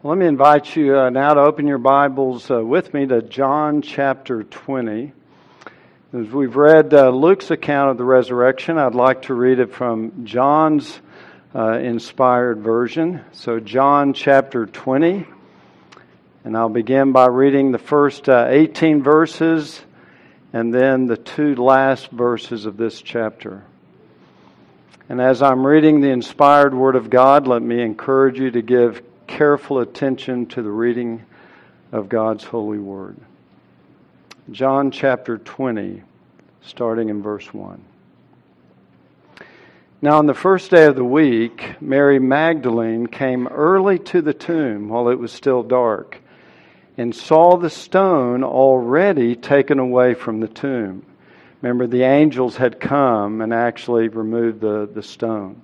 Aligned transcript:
Well, 0.00 0.14
let 0.14 0.20
me 0.20 0.28
invite 0.28 0.76
you 0.76 0.96
uh, 0.96 1.10
now 1.10 1.34
to 1.34 1.40
open 1.40 1.66
your 1.66 1.78
Bibles 1.78 2.48
uh, 2.52 2.64
with 2.64 2.94
me 2.94 3.04
to 3.06 3.20
John 3.20 3.82
chapter 3.82 4.44
20. 4.44 5.12
As 6.12 6.28
we've 6.28 6.54
read 6.54 6.94
uh, 6.94 7.10
Luke's 7.10 7.50
account 7.50 7.90
of 7.90 7.98
the 7.98 8.04
resurrection, 8.04 8.78
I'd 8.78 8.94
like 8.94 9.22
to 9.22 9.34
read 9.34 9.58
it 9.58 9.74
from 9.74 10.24
John's 10.24 11.00
uh, 11.52 11.72
inspired 11.72 12.60
version. 12.60 13.24
So, 13.32 13.58
John 13.58 14.12
chapter 14.12 14.66
20. 14.66 15.26
And 16.44 16.56
I'll 16.56 16.68
begin 16.68 17.10
by 17.10 17.26
reading 17.26 17.72
the 17.72 17.78
first 17.78 18.28
uh, 18.28 18.46
18 18.48 19.02
verses 19.02 19.80
and 20.52 20.72
then 20.72 21.08
the 21.08 21.16
two 21.16 21.56
last 21.56 22.08
verses 22.12 22.66
of 22.66 22.76
this 22.76 23.02
chapter. 23.02 23.64
And 25.08 25.20
as 25.20 25.42
I'm 25.42 25.66
reading 25.66 26.02
the 26.02 26.10
inspired 26.10 26.72
Word 26.72 26.94
of 26.94 27.10
God, 27.10 27.48
let 27.48 27.62
me 27.62 27.82
encourage 27.82 28.38
you 28.38 28.52
to 28.52 28.62
give 28.62 29.02
careful 29.28 29.78
attention 29.78 30.46
to 30.46 30.62
the 30.62 30.70
reading 30.70 31.24
of 31.92 32.08
God's 32.08 32.42
holy 32.42 32.78
word. 32.78 33.16
John 34.50 34.90
chapter 34.90 35.38
20, 35.38 36.02
starting 36.62 37.10
in 37.10 37.22
verse 37.22 37.54
1. 37.54 37.80
Now, 40.00 40.18
on 40.18 40.26
the 40.26 40.34
first 40.34 40.70
day 40.70 40.86
of 40.86 40.96
the 40.96 41.04
week, 41.04 41.80
Mary 41.80 42.18
Magdalene 42.18 43.06
came 43.06 43.46
early 43.46 43.98
to 44.00 44.22
the 44.22 44.34
tomb 44.34 44.88
while 44.88 45.08
it 45.08 45.18
was 45.18 45.32
still 45.32 45.62
dark 45.62 46.18
and 46.96 47.14
saw 47.14 47.56
the 47.56 47.70
stone 47.70 48.42
already 48.42 49.36
taken 49.36 49.78
away 49.78 50.14
from 50.14 50.40
the 50.40 50.48
tomb. 50.48 51.04
Remember, 51.60 51.86
the 51.86 52.02
angels 52.02 52.56
had 52.56 52.80
come 52.80 53.40
and 53.40 53.52
actually 53.52 54.08
removed 54.08 54.60
the, 54.60 54.88
the 54.92 55.02
stone. 55.02 55.62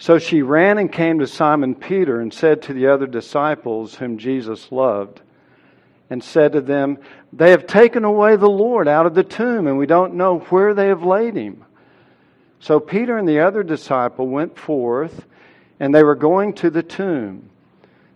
So 0.00 0.18
she 0.18 0.40
ran 0.40 0.78
and 0.78 0.90
came 0.90 1.18
to 1.18 1.26
Simon 1.26 1.74
Peter 1.74 2.22
and 2.22 2.32
said 2.32 2.62
to 2.62 2.72
the 2.72 2.86
other 2.86 3.06
disciples 3.06 3.96
whom 3.96 4.16
Jesus 4.16 4.72
loved, 4.72 5.20
and 6.08 6.24
said 6.24 6.52
to 6.52 6.62
them, 6.62 6.96
They 7.34 7.50
have 7.50 7.66
taken 7.66 8.04
away 8.04 8.36
the 8.36 8.48
Lord 8.48 8.88
out 8.88 9.04
of 9.04 9.14
the 9.14 9.22
tomb, 9.22 9.66
and 9.66 9.76
we 9.76 9.84
don't 9.84 10.14
know 10.14 10.38
where 10.38 10.72
they 10.72 10.86
have 10.86 11.02
laid 11.02 11.36
him. 11.36 11.66
So 12.60 12.80
Peter 12.80 13.18
and 13.18 13.28
the 13.28 13.40
other 13.40 13.62
disciple 13.62 14.26
went 14.26 14.56
forth, 14.56 15.26
and 15.78 15.94
they 15.94 16.02
were 16.02 16.14
going 16.14 16.54
to 16.54 16.70
the 16.70 16.82
tomb. 16.82 17.50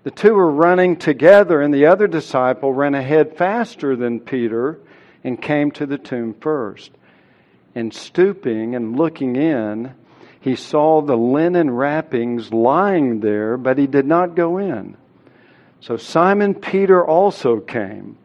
The 0.04 0.10
two 0.10 0.32
were 0.32 0.50
running 0.50 0.96
together, 0.96 1.60
and 1.60 1.72
the 1.72 1.84
other 1.84 2.06
disciple 2.06 2.72
ran 2.72 2.94
ahead 2.94 3.36
faster 3.36 3.94
than 3.94 4.20
Peter 4.20 4.78
and 5.22 5.40
came 5.40 5.70
to 5.72 5.84
the 5.84 5.98
tomb 5.98 6.32
first. 6.40 6.92
And 7.74 7.92
stooping 7.92 8.74
and 8.74 8.96
looking 8.96 9.36
in, 9.36 9.92
he 10.44 10.56
saw 10.56 11.00
the 11.00 11.16
linen 11.16 11.70
wrappings 11.70 12.52
lying 12.52 13.20
there, 13.20 13.56
but 13.56 13.78
he 13.78 13.86
did 13.86 14.04
not 14.04 14.36
go 14.36 14.58
in. 14.58 14.94
So 15.80 15.96
Simon 15.96 16.54
Peter 16.54 17.02
also 17.02 17.60
came, 17.60 18.18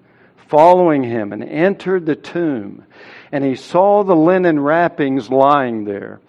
following 0.50 1.02
him, 1.02 1.32
and 1.32 1.42
entered 1.42 2.06
the 2.06 2.18
tomb. 2.18 2.84
And 3.32 3.42
he 3.46 3.56
saw 3.56 4.04
the 4.04 4.18
linen 4.18 4.60
wrappings 4.60 5.30
lying 5.30 5.86
there, 5.86 6.20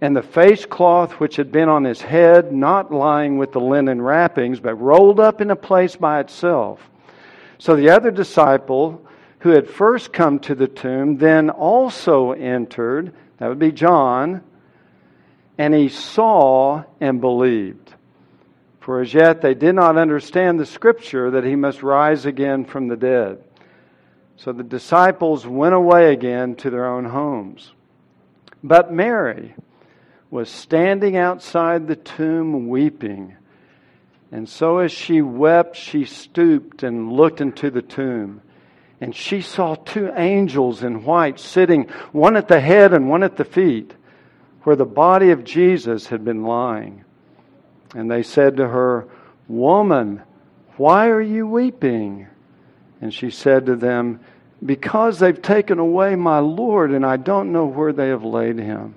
and 0.00 0.16
the 0.16 0.22
face 0.22 0.66
cloth 0.66 1.12
which 1.20 1.36
had 1.36 1.52
been 1.52 1.68
on 1.68 1.84
his 1.84 2.02
head 2.02 2.52
not 2.52 2.92
lying 2.92 3.38
with 3.38 3.52
the 3.52 3.60
linen 3.60 4.02
wrappings, 4.02 4.58
but 4.58 4.74
rolled 4.74 5.20
up 5.20 5.40
in 5.40 5.52
a 5.52 5.56
place 5.56 5.94
by 5.94 6.18
itself. 6.18 6.80
So 7.58 7.76
the 7.76 7.90
other 7.90 8.10
disciple, 8.10 9.06
who 9.38 9.50
had 9.50 9.70
first 9.70 10.12
come 10.12 10.40
to 10.40 10.56
the 10.56 10.66
tomb, 10.66 11.18
then 11.18 11.50
also 11.50 12.32
entered, 12.32 13.12
that 13.38 13.46
would 13.46 13.60
be 13.60 13.70
John, 13.70 14.42
and 15.60 15.74
he 15.74 15.90
saw 15.90 16.82
and 17.02 17.20
believed. 17.20 17.92
For 18.80 19.02
as 19.02 19.12
yet 19.12 19.42
they 19.42 19.52
did 19.52 19.74
not 19.74 19.98
understand 19.98 20.58
the 20.58 20.64
scripture 20.64 21.32
that 21.32 21.44
he 21.44 21.54
must 21.54 21.82
rise 21.82 22.24
again 22.24 22.64
from 22.64 22.88
the 22.88 22.96
dead. 22.96 23.44
So 24.38 24.52
the 24.52 24.62
disciples 24.62 25.46
went 25.46 25.74
away 25.74 26.14
again 26.14 26.54
to 26.56 26.70
their 26.70 26.86
own 26.86 27.04
homes. 27.04 27.74
But 28.64 28.90
Mary 28.90 29.54
was 30.30 30.48
standing 30.48 31.18
outside 31.18 31.86
the 31.86 31.96
tomb 31.96 32.68
weeping. 32.68 33.36
And 34.32 34.48
so 34.48 34.78
as 34.78 34.92
she 34.92 35.20
wept, 35.20 35.76
she 35.76 36.06
stooped 36.06 36.82
and 36.82 37.12
looked 37.12 37.42
into 37.42 37.70
the 37.70 37.82
tomb. 37.82 38.40
And 38.98 39.14
she 39.14 39.42
saw 39.42 39.74
two 39.74 40.10
angels 40.16 40.82
in 40.82 41.04
white 41.04 41.38
sitting, 41.38 41.90
one 42.12 42.38
at 42.38 42.48
the 42.48 42.60
head 42.60 42.94
and 42.94 43.10
one 43.10 43.22
at 43.22 43.36
the 43.36 43.44
feet 43.44 43.92
where 44.62 44.76
the 44.76 44.84
body 44.84 45.30
of 45.30 45.44
Jesus 45.44 46.06
had 46.06 46.24
been 46.24 46.44
lying. 46.44 47.04
And 47.94 48.10
they 48.10 48.22
said 48.22 48.56
to 48.56 48.68
her, 48.68 49.08
Woman, 49.48 50.22
why 50.76 51.08
are 51.08 51.20
you 51.20 51.46
weeping? 51.46 52.26
And 53.00 53.12
she 53.12 53.30
said 53.30 53.66
to 53.66 53.76
them, 53.76 54.20
Because 54.64 55.18
they've 55.18 55.40
taken 55.40 55.78
away 55.78 56.14
my 56.14 56.38
Lord, 56.38 56.92
and 56.92 57.04
I 57.04 57.16
don't 57.16 57.52
know 57.52 57.66
where 57.66 57.92
they 57.92 58.08
have 58.08 58.24
laid 58.24 58.58
him. 58.58 58.94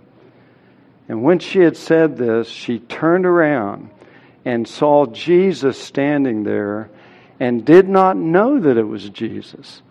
And 1.07 1.23
when 1.23 1.39
she 1.39 1.59
had 1.59 1.75
said 1.75 2.17
this, 2.17 2.47
she 2.47 2.79
turned 2.79 3.25
around 3.25 3.89
and 4.45 4.67
saw 4.67 5.05
Jesus 5.05 5.81
standing 5.81 6.43
there 6.43 6.89
and 7.39 7.65
did 7.65 7.89
not 7.89 8.15
know 8.17 8.59
that 8.59 8.77
it 8.77 8.83
was 8.83 9.09
Jesus. 9.09 9.81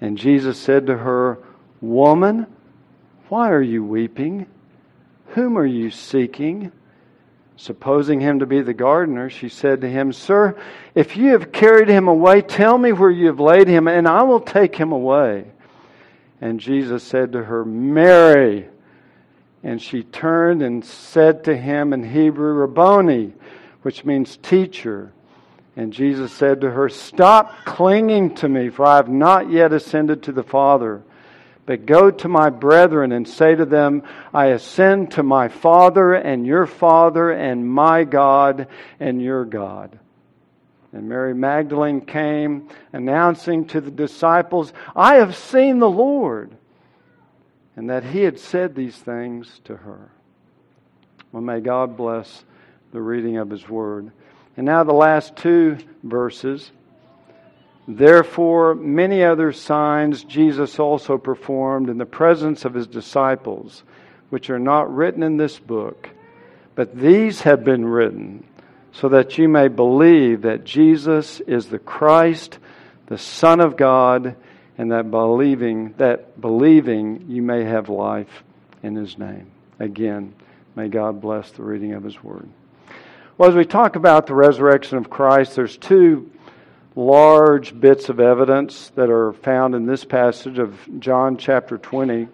And 0.00 0.16
Jesus 0.18 0.58
said 0.58 0.86
to 0.86 0.96
her, 0.96 1.38
Woman, 1.80 2.46
why 3.28 3.50
are 3.50 3.62
you 3.62 3.84
weeping? 3.84 4.46
Whom 5.30 5.56
are 5.56 5.66
you 5.66 5.90
seeking? 5.90 6.72
Supposing 7.56 8.20
him 8.20 8.38
to 8.38 8.46
be 8.46 8.62
the 8.62 8.74
gardener, 8.74 9.28
she 9.28 9.48
said 9.48 9.82
to 9.82 9.88
him, 9.88 10.12
Sir, 10.12 10.58
if 10.94 11.16
you 11.16 11.32
have 11.32 11.52
carried 11.52 11.88
him 11.88 12.08
away, 12.08 12.40
tell 12.40 12.78
me 12.78 12.92
where 12.92 13.10
you 13.10 13.26
have 13.26 13.38
laid 13.38 13.68
him, 13.68 13.86
and 13.86 14.08
I 14.08 14.22
will 14.22 14.40
take 14.40 14.74
him 14.74 14.92
away. 14.92 15.44
And 16.40 16.58
Jesus 16.58 17.02
said 17.02 17.32
to 17.32 17.44
her, 17.44 17.64
Mary. 17.64 18.66
And 19.62 19.80
she 19.80 20.02
turned 20.04 20.62
and 20.62 20.82
said 20.82 21.44
to 21.44 21.56
him 21.56 21.92
in 21.92 22.02
Hebrew, 22.02 22.54
Rabboni, 22.54 23.34
which 23.82 24.06
means 24.06 24.38
teacher. 24.38 25.12
And 25.76 25.92
Jesus 25.92 26.32
said 26.32 26.62
to 26.62 26.70
her, 26.70 26.88
Stop 26.88 27.64
clinging 27.66 28.34
to 28.36 28.48
me, 28.48 28.70
for 28.70 28.86
I 28.86 28.96
have 28.96 29.08
not 29.10 29.50
yet 29.50 29.72
ascended 29.72 30.22
to 30.24 30.32
the 30.32 30.42
Father. 30.42 31.02
But 31.70 31.86
go 31.86 32.10
to 32.10 32.26
my 32.26 32.50
brethren 32.50 33.12
and 33.12 33.28
say 33.28 33.54
to 33.54 33.64
them, 33.64 34.02
I 34.34 34.46
ascend 34.46 35.12
to 35.12 35.22
my 35.22 35.46
Father 35.46 36.14
and 36.14 36.44
your 36.44 36.66
Father 36.66 37.30
and 37.30 37.64
my 37.64 38.02
God 38.02 38.66
and 38.98 39.22
your 39.22 39.44
God. 39.44 39.96
And 40.92 41.08
Mary 41.08 41.32
Magdalene 41.32 42.00
came, 42.00 42.70
announcing 42.92 43.66
to 43.66 43.80
the 43.80 43.92
disciples, 43.92 44.72
I 44.96 45.18
have 45.18 45.36
seen 45.36 45.78
the 45.78 45.88
Lord, 45.88 46.50
and 47.76 47.88
that 47.88 48.02
he 48.02 48.22
had 48.22 48.40
said 48.40 48.74
these 48.74 48.96
things 48.96 49.60
to 49.66 49.76
her. 49.76 50.10
Well, 51.30 51.40
may 51.40 51.60
God 51.60 51.96
bless 51.96 52.44
the 52.90 53.00
reading 53.00 53.36
of 53.36 53.48
his 53.48 53.68
word. 53.68 54.10
And 54.56 54.66
now 54.66 54.82
the 54.82 54.92
last 54.92 55.36
two 55.36 55.78
verses. 56.02 56.72
Therefore, 57.96 58.76
many 58.76 59.24
other 59.24 59.50
signs 59.50 60.22
Jesus 60.22 60.78
also 60.78 61.18
performed 61.18 61.88
in 61.88 61.98
the 61.98 62.06
presence 62.06 62.64
of 62.64 62.72
his 62.72 62.86
disciples, 62.86 63.82
which 64.28 64.48
are 64.48 64.60
not 64.60 64.94
written 64.94 65.24
in 65.24 65.36
this 65.36 65.58
book. 65.58 66.08
But 66.76 66.96
these 66.96 67.40
have 67.40 67.64
been 67.64 67.84
written 67.84 68.44
so 68.92 69.08
that 69.08 69.38
you 69.38 69.48
may 69.48 69.66
believe 69.66 70.42
that 70.42 70.64
Jesus 70.64 71.40
is 71.40 71.66
the 71.66 71.80
Christ, 71.80 72.58
the 73.06 73.18
Son 73.18 73.58
of 73.60 73.76
God, 73.76 74.36
and 74.78 74.92
that 74.92 75.10
believing 75.10 75.94
that 75.98 76.40
believing 76.40 77.24
you 77.28 77.42
may 77.42 77.64
have 77.64 77.88
life 77.88 78.44
in 78.84 78.94
his 78.94 79.18
name. 79.18 79.50
Again, 79.80 80.32
may 80.76 80.88
God 80.88 81.20
bless 81.20 81.50
the 81.50 81.64
reading 81.64 81.94
of 81.94 82.04
his 82.04 82.22
word. 82.22 82.48
Well, 83.36 83.48
as 83.48 83.56
we 83.56 83.64
talk 83.64 83.96
about 83.96 84.28
the 84.28 84.34
resurrection 84.34 84.96
of 84.96 85.10
Christ, 85.10 85.56
there's 85.56 85.76
two 85.76 86.30
large 86.96 87.78
bits 87.78 88.08
of 88.08 88.20
evidence 88.20 88.90
that 88.96 89.10
are 89.10 89.32
found 89.32 89.74
in 89.74 89.86
this 89.86 90.04
passage 90.04 90.58
of 90.58 90.76
John 90.98 91.36
chapter 91.36 91.78
20. 91.78 92.28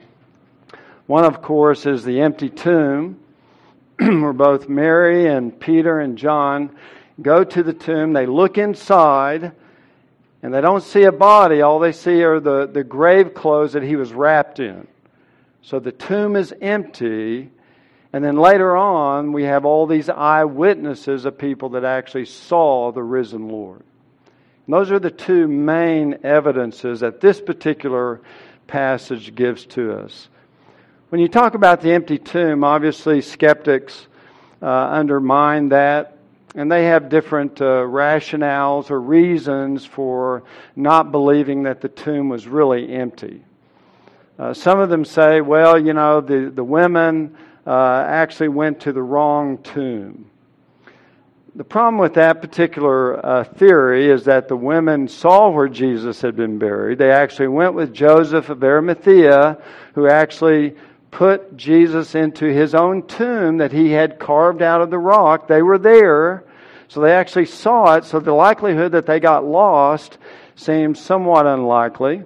One, 1.07 1.25
of 1.25 1.43
course, 1.43 1.87
is 1.87 2.05
the 2.05 2.21
empty 2.21 2.49
tomb, 2.49 3.21
where 3.99 4.33
both 4.33 4.69
Mary 4.69 5.29
and 5.29 5.59
Peter 5.59 6.01
and 6.01 6.17
John 6.17 6.75
go 7.21 7.45
to 7.45 7.63
the 7.63 7.73
tomb. 7.73 8.13
They 8.13 8.27
look 8.27 8.59
inside, 8.59 9.53
and 10.43 10.53
they 10.53 10.61
don't 10.61 10.83
see 10.83 11.05
a 11.05 11.13
body. 11.13 11.61
All 11.61 11.79
they 11.79 11.93
see 11.93 12.23
are 12.25 12.41
the, 12.41 12.67
the 12.67 12.85
grave 12.85 13.35
clothes 13.35 13.75
that 13.75 13.83
he 13.83 13.97
was 13.97 14.13
wrapped 14.13 14.59
in. 14.59 14.89
So 15.63 15.79
the 15.81 15.93
tomb 15.93 16.35
is 16.35 16.55
empty. 16.61 17.51
And 18.13 18.25
then 18.25 18.37
later 18.37 18.77
on, 18.77 19.33
we 19.33 19.45
have 19.45 19.65
all 19.65 19.87
these 19.87 20.09
eyewitnesses 20.09 21.25
of 21.25 21.37
people 21.37 21.71
that 21.71 21.85
actually 21.85 22.25
saw 22.25 22.91
the 22.91 23.03
risen 23.03 23.49
Lord. 23.49 23.83
Those 24.69 24.91
are 24.91 24.99
the 24.99 25.11
two 25.11 25.47
main 25.47 26.19
evidences 26.25 27.01
that 27.01 27.21
this 27.21 27.41
particular 27.41 28.21
passage 28.67 29.35
gives 29.35 29.65
to 29.67 29.93
us. 29.93 30.29
When 31.11 31.21
you 31.21 31.29
talk 31.29 31.55
about 31.55 31.81
the 31.81 31.93
empty 31.93 32.19
tomb, 32.19 32.65
obviously 32.65 33.21
skeptics 33.21 34.09
uh, 34.61 34.67
undermine 34.67 35.69
that 35.69 36.17
and 36.57 36.73
they 36.73 36.87
have 36.87 37.11
different 37.11 37.61
uh, 37.61 37.65
rationales 37.65 38.91
or 38.91 38.99
reasons 38.99 39.85
for 39.85 40.43
not 40.75 41.13
believing 41.13 41.65
that 41.65 41.83
the 41.83 41.89
tomb 41.89 42.31
was 42.31 42.49
really 42.49 42.91
empty. 42.91 43.45
Uh, 44.39 44.55
some 44.55 44.81
of 44.81 44.89
them 44.89 45.05
say, 45.05 45.43
well, 45.43 45.79
you 45.79 45.93
know, 45.93 46.23
the, 46.23 46.51
the 46.55 46.65
women 46.65 47.37
uh, 47.67 48.05
actually 48.09 48.49
went 48.49 48.81
to 48.81 48.93
the 48.93 49.03
wrong 49.03 49.59
tomb. 49.59 50.31
The 51.57 51.65
problem 51.65 51.97
with 51.97 52.13
that 52.15 52.43
particular 52.43 53.25
uh, 53.25 53.45
theory 53.45 54.11
is 54.11 54.27
that 54.27 54.47
the 54.47 54.57
women 54.57 55.09
saw 55.09 55.49
where 55.49 55.69
Jesus 55.69 56.21
had 56.21 56.37
been 56.37 56.59
buried. 56.59 56.99
They 56.99 57.11
actually 57.11 57.49
went 57.49 57.73
with 57.73 57.95
Joseph 57.95 58.51
of 58.51 58.63
Arimathea, 58.63 59.57
who 59.95 60.07
actually 60.07 60.77
put 61.11 61.57
Jesus 61.57 62.15
into 62.15 62.45
his 62.45 62.75
own 62.75 63.07
tomb 63.07 63.57
that 63.57 63.73
he 63.73 63.91
had 63.91 64.19
carved 64.19 64.61
out 64.61 64.83
of 64.83 64.91
the 64.91 64.99
rock. 64.99 65.49
They 65.49 65.63
were 65.63 65.79
there, 65.79 66.45
so 66.89 67.01
they 67.01 67.15
actually 67.15 67.47
saw 67.47 67.95
it. 67.95 68.05
So 68.05 68.21
the 68.21 68.35
likelihood 68.35 68.93
that 68.93 69.07
they 69.07 69.19
got 69.19 69.47
lost 69.47 70.19
seems 70.57 71.01
somewhat 71.01 71.47
unlikely. 71.47 72.25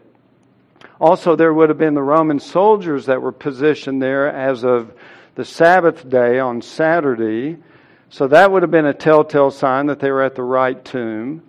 Also, 1.01 1.37
there 1.37 1.55
would 1.55 1.69
have 1.69 1.79
been 1.79 1.95
the 1.95 2.03
Roman 2.03 2.41
soldiers 2.41 3.07
that 3.07 3.23
were 3.23 3.31
positioned 3.31 4.03
there 4.03 4.27
as 4.27 4.65
of 4.65 4.93
the 5.37 5.45
Sabbath 5.45 6.09
day 6.09 6.41
on 6.41 6.63
Saturday. 6.63 7.59
So 8.11 8.29
that 8.29 8.53
would 8.53 8.63
have 8.63 8.71
been 8.71 8.87
a 8.87 8.95
telltale 8.95 9.51
sign 9.51 9.87
that 9.87 10.01
they 10.01 10.11
were 10.11 10.23
at 10.23 10.35
the 10.35 10.43
right 10.43 10.85
tomb. 10.85 11.43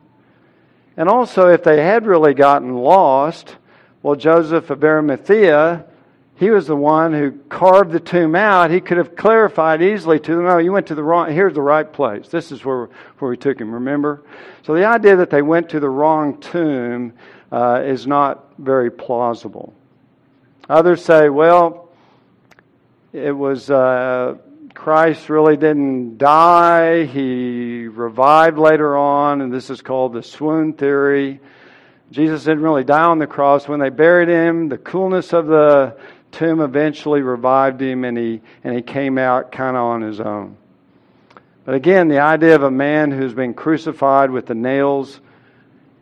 And 0.96 1.10
also, 1.10 1.50
if 1.50 1.64
they 1.64 1.84
had 1.84 2.06
really 2.06 2.34
gotten 2.34 2.76
lost, 2.76 3.56
well, 4.04 4.16
Joseph 4.16 4.70
of 4.70 4.84
Arimathea 4.84 5.86
he 6.42 6.50
was 6.50 6.66
the 6.66 6.76
one 6.76 7.14
who 7.14 7.34
carved 7.50 7.92
the 7.92 8.00
tomb 8.00 8.34
out. 8.34 8.72
He 8.72 8.82
could 8.82 8.98
have 8.98 9.16
clarified 9.16 9.80
easily 9.84 10.20
to 10.22 10.36
them, 10.36 10.48
oh, 10.48 10.58
you 10.58 10.72
went 10.72 10.88
to 10.88 10.96
the 10.96 11.04
wrong, 11.04 11.32
here's 11.32 11.54
the 11.54 11.62
right 11.62 11.94
place. 11.94 12.30
This 12.30 12.52
is 12.52 12.66
where, 12.66 12.90
where 13.20 13.30
we 13.30 13.38
took 13.38 13.62
him, 13.62 13.72
remember? 13.72 14.24
So 14.64 14.74
the 14.74 14.84
idea 14.84 15.16
that 15.18 15.30
they 15.30 15.44
went 15.44 15.70
to 15.70 15.80
the 15.80 15.88
wrong 15.88 16.40
tomb 16.40 17.14
uh, 17.52 17.84
is 17.86 18.08
not 18.08 18.54
very 18.58 18.90
plausible. 18.90 19.76
Others 20.68 21.06
say, 21.06 21.30
well, 21.30 21.90
it 23.14 23.34
was 23.34 23.70
uh, 23.70 24.36
Christ 24.74 25.30
really 25.30 25.58
didn't 25.58 26.18
die. 26.18 27.06
He 27.06 27.88
revived 27.88 28.58
later 28.58 28.96
on, 28.96 29.42
and 29.42 29.54
this 29.54 29.70
is 29.70 29.82
called 29.82 30.14
the 30.14 30.24
swoon 30.24 30.74
theory. 30.74 31.40
Jesus 32.12 32.44
didn't 32.44 32.64
really 32.64 32.84
die 32.84 33.04
on 33.04 33.20
the 33.20 33.28
cross. 33.28 33.68
When 33.68 33.80
they 33.80 33.90
buried 33.90 34.30
him, 34.30 34.70
the 34.70 34.78
coolness 34.78 35.34
of 35.34 35.48
the 35.48 35.98
tomb 36.32 36.62
eventually 36.62 37.22
revived 37.22 37.82
him 37.82 38.06
and 38.06 38.18
he, 38.18 38.42
and 38.64 38.76
he 38.76 38.82
came 38.82 39.18
out 39.18 39.52
kind 39.52 39.76
of 39.76 39.84
on 39.84 40.02
his 40.02 40.20
own. 40.20 40.58
But 41.66 41.76
again, 41.76 42.08
the 42.08 42.20
idea 42.20 42.56
of 42.56 42.64
a 42.64 42.72
man 42.72 43.12
who's 43.12 43.34
been 43.34 43.54
crucified 43.54 44.32
with 44.32 44.46
the 44.46 44.56
nails 44.56 45.22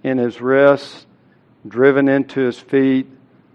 in 0.04 0.18
his 0.18 0.40
wrists, 0.40 1.06
driven 1.68 2.08
into 2.08 2.42
his 2.42 2.58
feet, 2.58 3.08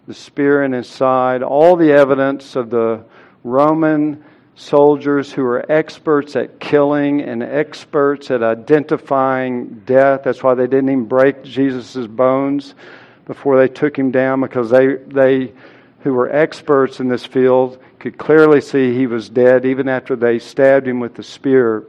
the 0.06 0.14
spear 0.14 0.62
in 0.62 0.72
his 0.72 0.86
side, 0.86 1.42
all 1.42 1.76
the 1.76 1.92
evidence 1.92 2.56
of 2.56 2.68
the 2.68 3.04
Roman 3.42 4.22
soldiers 4.56 5.32
who 5.32 5.42
were 5.42 5.70
experts 5.70 6.36
at 6.36 6.60
killing 6.60 7.20
and 7.20 7.42
experts 7.42 8.30
at 8.30 8.42
identifying 8.42 9.82
death. 9.84 10.22
That's 10.24 10.42
why 10.42 10.54
they 10.54 10.66
didn't 10.66 10.90
even 10.90 11.06
break 11.06 11.42
Jesus' 11.42 12.06
bones 12.06 12.74
before 13.26 13.58
they 13.58 13.68
took 13.68 13.98
him 13.98 14.10
down 14.10 14.40
because 14.40 14.70
they, 14.70 14.94
they 14.94 15.52
who 16.00 16.12
were 16.12 16.30
experts 16.30 17.00
in 17.00 17.08
this 17.08 17.24
field 17.24 17.82
could 17.98 18.18
clearly 18.18 18.60
see 18.60 18.94
he 18.94 19.06
was 19.06 19.28
dead 19.28 19.64
even 19.64 19.88
after 19.88 20.14
they 20.14 20.38
stabbed 20.38 20.86
him 20.86 21.00
with 21.00 21.14
the 21.14 21.22
spear. 21.22 21.84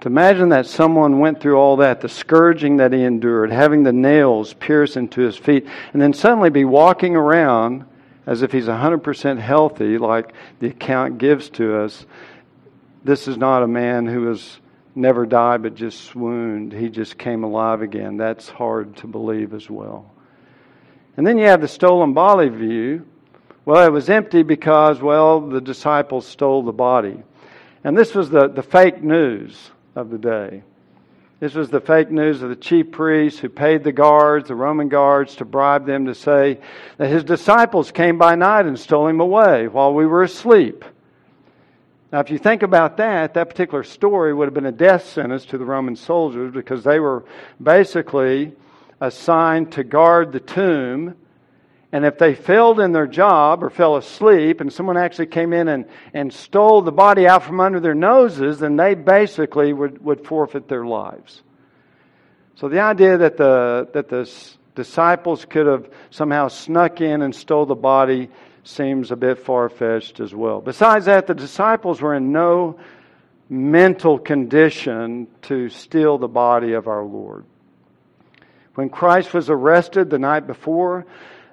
To 0.00 0.08
imagine 0.08 0.50
that 0.50 0.66
someone 0.66 1.20
went 1.20 1.40
through 1.40 1.56
all 1.56 1.76
that, 1.76 2.00
the 2.00 2.08
scourging 2.08 2.78
that 2.78 2.92
he 2.92 3.02
endured, 3.02 3.50
having 3.50 3.82
the 3.82 3.92
nails 3.92 4.54
pierce 4.54 4.96
into 4.96 5.20
his 5.20 5.36
feet, 5.36 5.66
and 5.92 6.00
then 6.00 6.12
suddenly 6.12 6.50
be 6.50 6.64
walking 6.64 7.16
around 7.16 7.84
as 8.26 8.42
if 8.42 8.52
he's 8.52 8.66
100% 8.66 9.38
healthy, 9.38 9.98
like 9.98 10.34
the 10.58 10.68
account 10.68 11.18
gives 11.18 11.48
to 11.50 11.78
us. 11.82 12.04
This 13.04 13.28
is 13.28 13.36
not 13.36 13.62
a 13.62 13.68
man 13.68 14.06
who 14.06 14.26
has 14.26 14.58
never 14.96 15.26
died 15.26 15.62
but 15.62 15.74
just 15.74 16.04
swooned. 16.04 16.72
He 16.72 16.88
just 16.88 17.16
came 17.16 17.44
alive 17.44 17.82
again. 17.82 18.16
That's 18.16 18.48
hard 18.48 18.96
to 18.98 19.06
believe 19.06 19.54
as 19.54 19.70
well. 19.70 20.10
And 21.16 21.26
then 21.26 21.38
you 21.38 21.46
have 21.46 21.60
the 21.60 21.68
stolen 21.68 22.12
body 22.12 22.48
view. 22.48 23.06
Well, 23.64 23.86
it 23.86 23.92
was 23.92 24.10
empty 24.10 24.42
because, 24.42 25.00
well, 25.00 25.40
the 25.40 25.60
disciples 25.60 26.26
stole 26.26 26.62
the 26.62 26.72
body. 26.72 27.22
And 27.84 27.96
this 27.96 28.14
was 28.14 28.30
the, 28.30 28.48
the 28.48 28.62
fake 28.62 29.02
news 29.02 29.70
of 29.94 30.10
the 30.10 30.18
day. 30.18 30.62
This 31.38 31.54
was 31.54 31.68
the 31.68 31.82
fake 31.82 32.10
news 32.10 32.42
of 32.42 32.48
the 32.48 32.56
chief 32.56 32.90
priests 32.90 33.38
who 33.38 33.50
paid 33.50 33.84
the 33.84 33.92
guards, 33.92 34.48
the 34.48 34.54
Roman 34.54 34.88
guards, 34.88 35.36
to 35.36 35.44
bribe 35.44 35.84
them 35.84 36.06
to 36.06 36.14
say 36.14 36.58
that 36.96 37.08
his 37.08 37.24
disciples 37.24 37.92
came 37.92 38.16
by 38.16 38.36
night 38.36 38.64
and 38.64 38.78
stole 38.78 39.06
him 39.06 39.20
away 39.20 39.68
while 39.68 39.92
we 39.92 40.06
were 40.06 40.22
asleep. 40.22 40.82
Now, 42.10 42.20
if 42.20 42.30
you 42.30 42.38
think 42.38 42.62
about 42.62 42.96
that, 42.96 43.34
that 43.34 43.50
particular 43.50 43.84
story 43.84 44.32
would 44.32 44.46
have 44.46 44.54
been 44.54 44.64
a 44.64 44.72
death 44.72 45.06
sentence 45.06 45.44
to 45.46 45.58
the 45.58 45.64
Roman 45.66 45.94
soldiers 45.94 46.54
because 46.54 46.84
they 46.84 47.00
were 47.00 47.26
basically 47.62 48.52
assigned 49.02 49.72
to 49.72 49.84
guard 49.84 50.32
the 50.32 50.40
tomb. 50.40 51.16
And 51.92 52.04
if 52.04 52.18
they 52.18 52.34
failed 52.34 52.80
in 52.80 52.92
their 52.92 53.06
job 53.06 53.62
or 53.62 53.70
fell 53.70 53.96
asleep 53.96 54.60
and 54.60 54.72
someone 54.72 54.96
actually 54.96 55.26
came 55.26 55.52
in 55.52 55.68
and, 55.68 55.86
and 56.12 56.32
stole 56.32 56.82
the 56.82 56.92
body 56.92 57.26
out 57.26 57.44
from 57.44 57.60
under 57.60 57.80
their 57.80 57.94
noses, 57.94 58.58
then 58.58 58.76
they 58.76 58.94
basically 58.94 59.72
would, 59.72 60.04
would 60.04 60.26
forfeit 60.26 60.68
their 60.68 60.84
lives. 60.84 61.42
So 62.56 62.68
the 62.68 62.80
idea 62.80 63.18
that 63.18 63.36
the, 63.36 63.88
that 63.92 64.08
the 64.08 64.30
disciples 64.74 65.44
could 65.44 65.66
have 65.66 65.88
somehow 66.10 66.48
snuck 66.48 67.00
in 67.00 67.22
and 67.22 67.34
stole 67.34 67.66
the 67.66 67.74
body 67.74 68.30
seems 68.64 69.12
a 69.12 69.16
bit 69.16 69.38
far 69.38 69.68
fetched 69.68 70.18
as 70.20 70.34
well. 70.34 70.60
Besides 70.60 71.06
that, 71.06 71.26
the 71.26 71.34
disciples 71.34 72.00
were 72.00 72.14
in 72.14 72.32
no 72.32 72.78
mental 73.48 74.18
condition 74.18 75.28
to 75.42 75.68
steal 75.68 76.18
the 76.18 76.28
body 76.28 76.72
of 76.72 76.88
our 76.88 77.04
Lord. 77.04 77.44
When 78.74 78.90
Christ 78.90 79.32
was 79.32 79.48
arrested 79.48 80.10
the 80.10 80.18
night 80.18 80.46
before, 80.46 81.06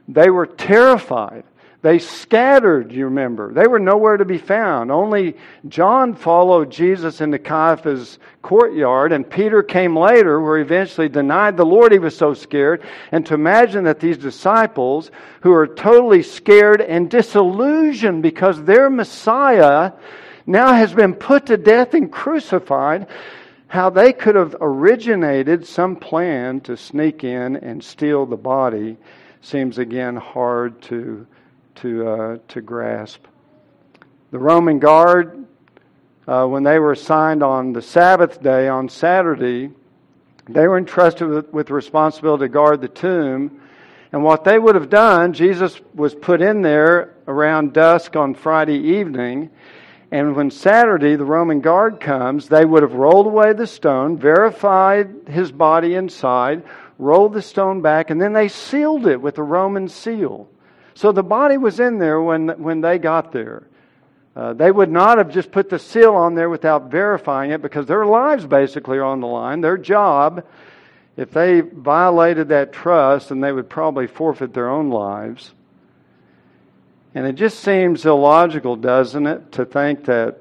they 0.07 0.29
were 0.29 0.45
terrified. 0.45 1.43
They 1.83 1.99
scattered, 1.99 2.93
you 2.93 3.05
remember. 3.05 3.53
They 3.53 3.67
were 3.67 3.77
nowhere 3.77 4.15
to 4.15 4.23
be 4.23 4.37
found. 4.37 4.89
Only 4.89 5.35
John 5.67 6.15
followed 6.15 6.71
Jesus 6.71 7.19
into 7.19 7.37
Caiaphas' 7.39 8.19
courtyard, 8.41 9.11
and 9.11 9.29
Peter 9.29 9.61
came 9.61 9.93
later, 9.93 10.39
where 10.39 10.57
he 10.57 10.63
eventually 10.63 11.09
denied 11.09 11.57
the 11.57 11.65
Lord. 11.65 11.91
He 11.91 11.99
was 11.99 12.15
so 12.15 12.33
scared. 12.33 12.83
And 13.11 13.25
to 13.25 13.33
imagine 13.33 13.83
that 13.83 13.99
these 13.99 14.17
disciples, 14.17 15.11
who 15.41 15.51
are 15.51 15.67
totally 15.67 16.23
scared 16.23 16.79
and 16.79 17.11
disillusioned 17.11 18.23
because 18.23 18.63
their 18.63 18.89
Messiah 18.89 19.91
now 20.45 20.71
has 20.71 20.93
been 20.93 21.13
put 21.13 21.47
to 21.47 21.57
death 21.57 21.93
and 21.93 22.09
crucified, 22.09 23.07
how 23.67 23.89
they 23.89 24.13
could 24.13 24.35
have 24.35 24.55
originated 24.61 25.67
some 25.67 25.97
plan 25.97 26.61
to 26.61 26.77
sneak 26.77 27.25
in 27.25 27.57
and 27.57 27.83
steal 27.83 28.25
the 28.25 28.37
body 28.37 28.95
seems 29.43 29.77
again 29.77 30.15
hard 30.15 30.81
to, 30.81 31.27
to, 31.75 32.07
uh, 32.07 32.37
to 32.47 32.61
grasp. 32.61 33.25
The 34.31 34.39
Roman 34.39 34.79
guard, 34.79 35.45
uh, 36.25 36.47
when 36.47 36.63
they 36.63 36.79
were 36.79 36.93
assigned 36.93 37.43
on 37.43 37.73
the 37.73 37.81
Sabbath 37.81 38.41
day, 38.41 38.69
on 38.69 38.87
Saturday, 38.87 39.69
they 40.47 40.67
were 40.67 40.77
entrusted 40.77 41.27
with, 41.27 41.53
with 41.53 41.67
the 41.67 41.73
responsibility 41.73 42.45
to 42.45 42.49
guard 42.49 42.79
the 42.81 42.87
tomb. 42.87 43.59
And 44.13 44.23
what 44.23 44.45
they 44.45 44.57
would 44.57 44.75
have 44.75 44.89
done, 44.89 45.33
Jesus 45.33 45.79
was 45.93 46.15
put 46.15 46.41
in 46.41 46.61
there 46.61 47.13
around 47.27 47.73
dusk 47.73 48.15
on 48.15 48.35
Friday 48.35 48.77
evening, 48.77 49.49
and 50.11 50.35
when 50.35 50.51
Saturday 50.51 51.15
the 51.15 51.25
Roman 51.25 51.59
guard 51.59 51.99
comes, 51.99 52.47
they 52.47 52.63
would 52.63 52.83
have 52.83 52.93
rolled 52.93 53.25
away 53.25 53.51
the 53.53 53.65
stone, 53.67 54.15
verified 54.15 55.27
his 55.27 55.51
body 55.51 55.95
inside, 55.95 56.63
rolled 56.97 57.33
the 57.33 57.41
stone 57.41 57.81
back, 57.81 58.09
and 58.09 58.21
then 58.21 58.33
they 58.33 58.47
sealed 58.47 59.07
it 59.07 59.21
with 59.21 59.37
a 59.37 59.43
Roman 59.43 59.87
seal. 59.87 60.47
So 60.93 61.11
the 61.11 61.23
body 61.23 61.57
was 61.57 61.79
in 61.79 61.97
there 61.97 62.21
when, 62.21 62.49
when 62.61 62.81
they 62.81 62.97
got 62.97 63.31
there. 63.31 63.63
Uh, 64.35 64.53
they 64.53 64.71
would 64.71 64.91
not 64.91 65.17
have 65.17 65.29
just 65.29 65.51
put 65.51 65.69
the 65.69 65.77
seal 65.77 66.15
on 66.15 66.33
there 66.33 66.49
without 66.49 66.89
verifying 66.89 67.51
it 67.51 67.61
because 67.61 67.85
their 67.85 68.05
lives 68.05 68.45
basically 68.45 68.97
are 68.97 69.03
on 69.03 69.19
the 69.19 69.27
line. 69.27 69.61
Their 69.61 69.77
job, 69.77 70.45
if 71.17 71.31
they 71.31 71.61
violated 71.61 72.49
that 72.49 72.73
trust, 72.73 73.29
then 73.29 73.41
they 73.41 73.51
would 73.51 73.69
probably 73.69 74.07
forfeit 74.07 74.53
their 74.53 74.69
own 74.69 74.89
lives. 74.89 75.51
And 77.13 77.27
it 77.27 77.33
just 77.33 77.59
seems 77.59 78.05
illogical, 78.05 78.75
doesn't 78.75 79.27
it, 79.27 79.51
to 79.51 79.65
think 79.65 80.05
that 80.05 80.39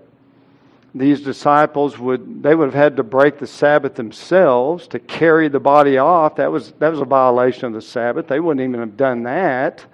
these 0.95 1.23
disciples 1.23 1.99
would 1.99 2.43
they 2.43 2.55
would 2.55 2.67
have 2.67 2.75
had 2.75 2.97
to 2.97 3.03
break 3.03 3.39
the 3.39 3.47
Sabbath 3.47 3.95
themselves 3.95 4.87
to 4.89 4.99
carry 4.99 5.49
the 5.49 5.61
body 5.61 5.99
off. 5.99 6.37
That 6.37 6.53
was 6.53 6.73
that 6.73 6.91
was 6.91 7.01
a 7.01 7.07
violation 7.07 7.67
of 7.67 7.73
the 7.73 7.81
Sabbath. 7.81 8.29
They 8.29 8.41
wouldn't 8.41 8.67
even 8.67 8.81
have 8.81 8.97
done 8.97 9.23
that 9.23 9.85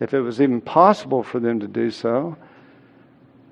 if 0.00 0.14
it 0.14 0.20
was 0.20 0.40
even 0.40 0.60
possible 0.60 1.22
for 1.22 1.38
them 1.38 1.60
to 1.60 1.68
do 1.68 1.90
so. 1.90 2.36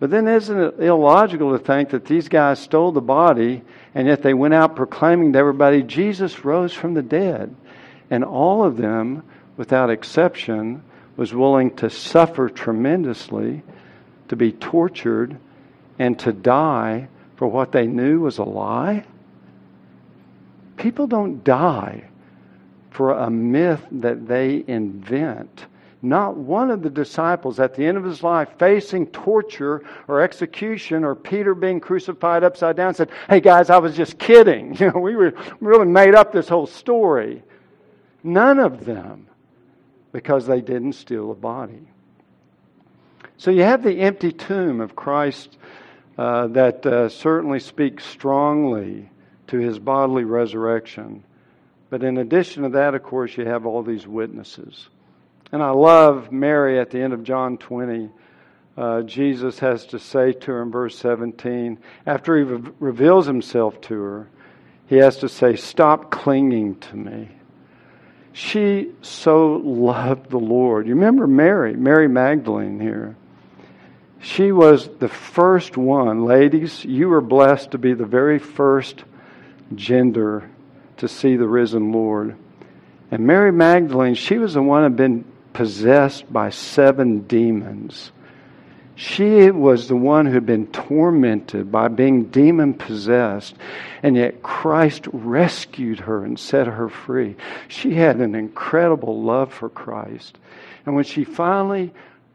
But 0.01 0.11
then 0.11 0.27
isn't 0.27 0.59
it 0.59 0.81
illogical 0.81 1.57
to 1.57 1.59
think 1.59 1.91
that 1.91 2.05
these 2.05 2.29
guys 2.29 2.59
stole 2.59 2.93
the 2.93 3.01
body 3.01 3.63
and 3.95 4.07
yet 4.09 4.23
they 4.23 4.35
went 4.35 4.55
out 4.55 4.77
proclaiming 4.77 5.33
to 5.33 5.39
everybody 5.39 5.83
Jesus 5.83 6.45
rose 6.45 6.73
from 6.73 6.95
the 6.95 7.03
dead? 7.03 7.55
And 8.11 8.25
all 8.25 8.65
of 8.65 8.77
them, 8.77 9.23
without 9.57 9.91
exception, 9.91 10.83
was 11.17 11.33
willing 11.33 11.75
to 11.77 11.89
suffer 11.89 12.49
tremendously, 12.49 13.63
to 14.29 14.37
be 14.37 14.53
tortured, 14.53 15.39
and 15.99 16.19
to 16.21 16.33
die 16.33 17.09
for 17.37 17.49
what 17.49 17.73
they 17.73 17.87
knew 17.87 18.21
was 18.21 18.39
a 18.39 18.45
lie? 18.45 19.05
People 20.77 21.07
don't 21.07 21.45
die 21.45 22.05
for 22.91 23.13
a 23.13 23.31
myth 23.31 23.85
that 23.91 24.27
they 24.27 24.65
invent. 24.67 25.67
Not 26.03 26.37
one 26.37 26.71
of 26.71 26.83
the 26.83 26.91
disciples 26.91 27.59
at 27.59 27.75
the 27.75 27.85
end 27.87 27.97
of 27.97 28.05
his 28.05 28.23
life 28.23 28.51
facing 28.59 29.07
torture 29.07 29.83
or 30.07 30.21
execution 30.21 31.03
or 31.03 31.15
Peter 31.15 31.55
being 31.55 31.81
crucified 31.81 32.45
upside 32.45 32.77
down 32.77 32.95
said, 32.95 33.11
Hey 33.29 33.41
guys, 33.41 33.71
I 33.71 33.79
was 33.79 33.97
just 33.97 34.19
kidding. 34.19 34.77
You 34.85 34.93
know, 34.93 35.01
we 35.01 35.17
were 35.17 35.35
really 35.61 35.87
made 35.87 36.15
up 36.15 36.31
this 36.31 36.49
whole 36.49 36.67
story. 36.67 37.43
None 38.23 38.59
of 38.59 38.85
them 38.85 39.29
because 40.13 40.47
they 40.47 40.61
didn't 40.61 40.93
steal 40.93 41.31
a 41.31 41.35
body. 41.35 41.89
So 43.37 43.51
you 43.51 43.63
have 43.63 43.83
the 43.83 44.01
empty 44.01 44.31
tomb 44.31 44.81
of 44.81 44.95
Christ 44.95 45.57
uh, 46.17 46.47
that 46.49 46.85
uh, 46.87 47.09
certainly 47.09 47.61
speaks 47.61 48.05
strongly 48.05 49.09
to 49.49 49.59
his 49.59 49.79
bodily 49.79 50.25
resurrection. 50.25 51.25
But 51.91 52.03
in 52.03 52.19
addition 52.19 52.63
to 52.63 52.69
that, 52.71 52.95
of 52.95 53.03
course, 53.03 53.37
you 53.37 53.45
have 53.47 53.67
all 53.67 53.83
these 53.83 54.07
witnesses. 54.07 54.89
And 55.53 55.63
I 55.63 55.71
love 55.71 56.33
Mary 56.33 56.81
at 56.81 56.91
the 56.91 57.01
end 57.01 57.13
of 57.13 57.23
John 57.23 57.59
20. 57.59 58.11
Uh, 58.77 59.03
Jesus 59.03 59.59
has 59.61 59.87
to 59.87 59.99
say 59.99 60.33
to 60.33 60.47
her 60.53 60.63
in 60.63 60.71
verse 60.71 60.99
17, 60.99 61.79
after 62.07 62.37
he 62.37 62.43
re- 62.43 62.73
reveals 62.81 63.27
himself 63.27 63.81
to 63.83 63.95
her, 63.95 64.29
he 64.87 64.97
has 64.97 65.19
to 65.19 65.29
say, 65.29 65.57
Stop 65.57 66.11
clinging 66.11 66.77
to 66.81 66.97
me. 66.97 67.29
She 68.33 68.91
so 69.01 69.63
loved 69.65 70.31
the 70.31 70.39
Lord. 70.39 70.89
You 70.89 70.95
remember 70.95 71.29
Mary, 71.29 71.75
Mary 71.75 72.09
Magdalene 72.09 72.81
here. 72.81 73.17
She 74.25 74.53
was 74.53 74.89
the 75.01 75.09
first 75.09 75.77
one. 75.77 76.25
Ladies, 76.25 76.83
you 76.83 77.11
were 77.11 77.21
blessed 77.21 77.73
to 77.73 77.79
be 77.79 77.93
the 77.93 78.07
very 78.07 78.39
first 78.39 79.05
gender 79.75 80.49
to 80.97 81.09
see 81.09 81.37
the 81.37 81.47
risen 81.47 81.93
Lord. 81.93 82.35
And 83.11 83.27
Mary 83.27 83.53
Magdalene, 83.53 84.15
she 84.15 84.39
was 84.39 84.55
the 84.55 84.63
one 84.63 84.81
who 84.81 84.85
had 84.85 84.97
been 84.97 85.27
possessed 85.53 86.33
by 86.33 86.49
seven 86.49 87.27
demons. 87.27 88.13
She 88.95 89.51
was 89.51 89.89
the 89.89 89.97
one 89.97 90.25
who 90.25 90.33
had 90.33 90.47
been 90.47 90.69
tormented 90.69 91.71
by 91.71 91.89
being 91.89 92.31
demon 92.31 92.73
possessed, 92.73 93.55
and 94.03 94.17
yet 94.17 94.43
Christ 94.43 95.07
rescued 95.13 96.01
her 96.01 96.25
and 96.25 96.39
set 96.39 96.67
her 96.67 96.89
free. 96.89 97.37
She 97.69 97.93
had 97.93 98.17
an 98.17 98.35
incredible 98.35 99.23
love 99.23 99.53
for 99.53 99.69
Christ. 99.69 100.39
And 100.87 100.95
when 100.95 101.05
she 101.05 101.25
finally 101.25 101.93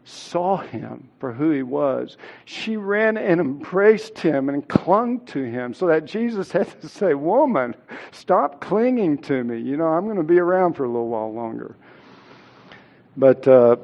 saw 0.10 0.58
him 0.58 1.10
for 1.20 1.34
who 1.34 1.52
he 1.52 1.64
was, 1.64 2.18
she 2.46 2.78
ran 2.78 3.18
and 3.18 3.40
embraced 3.40 4.20
him 4.20 4.50
and 4.50 4.68
clung 4.68 5.20
to 5.28 5.44
him 5.44 5.74
so 5.74 5.88
that 5.88 6.06
Jesus 6.06 6.52
had 6.54 6.82
to 6.82 6.90
say, 6.90 7.14
Woman, 7.14 7.76
stop 8.12 8.60
clinging 8.60 9.20
to 9.20 9.44
me. 9.44 9.60
You 9.60 9.78
know, 9.78 9.88
I'm 9.88 10.06
going 10.06 10.18
to 10.18 10.24
be 10.24 10.40
around 10.40 10.74
for 10.74 10.84
a 10.84 10.88
little 10.88 11.10
while 11.10 11.34
longer. 11.34 11.76
But 13.16 13.48
uh, 13.48 13.78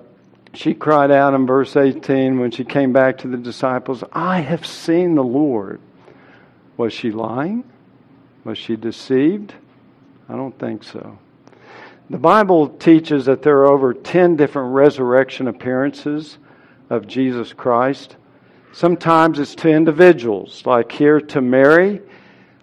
she 0.53 0.73
cried 0.73 1.11
out 1.11 1.33
in 1.33 1.45
verse 1.45 1.75
18 1.75 2.39
when 2.39 2.51
she 2.51 2.63
came 2.63 2.93
back 2.93 3.19
to 3.19 3.27
the 3.27 3.37
disciples, 3.37 4.03
I 4.11 4.41
have 4.41 4.65
seen 4.65 5.15
the 5.15 5.23
Lord. 5.23 5.79
Was 6.77 6.93
she 6.93 7.11
lying? 7.11 7.63
Was 8.43 8.57
she 8.57 8.75
deceived? 8.75 9.53
I 10.27 10.35
don't 10.35 10.57
think 10.57 10.83
so. 10.83 11.17
The 12.09 12.17
Bible 12.17 12.69
teaches 12.69 13.25
that 13.25 13.41
there 13.41 13.59
are 13.59 13.71
over 13.71 13.93
10 13.93 14.35
different 14.35 14.73
resurrection 14.73 15.47
appearances 15.47 16.37
of 16.89 17.07
Jesus 17.07 17.53
Christ. 17.53 18.15
Sometimes 18.73 19.39
it's 19.39 19.55
to 19.55 19.69
individuals, 19.69 20.65
like 20.65 20.91
here 20.91 21.19
to 21.19 21.41
Mary 21.41 22.01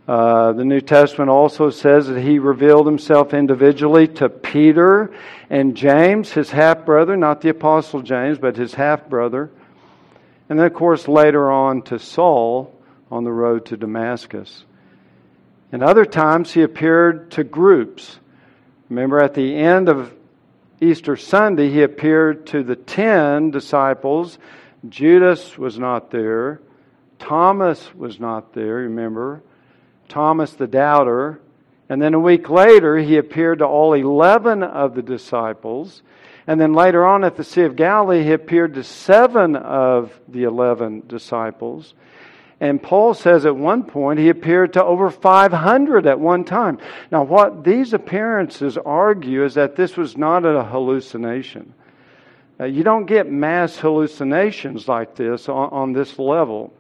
uh, 0.07 0.53
the 0.53 0.65
New 0.65 0.81
Testament 0.81 1.31
also 1.31 1.71
says 1.71 2.09
that 2.09 2.21
he 2.21 2.41
revealed 2.41 2.87
himself 2.87 3.33
individually 3.33 4.09
to 4.09 4.29
Peter 4.29 5.15
and 5.49 5.77
James, 5.77 6.33
his 6.33 6.51
half 6.51 6.85
brother, 6.85 7.17
not 7.17 7.41
the 7.41 7.51
Apostle 7.51 8.03
James, 8.03 8.39
but 8.39 8.57
his 8.57 8.75
half 8.75 9.09
brother. 9.09 9.51
And 10.49 10.59
then, 10.59 10.67
of 10.67 10.75
course, 10.75 11.07
later 11.07 11.51
on 11.51 11.83
to 11.83 11.99
Saul 12.01 12.75
on 13.13 13.23
the 13.23 13.33
road 13.33 13.67
to 13.67 13.77
Damascus. 13.77 14.65
And 15.71 15.83
other 15.83 16.05
times 16.05 16.53
he 16.53 16.63
appeared 16.63 17.31
to 17.33 17.45
groups. 17.45 18.19
Remember, 18.93 19.21
at 19.21 19.33
the 19.33 19.57
end 19.57 19.89
of 19.89 20.13
Easter 20.79 21.17
Sunday, 21.17 21.71
he 21.71 21.83
appeared 21.83 22.49
to 22.49 22.63
the 22.63 22.77
ten 22.77 23.51
disciples. 23.51 24.37
Judas 24.87 25.57
was 25.57 25.79
not 25.79 26.11
there, 26.11 26.61
Thomas 27.19 27.95
was 27.95 28.21
not 28.21 28.53
there, 28.53 28.75
remember. 28.75 29.43
Thomas 30.11 30.53
the 30.53 30.67
doubter. 30.67 31.41
And 31.89 32.03
then 32.03 32.13
a 32.13 32.21
week 32.21 32.51
later, 32.51 32.99
he 32.99 33.17
appeared 33.17 33.61
to 33.61 33.65
all 33.65 33.95
11 33.95 34.63
of 34.63 34.95
the 34.95 35.03
disciples. 35.03 36.03
And 36.47 36.61
then 36.61 36.75
later 36.75 37.07
on 37.07 37.25
at 37.25 37.37
the 37.37 37.45
Sea 37.45 37.63
of 37.63 37.77
Galilee, 37.77 38.23
he 38.23 38.33
appeared 38.33 38.75
to 38.75 38.85
seven 38.85 39.57
of 39.57 40.13
the 40.29 40.43
11 40.43 41.05
disciples. 41.07 41.95
And 42.63 42.81
Paul 42.81 43.13
says 43.13 43.45
at 43.45 43.57
one 43.57 43.83
point 43.83 44.21
he 44.21 44.29
appeared 44.29 44.75
to 44.75 44.85
over 44.85 45.11
500 45.11 46.07
at 46.07 46.21
one 46.21 46.45
time. 46.45 46.79
Now, 47.11 47.25
what 47.25 47.65
these 47.65 47.93
appearances 47.93 48.79
argue 48.79 49.45
is 49.45 49.55
that 49.55 49.75
this 49.75 49.97
was 49.97 50.17
not 50.17 50.45
a 50.45 50.63
hallucination. 50.63 51.75
Uh, 52.61 52.67
you 52.67 52.85
don't 52.85 53.07
get 53.07 53.29
mass 53.29 53.79
hallucinations 53.79 54.87
like 54.87 55.17
this 55.17 55.49
on, 55.49 55.71
on 55.71 55.93
this 55.93 56.21
level 56.21 56.73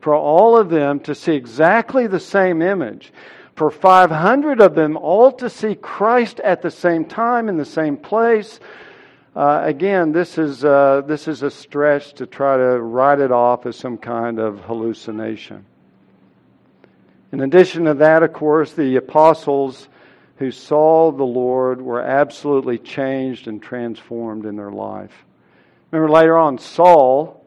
for 0.00 0.14
all 0.14 0.56
of 0.56 0.70
them 0.70 1.00
to 1.00 1.14
see 1.14 1.34
exactly 1.34 2.06
the 2.06 2.18
same 2.18 2.62
image, 2.62 3.12
for 3.54 3.70
500 3.70 4.62
of 4.62 4.74
them 4.74 4.96
all 4.96 5.30
to 5.32 5.50
see 5.50 5.74
Christ 5.74 6.40
at 6.40 6.62
the 6.62 6.70
same 6.70 7.04
time 7.04 7.50
in 7.50 7.58
the 7.58 7.66
same 7.66 7.98
place. 7.98 8.60
Uh, 9.36 9.60
again, 9.64 10.12
this 10.12 10.38
is, 10.38 10.64
uh, 10.64 11.02
this 11.06 11.28
is 11.28 11.42
a 11.42 11.50
stretch 11.50 12.14
to 12.14 12.26
try 12.26 12.56
to 12.56 12.80
write 12.80 13.20
it 13.20 13.30
off 13.30 13.66
as 13.66 13.76
some 13.76 13.98
kind 13.98 14.38
of 14.38 14.60
hallucination. 14.60 15.62
In 17.32 17.42
addition 17.42 17.84
to 17.84 17.92
that, 17.92 18.22
of 18.22 18.32
course, 18.32 18.72
the 18.72 18.96
apostles 18.96 19.88
who 20.36 20.50
saw 20.50 21.12
the 21.12 21.22
Lord 21.22 21.82
were 21.82 22.00
absolutely 22.00 22.78
changed 22.78 23.46
and 23.46 23.62
transformed 23.62 24.46
in 24.46 24.56
their 24.56 24.70
life. 24.70 25.12
Remember 25.90 26.10
later 26.10 26.38
on, 26.38 26.56
Saul 26.56 27.44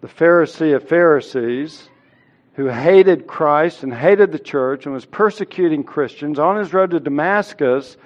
the 0.00 0.08
Pharisee 0.08 0.74
of 0.74 0.88
Pharisees, 0.88 1.88
who 2.54 2.68
hated 2.68 3.26
Christ 3.26 3.82
and 3.82 3.92
hated 3.92 4.32
the 4.32 4.38
church 4.38 4.86
and 4.86 4.94
was 4.94 5.04
persecuting 5.04 5.84
Christians 5.84 6.38
on 6.38 6.56
his 6.56 6.72
road 6.72 6.92
to 6.92 7.00
Damascus 7.00 7.98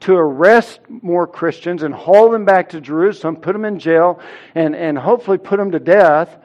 to 0.00 0.14
arrest 0.14 0.80
more 0.88 1.26
Christians 1.26 1.82
and 1.82 1.92
haul 1.92 2.30
them 2.30 2.44
back 2.44 2.70
to 2.70 2.80
Jerusalem, 2.80 3.36
put 3.36 3.52
them 3.52 3.64
in 3.64 3.78
jail, 3.78 4.20
and, 4.54 4.76
and 4.76 4.96
hopefully 4.96 5.38
put 5.38 5.58
them 5.58 5.72
to 5.72 5.80
death, 5.80 6.36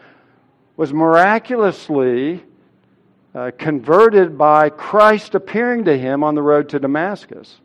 was 0.76 0.92
miraculously 0.92 2.44
uh, 3.36 3.52
converted 3.58 4.38
by 4.38 4.70
Christ 4.70 5.36
appearing 5.36 5.86
to 5.86 5.98
him 5.98 6.24
on 6.24 6.36
the 6.36 6.42
road 6.42 6.70
to 6.70 6.80
Damascus. 6.80 7.60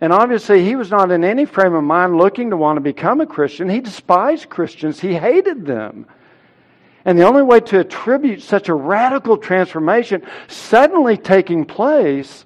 And 0.00 0.12
obviously, 0.12 0.64
he 0.64 0.76
was 0.76 0.90
not 0.90 1.10
in 1.10 1.24
any 1.24 1.44
frame 1.44 1.74
of 1.74 1.84
mind 1.84 2.16
looking 2.16 2.50
to 2.50 2.56
want 2.56 2.76
to 2.78 2.80
become 2.80 3.20
a 3.20 3.26
Christian. 3.26 3.68
He 3.68 3.80
despised 3.80 4.48
Christians, 4.48 5.00
he 5.00 5.14
hated 5.14 5.66
them. 5.66 6.06
And 7.04 7.18
the 7.18 7.24
only 7.24 7.42
way 7.42 7.60
to 7.60 7.80
attribute 7.80 8.42
such 8.42 8.68
a 8.68 8.74
radical 8.74 9.36
transformation 9.36 10.22
suddenly 10.48 11.16
taking 11.16 11.64
place 11.64 12.44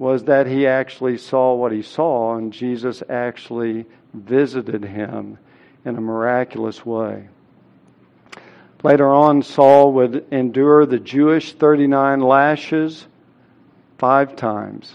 was 0.00 0.24
that 0.24 0.46
he 0.46 0.66
actually 0.66 1.18
saw 1.18 1.54
what 1.54 1.72
he 1.72 1.82
saw, 1.82 2.34
and 2.34 2.54
Jesus 2.54 3.02
actually 3.10 3.84
visited 4.14 4.82
him 4.82 5.36
in 5.84 5.94
a 5.94 6.00
miraculous 6.00 6.86
way. 6.86 7.28
Later 8.82 9.10
on, 9.10 9.42
Saul 9.42 9.92
would 9.92 10.24
endure 10.32 10.86
the 10.86 10.98
Jewish 10.98 11.52
39 11.52 12.20
lashes 12.20 13.06
five 13.98 14.36
times. 14.36 14.90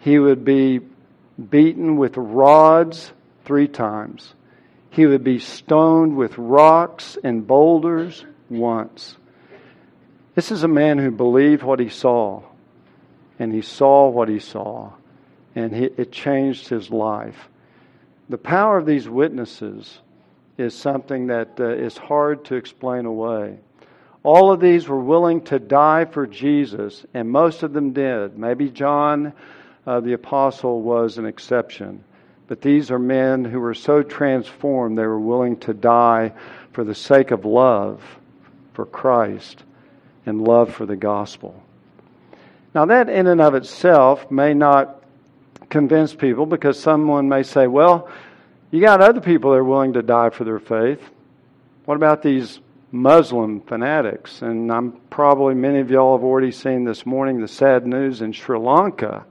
He 0.00 0.18
would 0.18 0.44
be 0.44 0.80
beaten 1.50 1.96
with 1.96 2.18
rods 2.18 3.10
three 3.46 3.68
times. 3.68 4.34
He 4.90 5.06
would 5.06 5.24
be 5.24 5.38
stoned 5.38 6.14
with 6.14 6.36
rocks 6.36 7.16
and 7.24 7.46
boulders 7.46 8.22
once. 8.50 9.16
This 10.34 10.52
is 10.52 10.62
a 10.62 10.68
man 10.68 10.98
who 10.98 11.10
believed 11.10 11.62
what 11.62 11.80
he 11.80 11.88
saw, 11.88 12.42
and 13.38 13.52
he 13.52 13.62
saw 13.62 14.08
what 14.08 14.28
he 14.28 14.38
saw, 14.38 14.92
and 15.54 15.74
he, 15.74 15.84
it 15.84 16.12
changed 16.12 16.68
his 16.68 16.90
life. 16.90 17.48
The 18.28 18.38
power 18.38 18.78
of 18.78 18.86
these 18.86 19.08
witnesses 19.08 19.98
is 20.56 20.74
something 20.74 21.26
that 21.28 21.58
uh, 21.58 21.68
is 21.68 21.96
hard 21.96 22.44
to 22.46 22.54
explain 22.54 23.06
away. 23.06 23.58
All 24.22 24.52
of 24.52 24.60
these 24.60 24.88
were 24.88 25.00
willing 25.00 25.42
to 25.42 25.58
die 25.58 26.06
for 26.06 26.26
Jesus, 26.26 27.04
and 27.12 27.28
most 27.30 27.62
of 27.62 27.72
them 27.72 27.92
did. 27.92 28.38
Maybe 28.38 28.70
John 28.70 29.34
uh, 29.86 30.00
the 30.00 30.14
Apostle 30.14 30.80
was 30.80 31.18
an 31.18 31.26
exception. 31.26 32.04
But 32.46 32.60
these 32.60 32.90
are 32.90 32.98
men 32.98 33.44
who 33.44 33.60
were 33.60 33.74
so 33.74 34.02
transformed 34.02 34.98
they 34.98 35.06
were 35.06 35.20
willing 35.20 35.58
to 35.60 35.74
die 35.74 36.32
for 36.72 36.84
the 36.84 36.94
sake 36.94 37.30
of 37.30 37.44
love 37.44 38.02
for 38.74 38.84
Christ 38.84 39.62
and 40.26 40.42
love 40.42 40.74
for 40.74 40.86
the 40.86 40.96
gospel. 40.96 41.62
Now, 42.74 42.86
that 42.86 43.08
in 43.08 43.28
and 43.28 43.40
of 43.40 43.54
itself 43.54 44.28
may 44.32 44.52
not 44.52 45.00
convince 45.70 46.12
people 46.12 46.44
because 46.44 46.78
someone 46.78 47.28
may 47.28 47.44
say, 47.44 47.68
well, 47.68 48.10
you 48.72 48.80
got 48.80 49.00
other 49.00 49.20
people 49.20 49.52
that 49.52 49.58
are 49.58 49.64
willing 49.64 49.92
to 49.92 50.02
die 50.02 50.30
for 50.30 50.42
their 50.42 50.58
faith. 50.58 51.00
What 51.84 51.94
about 51.94 52.22
these 52.22 52.58
Muslim 52.90 53.60
fanatics? 53.60 54.42
And 54.42 54.72
I'm 54.72 54.92
probably 55.10 55.54
many 55.54 55.78
of 55.78 55.90
y'all 55.90 56.16
have 56.16 56.24
already 56.24 56.50
seen 56.50 56.84
this 56.84 57.06
morning 57.06 57.40
the 57.40 57.46
sad 57.46 57.86
news 57.86 58.22
in 58.22 58.32
Sri 58.32 58.58
Lanka 58.58 59.24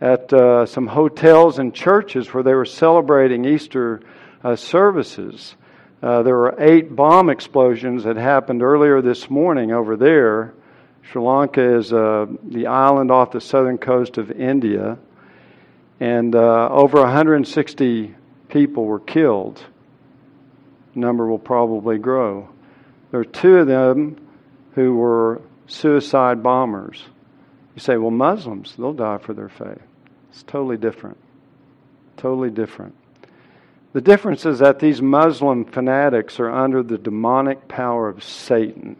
at 0.00 0.32
uh, 0.32 0.64
some 0.64 0.86
hotels 0.86 1.58
and 1.58 1.74
churches 1.74 2.32
where 2.32 2.42
they 2.42 2.54
were 2.54 2.64
celebrating 2.64 3.44
Easter 3.44 4.00
uh, 4.42 4.56
services. 4.56 5.56
Uh, 6.02 6.22
there 6.22 6.36
were 6.36 6.54
eight 6.58 6.94
bomb 6.94 7.28
explosions 7.28 8.04
that 8.04 8.16
happened 8.16 8.62
earlier 8.62 9.02
this 9.02 9.28
morning 9.28 9.72
over 9.72 9.96
there. 9.96 10.54
Sri 11.10 11.22
Lanka 11.22 11.76
is 11.78 11.90
uh, 11.90 12.26
the 12.42 12.66
island 12.66 13.10
off 13.10 13.30
the 13.30 13.40
southern 13.40 13.78
coast 13.78 14.18
of 14.18 14.30
India, 14.30 14.98
and 16.00 16.34
uh, 16.34 16.68
over 16.68 17.00
160 17.00 18.14
people 18.50 18.84
were 18.84 19.00
killed. 19.00 19.64
Number 20.94 21.26
will 21.26 21.38
probably 21.38 21.96
grow. 21.96 22.50
There 23.10 23.20
are 23.20 23.24
two 23.24 23.56
of 23.56 23.66
them 23.66 24.18
who 24.74 24.96
were 24.96 25.40
suicide 25.66 26.42
bombers. 26.42 27.02
You 27.74 27.80
say, 27.80 27.96
well, 27.96 28.10
Muslims, 28.10 28.74
they'll 28.76 28.92
die 28.92 29.18
for 29.18 29.32
their 29.32 29.48
faith. 29.48 29.80
It's 30.30 30.42
totally 30.42 30.76
different. 30.76 31.16
Totally 32.18 32.50
different. 32.50 32.94
The 33.94 34.02
difference 34.02 34.44
is 34.44 34.58
that 34.58 34.78
these 34.78 35.00
Muslim 35.00 35.64
fanatics 35.64 36.38
are 36.38 36.50
under 36.50 36.82
the 36.82 36.98
demonic 36.98 37.66
power 37.66 38.10
of 38.10 38.22
Satan. 38.22 38.96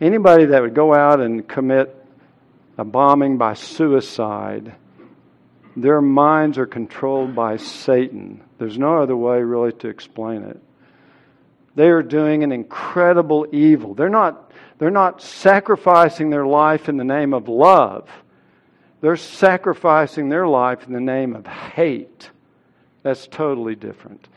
Anybody 0.00 0.46
that 0.46 0.62
would 0.62 0.74
go 0.74 0.94
out 0.94 1.20
and 1.20 1.46
commit 1.46 1.94
a 2.78 2.84
bombing 2.84 3.36
by 3.36 3.52
suicide, 3.52 4.74
their 5.76 6.00
minds 6.00 6.56
are 6.56 6.66
controlled 6.66 7.34
by 7.34 7.56
Satan. 7.58 8.42
There's 8.58 8.78
no 8.78 9.02
other 9.02 9.16
way 9.16 9.42
really 9.42 9.72
to 9.72 9.88
explain 9.88 10.42
it. 10.42 10.60
They 11.74 11.88
are 11.88 12.02
doing 12.02 12.42
an 12.42 12.50
incredible 12.50 13.46
evil. 13.52 13.94
They're 13.94 14.08
not, 14.08 14.52
they're 14.78 14.90
not 14.90 15.20
sacrificing 15.20 16.30
their 16.30 16.46
life 16.46 16.88
in 16.88 16.96
the 16.96 17.04
name 17.04 17.34
of 17.34 17.48
love. 17.48 18.08
They're 19.02 19.16
sacrificing 19.16 20.28
their 20.28 20.46
life 20.46 20.86
in 20.86 20.92
the 20.92 21.00
name 21.00 21.34
of 21.34 21.46
hate. 21.46 22.30
That's 23.02 23.26
totally 23.26 23.74
different. 23.74 24.28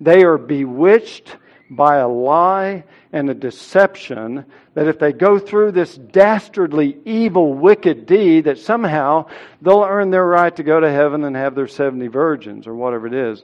They 0.00 0.24
are 0.24 0.38
bewitched 0.38 1.36
by 1.70 1.96
a 1.96 2.08
lie 2.08 2.84
and 3.12 3.30
a 3.30 3.34
deception 3.34 4.44
that 4.74 4.88
if 4.88 4.98
they 4.98 5.12
go 5.12 5.38
through 5.38 5.72
this 5.72 5.96
dastardly, 5.96 6.96
evil, 7.04 7.54
wicked 7.54 8.06
deed, 8.06 8.44
that 8.44 8.58
somehow 8.58 9.26
they'll 9.60 9.84
earn 9.84 10.10
their 10.10 10.26
right 10.26 10.54
to 10.56 10.62
go 10.62 10.80
to 10.80 10.90
heaven 10.90 11.24
and 11.24 11.36
have 11.36 11.54
their 11.54 11.68
70 11.68 12.08
virgins 12.08 12.66
or 12.66 12.74
whatever 12.74 13.06
it 13.06 13.14
is. 13.14 13.42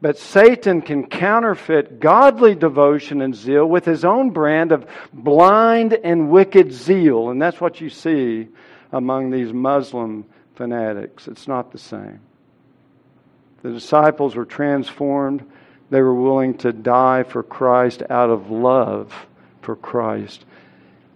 But 0.00 0.18
Satan 0.18 0.82
can 0.82 1.06
counterfeit 1.06 2.00
godly 2.00 2.54
devotion 2.54 3.22
and 3.22 3.34
zeal 3.34 3.66
with 3.66 3.84
his 3.84 4.04
own 4.04 4.30
brand 4.30 4.72
of 4.72 4.86
blind 5.12 5.94
and 5.94 6.30
wicked 6.30 6.72
zeal. 6.72 7.30
And 7.30 7.40
that's 7.40 7.60
what 7.60 7.80
you 7.80 7.88
see 7.88 8.48
among 8.92 9.30
these 9.30 9.52
Muslim 9.52 10.26
fanatics. 10.56 11.26
It's 11.26 11.48
not 11.48 11.72
the 11.72 11.78
same. 11.78 12.20
The 13.62 13.70
disciples 13.70 14.36
were 14.36 14.44
transformed. 14.44 15.50
They 15.90 16.00
were 16.00 16.14
willing 16.14 16.58
to 16.58 16.72
die 16.72 17.22
for 17.22 17.42
Christ 17.42 18.02
out 18.08 18.30
of 18.30 18.50
love 18.50 19.14
for 19.62 19.76
Christ 19.76 20.44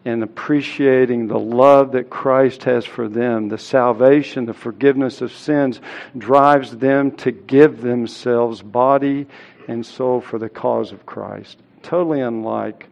and 0.04 0.22
appreciating 0.22 1.26
the 1.26 1.38
love 1.38 1.92
that 1.92 2.08
Christ 2.08 2.64
has 2.64 2.86
for 2.86 3.08
them, 3.08 3.48
the 3.48 3.58
salvation, 3.58 4.46
the 4.46 4.54
forgiveness 4.54 5.20
of 5.20 5.32
sins, 5.32 5.80
drives 6.16 6.76
them 6.76 7.12
to 7.18 7.30
give 7.30 7.82
themselves 7.82 8.62
body 8.62 9.26
and 9.66 9.84
soul 9.84 10.22
for 10.22 10.38
the 10.38 10.48
cause 10.48 10.92
of 10.92 11.04
Christ. 11.04 11.58
Totally 11.82 12.20
unlike 12.20 12.86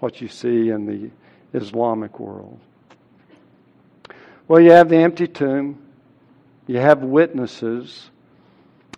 what 0.00 0.20
you 0.20 0.28
see 0.28 0.68
in 0.68 0.84
the 0.84 1.10
Islamic 1.58 2.20
world. 2.20 2.58
Well, 4.46 4.60
you 4.60 4.72
have 4.72 4.88
the 4.90 4.98
empty 4.98 5.26
tomb, 5.26 5.78
you 6.66 6.78
have 6.78 7.02
witnesses, 7.02 8.10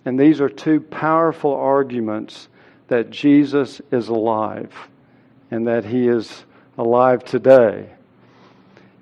and 0.04 0.18
these 0.18 0.40
are 0.40 0.48
two 0.48 0.80
powerful 0.80 1.54
arguments 1.54 2.48
that 2.88 3.10
Jesus 3.10 3.80
is 3.90 4.08
alive 4.08 4.72
and 5.50 5.66
that 5.66 5.84
he 5.84 6.08
is 6.08 6.44
alive 6.78 7.24
today. 7.24 7.90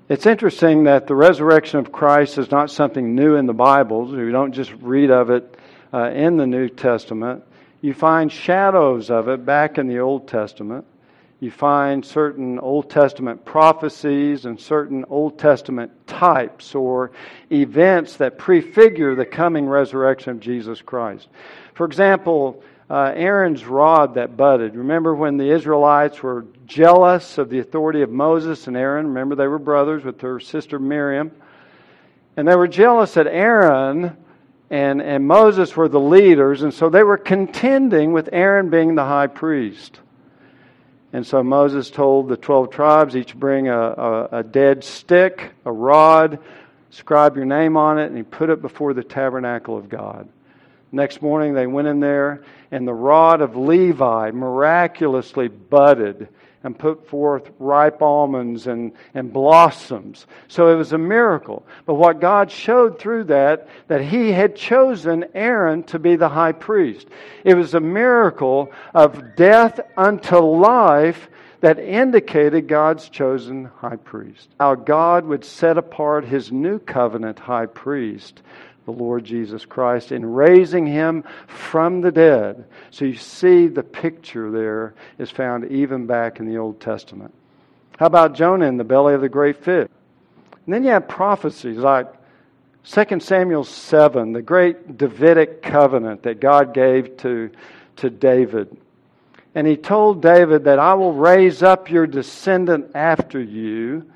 It's 0.09 0.27
interesting 0.27 0.85
that 0.85 1.07
the 1.07 1.15
resurrection 1.15 1.79
of 1.79 1.93
Christ 1.93 2.39
is 2.39 2.51
not 2.51 2.71
something 2.71 3.15
new 3.15 3.37
in 3.37 3.47
the 3.47 3.53
Bible. 3.53 4.07
We 4.07 4.33
don't 4.33 4.53
just 4.53 4.73
read 4.81 5.11
of 5.11 5.31
it 5.31 5.57
uh, 5.93 6.11
in 6.11 6.37
the 6.37 6.47
New 6.47 6.69
Testament. 6.69 7.45
You 7.81 7.95
find 7.95 8.33
shadows 8.33 9.11
of 9.11 9.29
it 9.29 9.45
back 9.45 9.79
in 9.79 9.87
the 9.87 10.01
Old 10.01 10.27
Testament 10.27 10.87
you 11.41 11.51
find 11.51 12.05
certain 12.05 12.59
Old 12.59 12.91
Testament 12.91 13.45
prophecies 13.45 14.45
and 14.45 14.59
certain 14.59 15.05
Old 15.09 15.39
Testament 15.39 15.93
types 16.07 16.75
or 16.75 17.13
events 17.53 18.17
that 18.17 18.39
prefigure 18.39 19.15
the 19.15 19.25
coming 19.25 19.67
resurrection 19.67 20.33
of 20.33 20.41
Jesus 20.41 20.83
Christ. 20.83 21.29
For 21.75 21.87
example, 21.87 22.63
uh, 22.91 23.13
Aaron's 23.15 23.65
rod 23.65 24.15
that 24.15 24.37
budded. 24.37 24.75
Remember 24.75 25.15
when 25.15 25.37
the 25.37 25.51
Israelites 25.51 26.23
were 26.23 26.47
jealous 26.67 27.39
of 27.39 27.51
the 27.51 27.61
authority 27.61 28.03
of 28.03 28.11
Moses 28.11 28.67
and 28.67 28.77
Aaron? 28.77 29.07
Remember 29.07 29.37
they 29.37 29.47
were 29.47 29.61
brothers 29.61 30.05
with 30.05 30.19
their 30.19 30.41
sister 30.41 30.79
Miriam. 30.81 31.31
And 32.37 32.49
they 32.49 32.57
were 32.57 32.69
jealous 32.69 33.15
that 33.15 33.27
Aaron 33.27 34.17
and, 34.71 35.01
and 35.01 35.27
Moses 35.27 35.77
were 35.77 35.89
the 35.89 36.01
leaders, 36.01 36.63
and 36.63 36.75
so 36.75 36.91
they 36.91 37.03
were 37.03 37.17
contending 37.17 38.13
with 38.13 38.29
Aaron 38.33 38.69
being 38.71 38.95
the 38.95 39.05
high 39.05 39.27
priest. 39.27 39.99
And 41.13 41.27
so 41.27 41.43
Moses 41.43 41.91
told 41.91 42.29
the 42.29 42.37
12 42.37 42.71
tribes 42.71 43.17
each 43.17 43.35
bring 43.35 43.69
a, 43.69 43.81
a, 43.81 44.29
a, 44.33 44.43
dead 44.43 44.85
stick, 44.85 45.53
a 45.65 45.73
rod, 45.73 46.39
scribe 46.91 47.37
your 47.37 47.47
name 47.47 47.77
on 47.77 47.99
it, 47.99 48.07
and 48.07 48.17
he 48.17 48.23
put 48.23 48.51
it 48.51 48.61
before 48.61 48.93
the 48.93 49.03
tabernacle 49.03 49.77
of 49.77 49.89
God. 49.89 50.29
Next 50.93 51.23
morning 51.23 51.55
they 51.55 51.67
went 51.67 51.89
in 51.89 52.01
there, 52.01 52.43
and 52.71 52.87
the 52.87 52.95
rod 52.95 53.41
of 53.41 53.57
Levi 53.57 54.31
miraculously 54.33 55.49
budded 55.49 56.29
and 56.69 56.79
put 56.79 57.09
forth 57.09 57.51
ripe 57.59 58.03
almonds 58.03 58.67
and, 58.67 58.93
and 59.15 59.33
blossoms. 59.33 60.27
So 60.49 60.69
it 60.69 60.75
was 60.75 60.93
a 60.93 60.99
miracle. 60.99 61.67
But 61.87 61.95
what 61.95 62.21
God 62.21 62.51
showed 62.51 62.99
through 62.99 63.25
that, 63.25 63.69
that 63.87 64.03
He 64.03 64.33
had 64.33 64.55
chosen 64.55 65.25
Aaron 65.33 65.83
to 65.85 65.99
be 65.99 66.17
the 66.17 66.29
high 66.29 66.53
priest. 66.53 67.09
It 67.43 67.55
was 67.55 67.73
a 67.73 67.81
miracle 67.81 68.71
of 68.93 69.35
death 69.35 69.81
unto 69.97 70.37
life 70.37 71.31
that 71.61 71.79
indicated 71.79 72.69
God's 72.69 73.09
chosen 73.09 73.71
high 73.79 73.97
priest. 73.97 74.51
How 74.61 74.75
God 74.75 75.25
would 75.25 75.47
set 75.47 75.79
apart 75.79 76.27
His 76.27 76.53
new 76.53 76.79
covenant 76.79 77.39
high 77.39 77.67
priest 77.67 78.43
the 78.89 79.03
Lord 79.05 79.23
Jesus 79.23 79.67
Christ 79.67 80.13
in 80.13 80.25
raising 80.25 80.87
him 80.87 81.23
from 81.47 82.01
the 82.01 82.11
dead. 82.11 82.65
So 82.91 83.05
you 83.05 83.17
see 83.17 83.67
the 83.67 83.83
picture 83.83 84.51
there 84.51 84.95
is 85.19 85.31
found 85.31 85.71
even 85.71 86.07
back 86.07 86.41
in 86.41 86.49
the 86.49 86.57
Old 86.57 86.81
Testament. 86.81 87.35
How 87.99 88.07
about 88.07 88.35
Jonah 88.35 88.65
in 88.65 88.79
the 88.79 88.85
belly 88.85 89.13
of 89.13 89.21
the 89.21 89.29
great 89.29 89.63
fish? 89.63 89.89
And 90.65 90.75
then 90.75 90.85
you 90.85 90.91
have 90.91 91.07
prophecies 91.07 91.77
like 91.77 92.07
2 92.85 93.21
Samuel 93.21 93.65
7, 93.65 94.33
the 94.33 94.41
great 94.41 94.97
Davidic 94.97 95.61
covenant 95.61 96.23
that 96.23 96.41
God 96.41 96.73
gave 96.73 97.15
to, 97.19 97.51
to 97.97 98.09
David. 98.09 98.75
And 99.55 99.67
he 99.67 99.77
told 99.77 100.23
David 100.23 100.65
that 100.65 100.79
I 100.79 100.95
will 100.95 101.13
raise 101.13 101.63
up 101.63 101.91
your 101.91 102.07
descendant 102.07 102.93
after 102.95 103.39
you, 103.39 104.11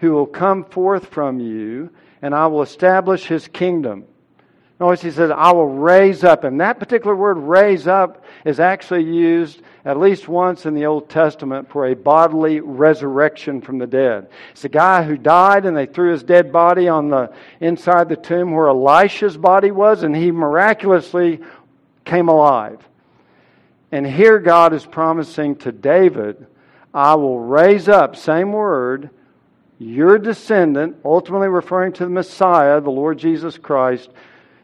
who 0.00 0.12
will 0.12 0.26
come 0.26 0.64
forth 0.64 1.06
from 1.06 1.40
you, 1.40 1.88
and 2.20 2.34
I 2.34 2.48
will 2.48 2.60
establish 2.60 3.24
his 3.24 3.48
kingdom. 3.48 4.04
Notice 4.80 5.02
he 5.02 5.10
says, 5.10 5.30
I 5.30 5.52
will 5.52 5.68
raise 5.68 6.24
up. 6.24 6.44
And 6.44 6.58
that 6.62 6.78
particular 6.78 7.14
word, 7.14 7.36
raise 7.36 7.86
up, 7.86 8.24
is 8.46 8.58
actually 8.58 9.04
used 9.04 9.60
at 9.84 9.98
least 9.98 10.26
once 10.26 10.64
in 10.64 10.74
the 10.74 10.86
Old 10.86 11.10
Testament 11.10 11.70
for 11.70 11.86
a 11.86 11.94
bodily 11.94 12.60
resurrection 12.60 13.60
from 13.60 13.76
the 13.76 13.86
dead. 13.86 14.30
It's 14.52 14.64
a 14.64 14.70
guy 14.70 15.02
who 15.02 15.18
died 15.18 15.66
and 15.66 15.76
they 15.76 15.84
threw 15.84 16.12
his 16.12 16.22
dead 16.22 16.50
body 16.50 16.88
on 16.88 17.10
the 17.10 17.30
inside 17.60 18.08
the 18.08 18.16
tomb 18.16 18.52
where 18.52 18.68
Elisha's 18.68 19.36
body 19.36 19.70
was, 19.70 20.02
and 20.02 20.16
he 20.16 20.30
miraculously 20.30 21.40
came 22.06 22.28
alive. 22.28 22.80
And 23.92 24.06
here 24.06 24.38
God 24.38 24.72
is 24.72 24.86
promising 24.86 25.56
to 25.56 25.72
David, 25.72 26.46
I 26.94 27.16
will 27.16 27.38
raise 27.38 27.88
up, 27.88 28.16
same 28.16 28.52
word, 28.52 29.10
your 29.78 30.18
descendant, 30.18 30.96
ultimately 31.04 31.48
referring 31.48 31.92
to 31.94 32.04
the 32.04 32.10
Messiah, 32.10 32.80
the 32.80 32.90
Lord 32.90 33.18
Jesus 33.18 33.58
Christ, 33.58 34.10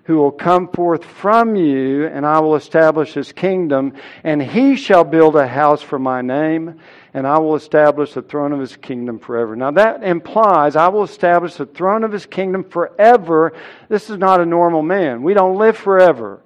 who 0.07 0.17
will 0.17 0.31
come 0.31 0.69
forth 0.69 1.05
from 1.05 1.57
you, 1.57 2.07
and 2.07 2.25
I 2.25 2.39
will 2.39 2.55
establish 2.55 3.13
his 3.13 3.33
kingdom, 3.33 3.95
and 4.23 4.41
he 4.41 4.77
shall 4.77 5.03
build 5.03 5.35
a 5.35 5.49
house 5.49 5.83
for 5.83 5.99
my 5.99 6.23
name, 6.23 6.81
and 7.13 7.27
I 7.27 7.39
will 7.39 7.57
establish 7.57 8.13
the 8.13 8.23
throne 8.23 8.53
of 8.53 8.61
his 8.61 8.77
kingdom 8.77 9.19
forever. 9.19 9.57
Now 9.57 9.73
that 9.73 10.05
implies 10.05 10.77
I 10.77 10.89
will 10.89 11.03
establish 11.03 11.55
the 11.55 11.67
throne 11.67 12.05
of 12.05 12.13
his 12.13 12.25
kingdom 12.25 12.63
forever. 12.63 13.53
This 13.89 14.09
is 14.09 14.17
not 14.17 14.41
a 14.41 14.47
normal 14.47 14.83
man. 14.83 15.25
We 15.25 15.35
don't 15.35 15.59
live 15.59 15.77
forever. 15.77 16.41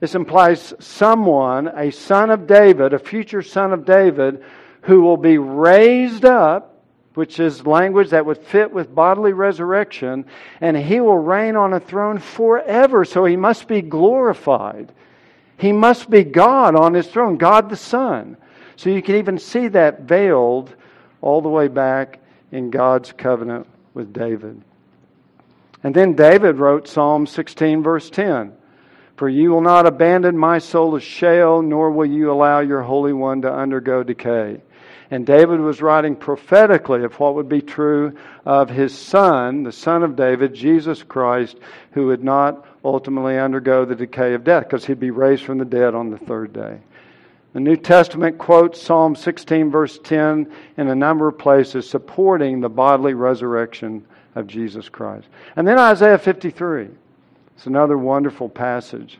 This 0.00 0.14
implies 0.14 0.74
someone, 0.80 1.68
a 1.68 1.92
son 1.92 2.30
of 2.30 2.46
David, 2.46 2.92
a 2.92 2.98
future 2.98 3.40
son 3.40 3.72
of 3.72 3.86
David, 3.86 4.44
who 4.82 5.00
will 5.00 5.16
be 5.16 5.38
raised 5.38 6.26
up 6.26 6.71
which 7.14 7.38
is 7.38 7.66
language 7.66 8.10
that 8.10 8.24
would 8.24 8.38
fit 8.38 8.72
with 8.72 8.94
bodily 8.94 9.32
resurrection, 9.32 10.24
and 10.60 10.76
he 10.76 11.00
will 11.00 11.18
reign 11.18 11.56
on 11.56 11.72
a 11.72 11.80
throne 11.80 12.18
forever. 12.18 13.04
So 13.04 13.24
he 13.24 13.36
must 13.36 13.68
be 13.68 13.82
glorified. 13.82 14.92
He 15.58 15.72
must 15.72 16.08
be 16.08 16.24
God 16.24 16.74
on 16.74 16.94
his 16.94 17.06
throne, 17.06 17.36
God 17.36 17.68
the 17.68 17.76
Son. 17.76 18.36
So 18.76 18.90
you 18.90 19.02
can 19.02 19.16
even 19.16 19.38
see 19.38 19.68
that 19.68 20.02
veiled 20.02 20.74
all 21.20 21.40
the 21.40 21.48
way 21.48 21.68
back 21.68 22.18
in 22.50 22.70
God's 22.70 23.12
covenant 23.12 23.66
with 23.94 24.12
David. 24.12 24.62
And 25.84 25.94
then 25.94 26.14
David 26.14 26.56
wrote 26.56 26.88
Psalm 26.88 27.26
16, 27.26 27.82
verse 27.82 28.08
10 28.10 28.52
For 29.16 29.28
you 29.28 29.50
will 29.50 29.60
not 29.60 29.86
abandon 29.86 30.36
my 30.36 30.58
soul 30.58 30.92
to 30.92 31.00
Sheol, 31.00 31.62
nor 31.62 31.90
will 31.90 32.06
you 32.06 32.30
allow 32.30 32.60
your 32.60 32.82
Holy 32.82 33.12
One 33.12 33.42
to 33.42 33.52
undergo 33.52 34.02
decay. 34.02 34.62
And 35.12 35.26
David 35.26 35.60
was 35.60 35.82
writing 35.82 36.16
prophetically 36.16 37.04
of 37.04 37.20
what 37.20 37.34
would 37.34 37.48
be 37.48 37.60
true 37.60 38.16
of 38.46 38.70
his 38.70 38.96
son, 38.96 39.62
the 39.62 39.70
son 39.70 40.02
of 40.02 40.16
David, 40.16 40.54
Jesus 40.54 41.02
Christ, 41.02 41.58
who 41.90 42.06
would 42.06 42.24
not 42.24 42.64
ultimately 42.82 43.38
undergo 43.38 43.84
the 43.84 43.94
decay 43.94 44.32
of 44.32 44.42
death 44.42 44.64
because 44.64 44.86
he'd 44.86 44.98
be 44.98 45.10
raised 45.10 45.44
from 45.44 45.58
the 45.58 45.66
dead 45.66 45.94
on 45.94 46.08
the 46.08 46.16
third 46.16 46.54
day. 46.54 46.78
The 47.52 47.60
New 47.60 47.76
Testament 47.76 48.38
quotes 48.38 48.80
Psalm 48.80 49.14
16, 49.14 49.70
verse 49.70 49.98
10, 50.02 50.50
in 50.78 50.88
a 50.88 50.94
number 50.94 51.28
of 51.28 51.36
places, 51.36 51.86
supporting 51.86 52.62
the 52.62 52.70
bodily 52.70 53.12
resurrection 53.12 54.06
of 54.34 54.46
Jesus 54.46 54.88
Christ. 54.88 55.28
And 55.56 55.68
then 55.68 55.78
Isaiah 55.78 56.16
53. 56.16 56.88
It's 57.56 57.66
another 57.66 57.98
wonderful 57.98 58.48
passage. 58.48 59.18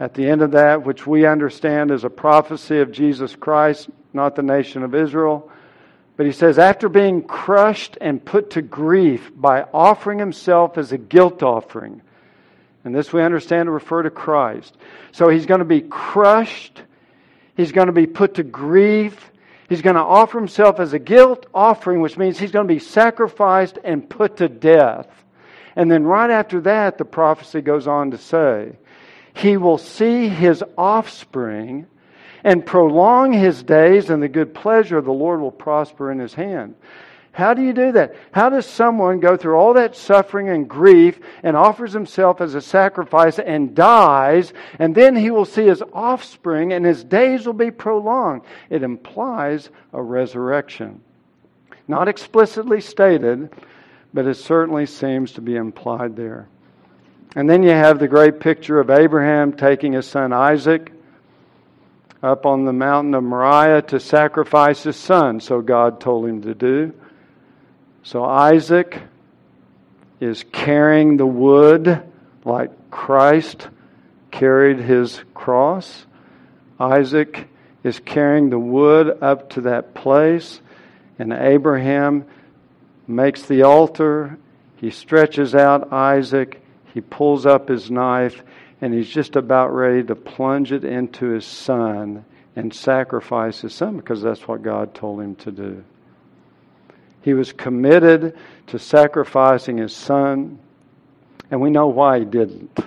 At 0.00 0.14
the 0.14 0.26
end 0.26 0.40
of 0.40 0.52
that, 0.52 0.86
which 0.86 1.06
we 1.06 1.26
understand 1.26 1.90
as 1.90 2.04
a 2.04 2.08
prophecy 2.08 2.80
of 2.80 2.92
Jesus 2.92 3.36
Christ, 3.36 3.90
not 4.14 4.36
the 4.36 4.42
nation 4.42 4.82
of 4.82 4.94
Israel. 4.94 5.50
But 6.16 6.26
he 6.26 6.32
says, 6.32 6.58
after 6.58 6.88
being 6.88 7.22
crushed 7.22 7.98
and 8.00 8.24
put 8.24 8.50
to 8.50 8.62
grief 8.62 9.32
by 9.34 9.62
offering 9.74 10.18
himself 10.18 10.78
as 10.78 10.92
a 10.92 10.98
guilt 10.98 11.42
offering, 11.42 12.02
and 12.84 12.94
this 12.94 13.12
we 13.12 13.22
understand 13.22 13.66
to 13.66 13.72
refer 13.72 14.02
to 14.02 14.10
Christ. 14.10 14.76
So 15.12 15.28
he's 15.28 15.46
going 15.46 15.58
to 15.58 15.64
be 15.64 15.80
crushed, 15.80 16.82
he's 17.56 17.72
going 17.72 17.88
to 17.88 17.92
be 17.92 18.06
put 18.06 18.34
to 18.34 18.44
grief, 18.44 19.32
he's 19.68 19.82
going 19.82 19.96
to 19.96 20.02
offer 20.02 20.38
himself 20.38 20.78
as 20.78 20.92
a 20.92 20.98
guilt 20.98 21.46
offering, 21.52 22.00
which 22.00 22.16
means 22.16 22.38
he's 22.38 22.52
going 22.52 22.68
to 22.68 22.74
be 22.74 22.80
sacrificed 22.80 23.78
and 23.82 24.08
put 24.08 24.36
to 24.36 24.48
death. 24.48 25.08
And 25.74 25.90
then 25.90 26.04
right 26.04 26.30
after 26.30 26.60
that, 26.60 26.98
the 26.98 27.04
prophecy 27.04 27.60
goes 27.60 27.88
on 27.88 28.12
to 28.12 28.18
say, 28.18 28.76
he 29.34 29.56
will 29.56 29.78
see 29.78 30.28
his 30.28 30.62
offspring 30.78 31.86
and 32.44 32.64
prolong 32.64 33.32
his 33.32 33.62
days, 33.62 34.10
and 34.10 34.22
the 34.22 34.28
good 34.28 34.54
pleasure 34.54 34.98
of 34.98 35.06
the 35.06 35.12
Lord 35.12 35.40
will 35.40 35.50
prosper 35.50 36.12
in 36.12 36.18
his 36.18 36.34
hand. 36.34 36.74
How 37.32 37.52
do 37.52 37.62
you 37.62 37.72
do 37.72 37.90
that? 37.92 38.14
How 38.30 38.48
does 38.48 38.64
someone 38.64 39.18
go 39.18 39.36
through 39.36 39.56
all 39.56 39.74
that 39.74 39.96
suffering 39.96 40.50
and 40.50 40.68
grief 40.68 41.18
and 41.42 41.56
offers 41.56 41.92
himself 41.92 42.40
as 42.40 42.54
a 42.54 42.60
sacrifice 42.60 43.40
and 43.40 43.74
dies, 43.74 44.52
and 44.78 44.94
then 44.94 45.16
he 45.16 45.32
will 45.32 45.44
see 45.44 45.66
his 45.66 45.82
offspring 45.92 46.72
and 46.72 46.86
his 46.86 47.02
days 47.02 47.44
will 47.44 47.52
be 47.52 47.72
prolonged? 47.72 48.42
It 48.70 48.84
implies 48.84 49.70
a 49.92 50.00
resurrection. 50.00 51.00
Not 51.88 52.06
explicitly 52.06 52.80
stated, 52.80 53.50
but 54.12 54.26
it 54.26 54.36
certainly 54.36 54.86
seems 54.86 55.32
to 55.32 55.40
be 55.40 55.56
implied 55.56 56.14
there. 56.14 56.48
And 57.34 57.50
then 57.50 57.64
you 57.64 57.70
have 57.70 57.98
the 57.98 58.06
great 58.06 58.38
picture 58.38 58.78
of 58.78 58.90
Abraham 58.90 59.54
taking 59.54 59.94
his 59.94 60.06
son 60.06 60.32
Isaac 60.32 60.92
up 62.24 62.46
on 62.46 62.64
the 62.64 62.72
mountain 62.72 63.14
of 63.14 63.22
Moriah 63.22 63.82
to 63.82 64.00
sacrifice 64.00 64.82
his 64.82 64.96
son, 64.96 65.40
so 65.40 65.60
God 65.60 66.00
told 66.00 66.26
him 66.26 66.40
to 66.42 66.54
do. 66.54 66.94
So 68.02 68.24
Isaac 68.24 68.98
is 70.20 70.42
carrying 70.50 71.18
the 71.18 71.26
wood 71.26 72.02
like 72.46 72.90
Christ 72.90 73.68
carried 74.30 74.78
his 74.78 75.20
cross. 75.34 76.06
Isaac 76.80 77.46
is 77.82 78.00
carrying 78.00 78.48
the 78.48 78.58
wood 78.58 79.18
up 79.22 79.50
to 79.50 79.60
that 79.62 79.94
place, 79.94 80.62
and 81.18 81.30
Abraham 81.30 82.24
makes 83.06 83.42
the 83.42 83.64
altar. 83.64 84.38
He 84.76 84.90
stretches 84.90 85.54
out 85.54 85.92
Isaac, 85.92 86.62
he 86.94 87.02
pulls 87.02 87.44
up 87.44 87.68
his 87.68 87.90
knife, 87.90 88.42
and 88.84 88.92
he's 88.92 89.08
just 89.08 89.34
about 89.34 89.74
ready 89.74 90.02
to 90.02 90.14
plunge 90.14 90.70
it 90.70 90.84
into 90.84 91.30
his 91.30 91.46
son 91.46 92.22
and 92.54 92.74
sacrifice 92.74 93.62
his 93.62 93.72
son 93.72 93.96
because 93.96 94.20
that's 94.20 94.46
what 94.46 94.60
God 94.60 94.92
told 94.92 95.22
him 95.22 95.36
to 95.36 95.50
do. 95.50 95.82
He 97.22 97.32
was 97.32 97.50
committed 97.50 98.36
to 98.66 98.78
sacrificing 98.78 99.78
his 99.78 99.96
son, 99.96 100.58
and 101.50 101.62
we 101.62 101.70
know 101.70 101.86
why 101.86 102.18
he 102.18 102.24
didn't. 102.26 102.78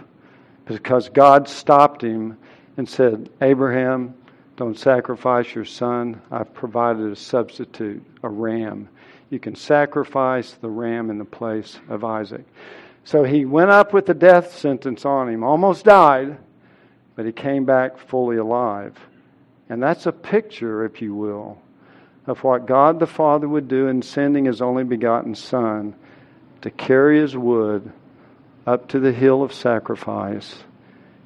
Because 0.66 1.10
God 1.10 1.50
stopped 1.50 2.04
him 2.04 2.38
and 2.78 2.88
said, 2.88 3.32
Abraham, 3.42 4.14
don't 4.56 4.78
sacrifice 4.78 5.56
your 5.56 5.66
son. 5.66 6.22
I've 6.30 6.54
provided 6.54 7.12
a 7.12 7.16
substitute, 7.16 8.06
a 8.22 8.30
ram. 8.30 8.88
You 9.32 9.40
can 9.40 9.56
sacrifice 9.56 10.54
the 10.62 10.70
ram 10.70 11.10
in 11.10 11.18
the 11.18 11.26
place 11.26 11.80
of 11.90 12.04
Isaac. 12.04 12.46
So 13.08 13.24
he 13.24 13.46
went 13.46 13.70
up 13.70 13.94
with 13.94 14.06
the 14.06 14.14
death 14.14 14.58
sentence 14.58 15.06
on 15.06 15.30
him, 15.30 15.42
almost 15.42 15.86
died, 15.86 16.38
but 17.16 17.26
he 17.26 17.32
came 17.32 17.64
back 17.64 17.98
fully 17.98 18.36
alive. 18.36 19.00
And 19.70 19.82
that's 19.82 20.08
a 20.08 20.12
picture, 20.12 20.84
if 20.84 21.02
you 21.02 21.16
will, 21.16 21.58
of 22.26 22.44
what 22.44 22.66
God 22.66 23.00
the 23.00 23.08
Father 23.08 23.48
would 23.48 23.70
do 23.70 23.88
in 23.88 24.02
sending 24.02 24.44
his 24.44 24.62
only 24.62 24.84
begotten 24.84 25.36
Son 25.36 25.96
to 26.64 26.70
carry 26.70 27.22
his 27.22 27.38
wood 27.38 27.94
up 28.66 28.90
to 28.90 29.00
the 29.00 29.14
hill 29.14 29.42
of 29.42 29.54
sacrifice 29.54 30.58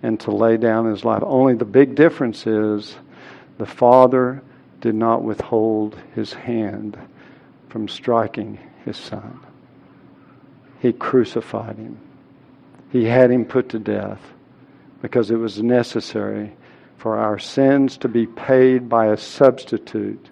and 0.03 0.19
to 0.19 0.29
lay 0.29 0.57
down 0.57 0.85
his 0.85 1.03
life. 1.03 1.23
Only 1.25 1.55
the 1.55 1.65
big 1.65 1.95
difference 1.95 2.45
is 2.45 2.95
the 3.57 3.65
Father 3.65 4.43
did 4.81 4.93
not 4.93 5.23
withhold 5.23 5.99
his 6.13 6.31
hand 6.31 6.95
from 7.69 7.87
striking 7.87 8.59
his 8.85 8.97
Son. 8.97 9.39
He 10.81 10.93
crucified 10.93 11.77
him. 11.77 11.99
He 12.91 13.05
had 13.05 13.31
him 13.31 13.45
put 13.45 13.69
to 13.69 13.79
death 13.79 14.19
because 15.01 15.31
it 15.31 15.35
was 15.35 15.61
necessary 15.61 16.51
for 16.97 17.17
our 17.17 17.39
sins 17.39 17.97
to 17.97 18.07
be 18.07 18.25
paid 18.25 18.89
by 18.89 19.07
a 19.07 19.17
substitute. 19.17 20.29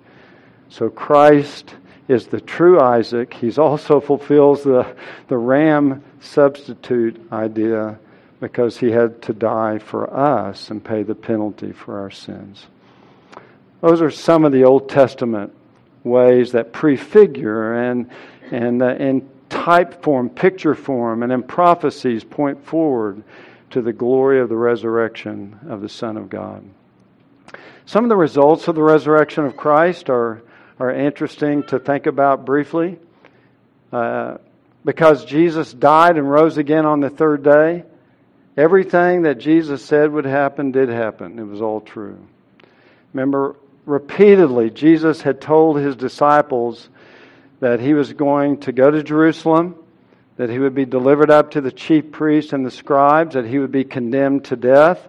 So 0.70 0.90
Christ 0.90 1.76
is 2.08 2.28
the 2.28 2.42
true 2.42 2.80
Isaac. 2.80 3.34
He 3.34 3.52
also 3.56 4.00
fulfills 4.00 4.64
the, 4.64 4.96
the 5.28 5.38
ram 5.38 6.04
substitute 6.20 7.22
idea 7.32 8.00
because 8.40 8.78
he 8.78 8.90
had 8.90 9.22
to 9.24 9.34
die 9.34 9.78
for 9.78 10.12
us 10.12 10.72
and 10.72 10.84
pay 10.84 11.04
the 11.04 11.16
penalty 11.16 11.72
for 11.72 12.00
our 12.00 12.12
sins. 12.12 12.66
Those 13.82 14.02
are 14.02 14.12
some 14.12 14.46
of 14.46 14.52
the 14.52 14.64
Old 14.64 14.90
Testament 14.90 15.54
ways 16.04 16.54
that 16.54 16.74
prefigure 16.74 17.74
and, 17.74 18.10
and, 18.52 18.82
uh, 18.82 18.88
and 18.88 19.30
type 19.50 20.04
form, 20.04 20.30
picture 20.30 20.76
form, 20.76 21.24
and 21.24 21.32
in 21.32 21.44
prophecies 21.44 22.24
point 22.24 22.66
forward 22.66 23.24
to 23.72 23.82
the 23.82 23.94
glory 23.94 24.40
of 24.40 24.50
the 24.50 24.56
resurrection 24.56 25.60
of 25.68 25.82
the 25.82 25.90
Son 25.90 26.18
of 26.18 26.30
God. 26.30 26.64
Some 27.86 28.06
of 28.06 28.10
the 28.10 28.16
results 28.16 28.68
of 28.68 28.76
the 28.76 28.84
resurrection 28.84 29.46
of 29.46 29.58
Christ 29.58 30.10
are, 30.10 30.42
are 30.80 30.92
interesting 30.92 31.64
to 31.64 31.80
think 31.80 32.06
about 32.06 32.46
briefly. 32.46 33.00
Uh, 33.92 34.38
because 34.86 35.26
Jesus 35.26 35.74
died 35.74 36.18
and 36.18 36.30
rose 36.30 36.58
again 36.58 36.86
on 36.86 37.00
the 37.00 37.10
third 37.10 37.44
day, 37.44 37.84
everything 38.56 39.24
that 39.24 39.40
Jesus 39.40 39.84
said 39.84 40.12
would 40.12 40.26
happen 40.26 40.72
did 40.72 40.90
happen. 40.90 41.40
It 41.40 41.44
was 41.44 41.62
all 41.62 41.82
true. 41.82 42.18
Remember, 43.14 43.56
repeatedly, 43.86 44.70
Jesus 44.70 45.22
had 45.22 45.42
told 45.42 45.78
his 45.78 45.96
disciples 45.96 46.90
that 47.60 47.80
he 47.80 47.94
was 47.94 48.14
going 48.14 48.60
to 48.62 48.72
go 48.72 48.90
to 48.90 49.04
Jerusalem, 49.04 49.76
that 50.38 50.50
he 50.50 50.60
would 50.60 50.76
be 50.76 50.86
delivered 50.86 51.30
up 51.30 51.52
to 51.52 51.62
the 51.62 51.72
chief 51.72 52.12
priests 52.12 52.54
and 52.54 52.66
the 52.66 52.72
scribes, 52.72 53.36
that 53.36 53.46
he 53.46 53.60
would 53.60 53.72
be 53.72 53.84
condemned 53.84 54.46
to 54.46 54.56
death, 54.56 55.08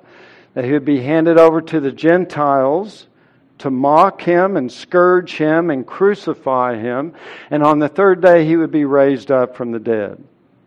that 0.54 0.64
he 0.64 0.72
would 0.72 0.84
be 0.84 1.00
handed 1.00 1.38
over 1.38 1.60
to 1.60 1.80
the 1.80 1.92
Gentiles 1.92 3.06
to 3.58 3.70
mock 3.70 4.22
him 4.22 4.56
and 4.56 4.72
scourge 4.72 5.36
him 5.36 5.70
and 5.70 5.86
crucify 5.86 6.76
him, 6.76 7.12
and 7.50 7.62
on 7.62 7.78
the 7.78 7.88
third 7.88 8.22
day 8.22 8.46
he 8.46 8.56
would 8.56 8.70
be 8.70 8.84
raised 8.84 9.30
up 9.30 9.54
from 9.54 9.70
the 9.70 9.78
dead. 9.78 10.22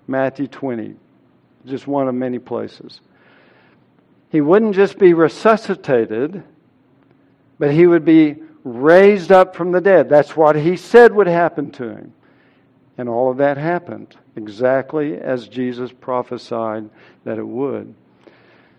Matthew 0.08 0.48
20, 0.48 0.96
just 1.66 1.88
one 1.88 2.08
of 2.08 2.14
many 2.14 2.40
places. 2.40 3.02
He 4.30 4.42
wouldn't 4.42 4.76
just 4.76 5.00
be 5.00 5.14
resuscitated, 5.14 6.44
but 7.58 7.72
he 7.72 7.88
would 7.88 8.06
be 8.06 8.43
raised 8.64 9.32
up 9.32 9.56
from 9.56 9.72
the 9.72 9.82
dead. 9.82 10.10
That's 10.10 10.36
what 10.36 10.56
he 10.56 10.78
said 10.78 11.14
would 11.14 11.28
happen 11.28 11.72
to 11.72 11.90
him. 11.90 12.14
And 12.98 13.10
all 13.10 13.32
of 13.32 13.38
that 13.38 13.58
happened 13.58 14.16
exactly 14.36 15.18
as 15.18 15.48
Jesus 15.48 15.92
prophesied 15.92 16.90
that 17.24 17.38
it 17.38 17.48
would. 17.48 17.94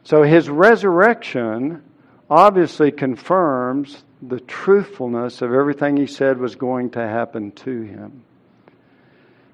So 0.04 0.22
his 0.22 0.48
resurrection 0.48 1.82
obviously 2.30 2.92
confirms 2.92 4.04
the 4.22 4.40
truthfulness 4.40 5.42
of 5.42 5.52
everything 5.52 5.96
he 5.96 6.06
said 6.06 6.38
was 6.38 6.54
going 6.54 6.90
to 6.90 7.00
happen 7.00 7.52
to 7.52 7.82
him. 7.82 8.22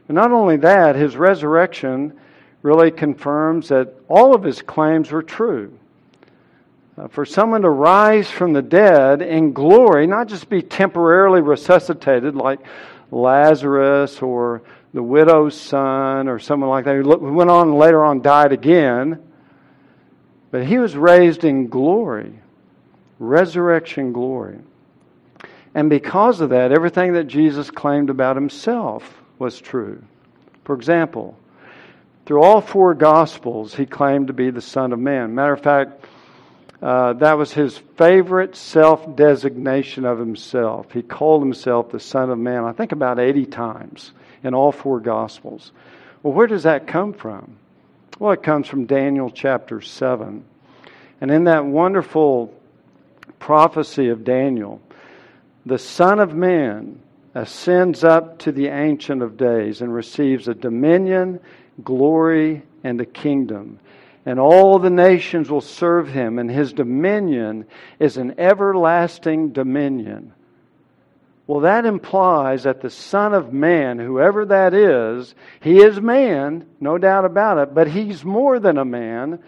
And 0.09 0.15
not 0.15 0.33
only 0.33 0.59
that, 0.59 0.97
his 0.97 1.17
resurrection 1.17 2.19
really 2.63 2.91
confirms 2.91 3.69
that 3.69 3.95
all 4.09 4.35
of 4.35 4.43
his 4.43 4.61
claims 4.63 5.11
were 5.11 5.23
true. 5.23 5.79
Uh, 7.01 7.09
for 7.09 7.25
someone 7.25 7.63
to 7.63 7.71
rise 7.71 8.31
from 8.31 8.53
the 8.53 8.63
dead 8.63 9.23
in 9.23 9.53
glory, 9.53 10.07
not 10.07 10.29
just 10.29 10.51
be 10.51 10.61
temporarily 10.61 11.41
resuscitated 11.41 12.35
like 12.35 12.61
Lazarus 13.11 14.21
or 14.21 14.63
the 14.93 15.03
widow's 15.03 15.59
son 15.59 16.29
or 16.29 16.39
someone 16.39 16.69
like 16.69 16.85
that 16.85 16.97
who 16.97 17.33
went 17.33 17.49
on 17.49 17.69
and 17.69 17.79
later 17.79 18.05
on 18.05 18.21
died 18.21 18.53
again, 18.53 19.23
but 20.51 20.67
he 20.67 20.79
was 20.79 20.97
raised 20.97 21.45
in 21.45 21.69
glory, 21.69 22.35
resurrection 23.19 24.13
glory. 24.13 24.59
And 25.75 25.89
because 25.89 26.41
of 26.41 26.51
that, 26.51 26.73
everything 26.73 27.15
that 27.15 27.29
Jesus 27.29 27.71
claimed 27.71 28.11
about 28.11 28.37
himself 28.37 29.23
was 29.39 29.59
true. 29.61 30.03
For 30.65 30.75
example, 30.75 31.39
through 32.27 32.43
all 32.43 32.61
four 32.61 32.95
Gospels, 32.95 33.75
he 33.75 33.87
claimed 33.87 34.27
to 34.27 34.33
be 34.33 34.51
the 34.51 34.61
Son 34.61 34.93
of 34.93 34.99
Man. 34.99 35.35
Matter 35.35 35.55
of 35.55 35.63
fact, 35.63 36.05
uh, 36.83 37.13
that 37.15 37.37
was 37.37 37.53
his 37.53 37.77
favorite 37.97 38.57
self 38.57 39.15
designation 39.15 40.07
of 40.07 40.19
himself. 40.19 40.93
He 40.93 41.03
called 41.03 41.43
himself 41.43 41.91
the 41.91 42.01
Son 42.01 42.31
of 42.31 42.39
Man, 42.39 42.65
I 42.65 42.73
think 42.73 42.93
about 42.93 43.19
80 43.19 43.47
times 43.47 44.13
in 44.43 44.55
all 44.55 44.73
four 44.73 45.01
Gospels. 45.01 45.73
Well, 46.23 46.33
where 46.33 46.47
does 46.47 46.63
that 46.63 46.87
come 46.87 47.13
from? 47.13 47.57
Well, 48.19 48.33
it 48.33 48.43
comes 48.43 48.67
from 48.67 48.87
Daniel 48.87 49.31
chapter 49.31 49.81
7. 49.81 50.45
And 51.21 51.31
in 51.31 51.45
that 51.45 51.67
wonderful 51.67 52.55
prophecy 53.39 54.09
of 54.09 54.25
Daniel, 54.25 54.81
the 55.67 55.79
Son 55.79 56.19
of 56.19 56.35
Man 56.35 57.01
ascends 57.35 58.05
up 58.05 58.39
to 58.41 58.53
the 58.53 58.69
Ancient 58.69 59.23
of 59.23 59.37
Days 59.37 59.83
and 59.83 59.93
receives 59.93 60.49
a 60.49 60.55
dominion, 60.55 61.41
glory, 61.85 62.63
and 62.83 63.01
a 63.01 63.07
kingdom 63.07 63.79
and 64.27 64.39
all 64.39 64.79
the 64.79 64.91
nations 64.91 65.51
will 65.51 65.61
serve 65.61 66.09
him, 66.09 66.39
and 66.39 66.51
his 66.51 66.73
dominion 66.73 67.67
is 67.99 68.17
an 68.17 68.39
everlasting 68.39 69.53
dominion. 69.53 70.33
Well, 71.47 71.61
that 71.61 71.85
implies 71.85 72.63
that 72.63 72.81
the 72.81 72.91
Son 72.91 73.35
of 73.35 73.53
Man, 73.53 73.99
whoever 73.99 74.45
that 74.47 74.73
is, 74.73 75.35
he 75.61 75.79
is 75.79 76.01
man, 76.01 76.67
no 76.79 76.97
doubt 76.97 77.25
about 77.25 77.59
it, 77.59 77.75
but 77.75 77.89
he's 77.89 78.25
more 78.25 78.61
than 78.61 78.79
a 78.79 78.85
man 78.85 79.41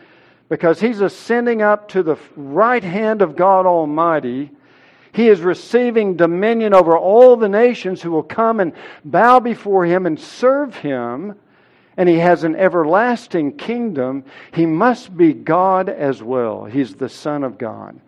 because 0.48 0.80
he's 0.80 1.00
ascending 1.00 1.62
up 1.62 1.88
to 1.90 2.02
the 2.02 2.16
right 2.34 2.82
hand 2.82 3.22
of 3.22 3.36
God 3.36 3.66
Almighty. 3.66 4.50
He 5.12 5.28
is 5.28 5.40
receiving 5.42 6.16
dominion 6.16 6.74
over 6.74 6.98
all 6.98 7.36
the 7.36 7.48
nations 7.48 8.02
who 8.02 8.10
will 8.10 8.22
come 8.22 8.58
and 8.58 8.72
bow 9.04 9.38
before 9.38 9.84
him 9.84 10.04
and 10.04 10.18
serve 10.18 10.74
him 10.74 11.36
and 11.96 12.08
he 12.08 12.18
has 12.18 12.44
an 12.44 12.56
everlasting 12.56 13.56
kingdom, 13.56 14.24
he 14.54 14.66
must 14.66 15.16
be 15.16 15.32
God 15.32 15.88
as 15.88 16.22
well. 16.22 16.64
He's 16.64 16.94
the 16.94 17.08
Son 17.08 17.44
of 17.44 17.58
God. 17.58 17.98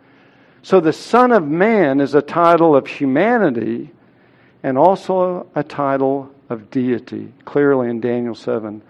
So 0.62 0.80
the 0.80 0.92
Son 0.92 1.32
of 1.32 1.46
Man 1.46 2.00
is 2.00 2.14
a 2.14 2.22
title 2.22 2.74
of 2.74 2.86
humanity 2.86 3.90
and 4.62 4.78
also 4.78 5.46
a 5.54 5.62
title 5.62 6.30
of 6.48 6.70
deity, 6.70 7.32
clearly 7.44 7.90
in 7.90 8.00
Daniel 8.00 8.34
7. 8.34 8.80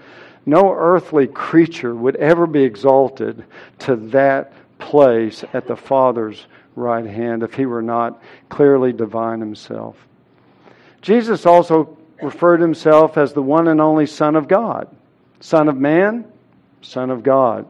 No 0.46 0.72
earthly 0.72 1.26
creature 1.26 1.94
would 1.94 2.16
ever 2.16 2.46
be 2.46 2.62
exalted 2.62 3.44
to 3.80 3.96
that 3.96 4.52
place 4.78 5.44
at 5.52 5.66
the 5.66 5.76
Father's 5.76 6.46
right 6.76 7.07
hand 7.07 7.42
if 7.42 7.54
he 7.54 7.66
were 7.66 7.83
not 7.83 8.22
clearly 8.48 8.92
divine 8.92 9.40
himself. 9.40 9.96
Jesus 11.02 11.46
also 11.46 11.96
referred 12.22 12.61
himself 12.61 13.16
as 13.16 13.33
the 13.33 13.42
one 13.42 13.68
and 13.68 13.81
only 13.81 14.07
Son 14.07 14.37
of 14.37 14.48
God. 14.48 14.88
Son 15.40 15.68
of 15.68 15.77
man, 15.77 16.24
Son 16.83 17.11
of 17.11 17.22
God. 17.22 17.66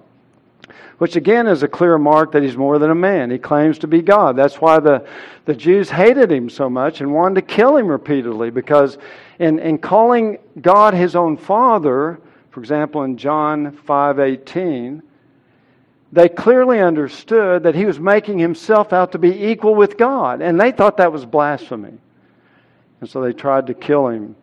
Which 0.98 1.16
again 1.16 1.46
is 1.46 1.62
a 1.62 1.68
clear 1.68 1.98
mark 1.98 2.32
that 2.32 2.42
he's 2.42 2.56
more 2.56 2.78
than 2.78 2.90
a 2.90 2.94
man. 2.94 3.30
He 3.30 3.38
claims 3.38 3.78
to 3.80 3.86
be 3.86 4.00
God. 4.00 4.36
That's 4.36 4.60
why 4.60 4.78
the, 4.78 5.06
the 5.44 5.54
Jews 5.54 5.90
hated 5.90 6.30
him 6.30 6.48
so 6.48 6.70
much 6.70 7.00
and 7.00 7.12
wanted 7.12 7.34
to 7.34 7.54
kill 7.54 7.76
him 7.76 7.88
repeatedly, 7.88 8.50
because 8.50 8.96
in, 9.38 9.58
in 9.58 9.78
calling 9.78 10.38
God 10.60 10.94
his 10.94 11.16
own 11.16 11.36
Father, 11.36 12.20
for 12.50 12.60
example, 12.60 13.02
in 13.02 13.16
John 13.16 13.72
5:18, 13.72 15.02
they 16.12 16.28
clearly 16.28 16.80
understood 16.80 17.64
that 17.64 17.74
he 17.74 17.84
was 17.84 17.98
making 17.98 18.38
himself 18.38 18.92
out 18.92 19.10
to 19.12 19.18
be 19.18 19.46
equal 19.46 19.74
with 19.74 19.98
God, 19.98 20.40
and 20.40 20.60
they 20.60 20.70
thought 20.70 20.98
that 20.98 21.12
was 21.12 21.24
blasphemy. 21.24 21.98
And 23.04 23.10
so 23.10 23.20
they 23.20 23.34
tried 23.34 23.66
to 23.66 23.74
kill 23.74 24.08
him 24.08 24.34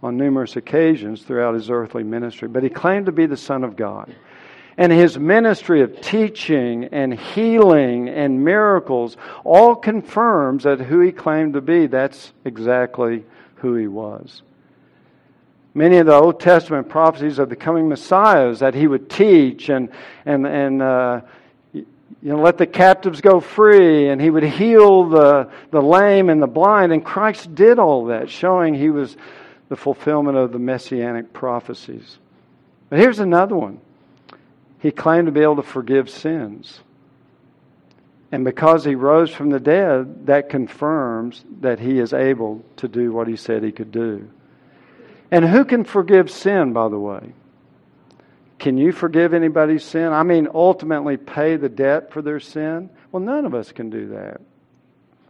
on 0.00 0.16
numerous 0.16 0.54
occasions 0.54 1.24
throughout 1.24 1.54
his 1.54 1.68
earthly 1.68 2.04
ministry. 2.04 2.46
But 2.46 2.62
he 2.62 2.68
claimed 2.68 3.06
to 3.06 3.12
be 3.12 3.26
the 3.26 3.36
Son 3.36 3.64
of 3.64 3.74
God. 3.74 4.14
And 4.78 4.92
his 4.92 5.18
ministry 5.18 5.80
of 5.80 6.00
teaching 6.00 6.84
and 6.92 7.12
healing 7.12 8.08
and 8.08 8.44
miracles 8.44 9.16
all 9.42 9.74
confirms 9.74 10.62
that 10.62 10.78
who 10.78 11.00
he 11.00 11.10
claimed 11.10 11.54
to 11.54 11.60
be, 11.60 11.88
that's 11.88 12.32
exactly 12.44 13.24
who 13.56 13.74
he 13.74 13.88
was. 13.88 14.42
Many 15.74 15.96
of 15.96 16.06
the 16.06 16.14
Old 16.14 16.38
Testament 16.38 16.88
prophecies 16.88 17.40
of 17.40 17.48
the 17.48 17.56
coming 17.56 17.88
Messiahs 17.88 18.60
that 18.60 18.74
he 18.74 18.86
would 18.86 19.10
teach 19.10 19.70
and, 19.70 19.88
and, 20.24 20.46
and 20.46 20.80
uh, 20.80 21.22
you 22.22 22.30
know, 22.30 22.40
let 22.40 22.58
the 22.58 22.66
captives 22.66 23.20
go 23.20 23.40
free, 23.40 24.08
and 24.08 24.20
he 24.20 24.30
would 24.30 24.44
heal 24.44 25.08
the, 25.08 25.50
the 25.70 25.82
lame 25.82 26.30
and 26.30 26.42
the 26.42 26.46
blind. 26.46 26.92
And 26.92 27.04
Christ 27.04 27.54
did 27.54 27.78
all 27.78 28.06
that, 28.06 28.30
showing 28.30 28.74
he 28.74 28.90
was 28.90 29.16
the 29.68 29.76
fulfillment 29.76 30.36
of 30.36 30.52
the 30.52 30.58
messianic 30.58 31.32
prophecies. 31.32 32.18
But 32.88 32.98
here's 32.98 33.18
another 33.18 33.56
one. 33.56 33.80
He 34.80 34.90
claimed 34.90 35.26
to 35.26 35.32
be 35.32 35.40
able 35.40 35.56
to 35.56 35.62
forgive 35.62 36.10
sins. 36.10 36.80
And 38.30 38.44
because 38.44 38.84
he 38.84 38.94
rose 38.94 39.32
from 39.32 39.50
the 39.50 39.60
dead, 39.60 40.26
that 40.26 40.48
confirms 40.48 41.44
that 41.60 41.78
he 41.78 41.98
is 41.98 42.12
able 42.12 42.64
to 42.76 42.88
do 42.88 43.12
what 43.12 43.28
he 43.28 43.36
said 43.36 43.62
he 43.62 43.72
could 43.72 43.92
do. 43.92 44.28
And 45.30 45.44
who 45.44 45.64
can 45.64 45.84
forgive 45.84 46.30
sin, 46.30 46.72
by 46.72 46.88
the 46.88 46.98
way? 46.98 47.32
Can 48.58 48.78
you 48.78 48.92
forgive 48.92 49.34
anybody's 49.34 49.84
sin? 49.84 50.12
I 50.12 50.22
mean, 50.22 50.48
ultimately 50.54 51.16
pay 51.16 51.56
the 51.56 51.68
debt 51.68 52.12
for 52.12 52.22
their 52.22 52.40
sin? 52.40 52.90
Well, 53.12 53.22
none 53.22 53.46
of 53.46 53.54
us 53.54 53.72
can 53.72 53.90
do 53.90 54.08
that. 54.08 54.40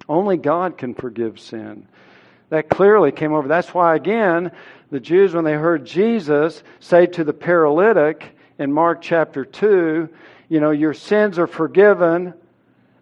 Only 0.08 0.36
God 0.36 0.78
can 0.78 0.94
forgive 0.94 1.40
sin. 1.40 1.86
That 2.50 2.68
clearly 2.68 3.10
came 3.10 3.32
over. 3.32 3.48
That's 3.48 3.72
why, 3.72 3.96
again, 3.96 4.52
the 4.90 5.00
Jews, 5.00 5.34
when 5.34 5.44
they 5.44 5.54
heard 5.54 5.84
Jesus 5.84 6.62
say 6.78 7.06
to 7.06 7.24
the 7.24 7.32
paralytic 7.32 8.36
in 8.58 8.72
Mark 8.72 9.00
chapter 9.00 9.44
2, 9.44 10.08
you 10.48 10.60
know, 10.60 10.70
your 10.70 10.94
sins 10.94 11.38
are 11.38 11.46
forgiven, 11.46 12.34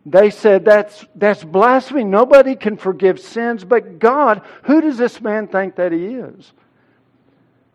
they 0.06 0.30
said 0.30 0.64
that's, 0.64 1.04
that's 1.14 1.44
blasphemy. 1.44 2.04
Nobody 2.04 2.56
can 2.56 2.76
forgive 2.76 3.20
sins 3.20 3.64
but 3.64 3.98
God. 3.98 4.42
Who 4.64 4.80
does 4.80 4.96
this 4.96 5.20
man 5.20 5.48
think 5.48 5.76
that 5.76 5.92
he 5.92 6.06
is? 6.06 6.52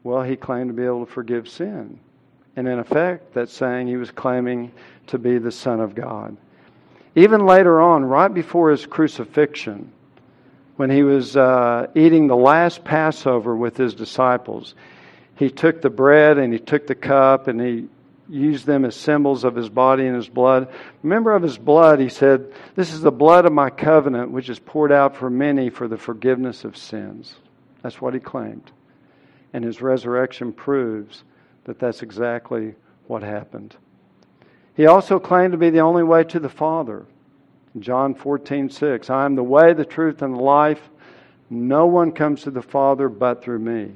Well, 0.04 0.24
he 0.24 0.36
claimed 0.36 0.70
to 0.70 0.74
be 0.74 0.86
able 0.86 1.06
to 1.06 1.12
forgive 1.12 1.48
sin. 1.48 2.00
And 2.58 2.68
in 2.68 2.80
effect, 2.80 3.36
that's 3.36 3.54
saying 3.54 3.88
he 3.88 3.98
was 3.98 4.10
claiming 4.10 4.72
to 5.08 5.20
be 5.20 5.38
the 5.38 5.52
Son 5.52 5.80
of 5.80 5.94
God. 5.94 6.36
Even 7.16 7.46
later 7.46 7.80
on, 7.80 8.04
right 8.04 8.34
before 8.34 8.72
his 8.72 8.88
crucifixion, 8.88 9.92
when 10.76 10.90
he 10.90 11.04
was 11.04 11.38
uh, 11.38 11.88
eating 11.94 12.26
the 12.26 12.36
last 12.36 12.84
Passover 12.84 13.56
with 13.56 13.78
his 13.78 13.94
disciples, 13.94 14.74
he 15.36 15.52
took 15.52 15.84
the 15.84 15.92
bread 15.92 16.40
and 16.40 16.52
he 16.52 16.58
took 16.58 16.88
the 16.88 16.96
cup 16.96 17.48
and 17.48 17.62
he 17.62 17.88
used 18.28 18.66
them 18.66 18.86
as 18.86 18.96
symbols 18.96 19.44
of 19.44 19.56
his 19.56 19.70
body 19.70 20.08
and 20.08 20.16
his 20.16 20.28
blood. 20.28 20.68
Remember 21.04 21.36
of 21.36 21.44
his 21.44 21.60
blood, 21.60 22.00
he 22.00 22.10
said, 22.10 22.52
This 22.76 22.92
is 22.92 23.02
the 23.02 23.12
blood 23.12 23.46
of 23.46 23.54
my 23.54 23.70
covenant, 23.70 24.32
which 24.32 24.50
is 24.50 24.58
poured 24.58 24.92
out 24.92 25.16
for 25.16 25.30
many 25.30 25.70
for 25.70 25.88
the 25.88 25.98
forgiveness 25.98 26.64
of 26.64 26.76
sins. 26.76 27.36
That's 27.84 28.02
what 28.02 28.16
he 28.16 28.20
claimed. 28.20 28.72
And 29.54 29.64
his 29.64 29.80
resurrection 29.80 30.54
proves 30.54 31.24
that 31.68 31.78
that's 31.78 32.02
exactly 32.02 32.74
what 33.06 33.22
happened. 33.22 33.76
He 34.76 34.88
also 34.88 35.20
claimed 35.20 35.52
to 35.52 35.58
be 35.58 35.70
the 35.70 35.82
only 35.82 36.04
way 36.04 36.24
to 36.24 36.40
the 36.40 36.50
Father. 36.50 37.06
John 37.78 38.16
14, 38.16 38.70
6. 38.70 39.10
I 39.10 39.26
am 39.26 39.36
the 39.36 39.44
way, 39.44 39.74
the 39.74 39.86
truth, 39.86 40.22
and 40.22 40.36
the 40.36 40.42
life. 40.42 40.82
No 41.50 41.86
one 41.86 42.12
comes 42.12 42.44
to 42.44 42.52
the 42.52 42.62
Father 42.62 43.10
but 43.10 43.44
through 43.44 43.60
me. 43.60 43.92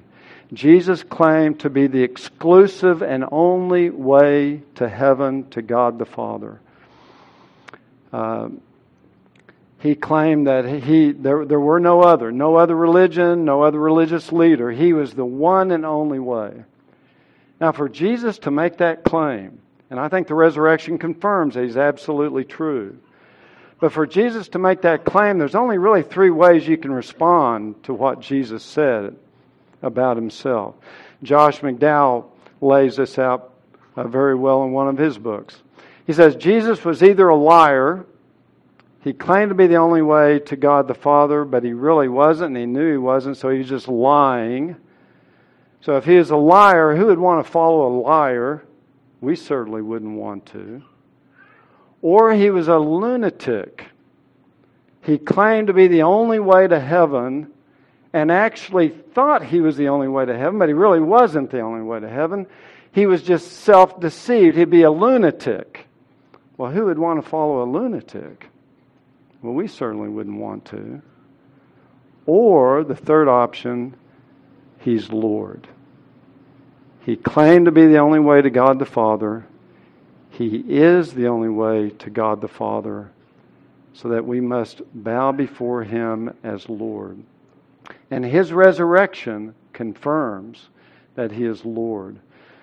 Jesus 0.53 1.01
claimed 1.03 1.61
to 1.61 1.69
be 1.69 1.87
the 1.87 2.03
exclusive 2.03 3.01
and 3.01 3.25
only 3.31 3.89
way 3.89 4.63
to 4.75 4.87
heaven, 4.87 5.49
to 5.51 5.61
God 5.61 5.97
the 5.97 6.05
Father. 6.05 6.59
Uh, 8.11 8.49
he 9.79 9.95
claimed 9.95 10.47
that 10.47 10.65
he 10.65 11.11
there, 11.11 11.45
there 11.45 11.59
were 11.59 11.79
no 11.79 12.01
other, 12.01 12.31
no 12.31 12.57
other 12.57 12.75
religion, 12.75 13.45
no 13.45 13.63
other 13.63 13.79
religious 13.79 14.31
leader. 14.31 14.71
He 14.71 14.93
was 14.93 15.13
the 15.13 15.25
one 15.25 15.71
and 15.71 15.85
only 15.85 16.19
way. 16.19 16.65
Now, 17.61 17.71
for 17.71 17.87
Jesus 17.87 18.39
to 18.39 18.51
make 18.51 18.77
that 18.77 19.03
claim, 19.03 19.59
and 19.91 19.99
I 19.99 20.09
think 20.09 20.27
the 20.27 20.33
resurrection 20.33 20.97
confirms 20.97 21.53
that 21.53 21.63
he's 21.63 21.77
absolutely 21.77 22.43
true. 22.43 22.97
But 23.79 23.93
for 23.93 24.07
Jesus 24.07 24.47
to 24.49 24.59
make 24.59 24.81
that 24.81 25.05
claim, 25.05 25.37
there's 25.37 25.53
only 25.53 25.77
really 25.77 26.01
three 26.01 26.31
ways 26.31 26.67
you 26.67 26.77
can 26.77 26.91
respond 26.91 27.83
to 27.83 27.93
what 27.93 28.19
Jesus 28.19 28.63
said 28.63 29.15
about 29.83 30.17
himself. 30.17 30.75
Josh 31.21 31.59
McDowell 31.59 32.25
lays 32.61 32.95
this 32.95 33.19
out 33.19 33.53
uh, 33.95 34.07
very 34.07 34.35
well 34.35 34.63
in 34.63 34.71
one 34.71 34.87
of 34.87 34.97
his 34.97 35.19
books. 35.19 35.55
He 36.07 36.13
says 36.13 36.35
Jesus 36.35 36.83
was 36.83 37.03
either 37.03 37.29
a 37.29 37.35
liar, 37.35 38.05
he 39.03 39.13
claimed 39.13 39.49
to 39.49 39.55
be 39.55 39.67
the 39.67 39.75
only 39.75 40.01
way 40.01 40.39
to 40.39 40.55
God 40.55 40.87
the 40.87 40.93
Father, 40.95 41.45
but 41.45 41.63
he 41.63 41.73
really 41.73 42.07
wasn't, 42.07 42.55
and 42.55 42.57
he 42.57 42.65
knew 42.65 42.91
he 42.91 42.97
wasn't, 42.97 43.37
so 43.37 43.49
he 43.49 43.59
was 43.59 43.69
just 43.69 43.87
lying. 43.87 44.77
So 45.81 45.97
if 45.97 46.05
he 46.05 46.15
is 46.15 46.29
a 46.29 46.37
liar, 46.37 46.95
who 46.95 47.07
would 47.07 47.19
want 47.19 47.45
to 47.45 47.51
follow 47.51 47.87
a 47.87 47.93
liar? 48.01 48.63
We 49.19 49.35
certainly 49.35 49.81
wouldn't 49.81 50.15
want 50.15 50.45
to. 50.47 50.83
Or 52.01 52.33
he 52.33 52.49
was 52.49 52.67
a 52.67 52.77
lunatic. 52.77 53.85
He 55.03 55.17
claimed 55.17 55.67
to 55.67 55.73
be 55.73 55.87
the 55.87 56.03
only 56.03 56.39
way 56.39 56.67
to 56.67 56.79
heaven 56.79 57.51
and 58.13 58.31
actually 58.31 58.89
thought 58.89 59.43
he 59.43 59.61
was 59.61 59.77
the 59.77 59.87
only 59.87 60.07
way 60.07 60.25
to 60.25 60.37
heaven, 60.37 60.59
but 60.59 60.69
he 60.69 60.73
really 60.73 60.99
wasn't 60.99 61.49
the 61.49 61.61
only 61.61 61.81
way 61.81 61.99
to 61.99 62.09
heaven. 62.09 62.45
He 62.91 63.05
was 63.05 63.23
just 63.23 63.51
self 63.51 63.99
deceived. 63.99 64.57
He'd 64.57 64.69
be 64.69 64.83
a 64.83 64.91
lunatic. 64.91 65.87
Well, 66.57 66.71
who 66.71 66.85
would 66.85 66.99
want 66.99 67.23
to 67.23 67.27
follow 67.27 67.63
a 67.63 67.65
lunatic? 67.65 68.47
Well, 69.41 69.53
we 69.53 69.67
certainly 69.67 70.09
wouldn't 70.09 70.37
want 70.37 70.65
to. 70.65 71.01
Or 72.25 72.83
the 72.83 72.95
third 72.95 73.27
option, 73.27 73.95
he's 74.79 75.09
Lord. 75.09 75.67
He 77.01 77.15
claimed 77.15 77.65
to 77.65 77.71
be 77.71 77.87
the 77.87 77.97
only 77.97 78.19
way 78.19 78.41
to 78.41 78.49
God 78.49 78.79
the 78.79 78.85
Father. 78.85 79.45
He 80.29 80.63
is 80.67 81.13
the 81.13 81.27
only 81.27 81.49
way 81.49 81.89
to 81.89 82.09
God 82.09 82.41
the 82.41 82.47
Father, 82.47 83.09
so 83.93 84.09
that 84.09 84.25
we 84.25 84.39
must 84.39 84.81
bow 84.93 85.31
before 85.31 85.83
him 85.83 86.33
as 86.43 86.69
Lord. 86.69 87.21
And 88.09 88.23
his 88.23 88.53
resurrection 88.53 89.55
confirms 89.73 90.67
that 91.15 91.31
he 91.31 91.45
is 91.45 91.65
Lord. 91.65 92.17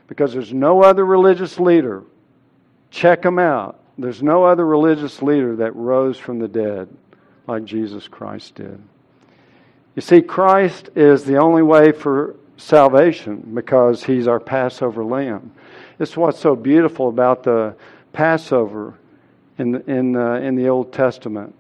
Because 0.07 0.33
there's 0.33 0.55
no 0.55 0.83
other 0.83 1.05
religious 1.05 1.59
leader. 1.61 2.03
Check 2.91 3.23
them 3.23 3.39
out. 3.39 3.79
There's 3.99 4.23
no 4.23 4.45
other 4.45 4.65
religious 4.65 5.21
leader 5.21 5.57
that 5.57 5.75
rose 5.75 6.17
from 6.17 6.39
the 6.39 6.49
dead 6.49 6.89
like 7.47 7.65
Jesus 7.65 8.09
Christ 8.09 8.55
did. 8.55 8.81
You 9.97 10.03
see, 10.03 10.23
Christ 10.23 10.91
is 10.95 11.25
the 11.25 11.39
only 11.39 11.63
way 11.63 11.93
for 11.93 12.37
salvation 12.59 13.53
because 13.55 14.05
he's 14.05 14.29
our 14.29 14.41
Passover 14.41 15.03
lamb. 15.03 15.53
Is 15.99 16.17
what's 16.17 16.39
so 16.39 16.55
beautiful 16.55 17.09
about 17.09 17.43
the 17.45 17.75
Passover 18.13 18.95
in 19.57 19.73
the, 19.73 19.91
in, 19.91 20.13
the, 20.13 20.35
in 20.35 20.55
the 20.55 20.69
Old 20.69 20.93
Testament. 20.93 21.55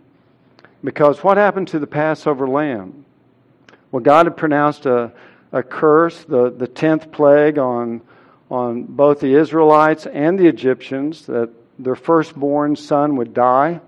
Because 0.84 1.24
what 1.24 1.36
happened 1.36 1.68
to 1.68 1.78
the 1.78 1.86
Passover 1.86 2.46
lamb? 2.46 3.04
Well, 3.90 4.02
God 4.02 4.26
had 4.26 4.36
pronounced 4.36 4.86
a, 4.86 5.12
a 5.50 5.62
curse, 5.62 6.24
the, 6.24 6.50
the 6.50 6.68
tenth 6.68 7.10
plague 7.10 7.58
on, 7.58 8.00
on 8.50 8.84
both 8.84 9.20
the 9.20 9.34
Israelites 9.34 10.06
and 10.06 10.38
the 10.38 10.46
Egyptians, 10.46 11.26
that 11.26 11.50
their 11.78 11.96
firstborn 11.96 12.76
son 12.76 13.16
would 13.16 13.34
die. 13.34 13.80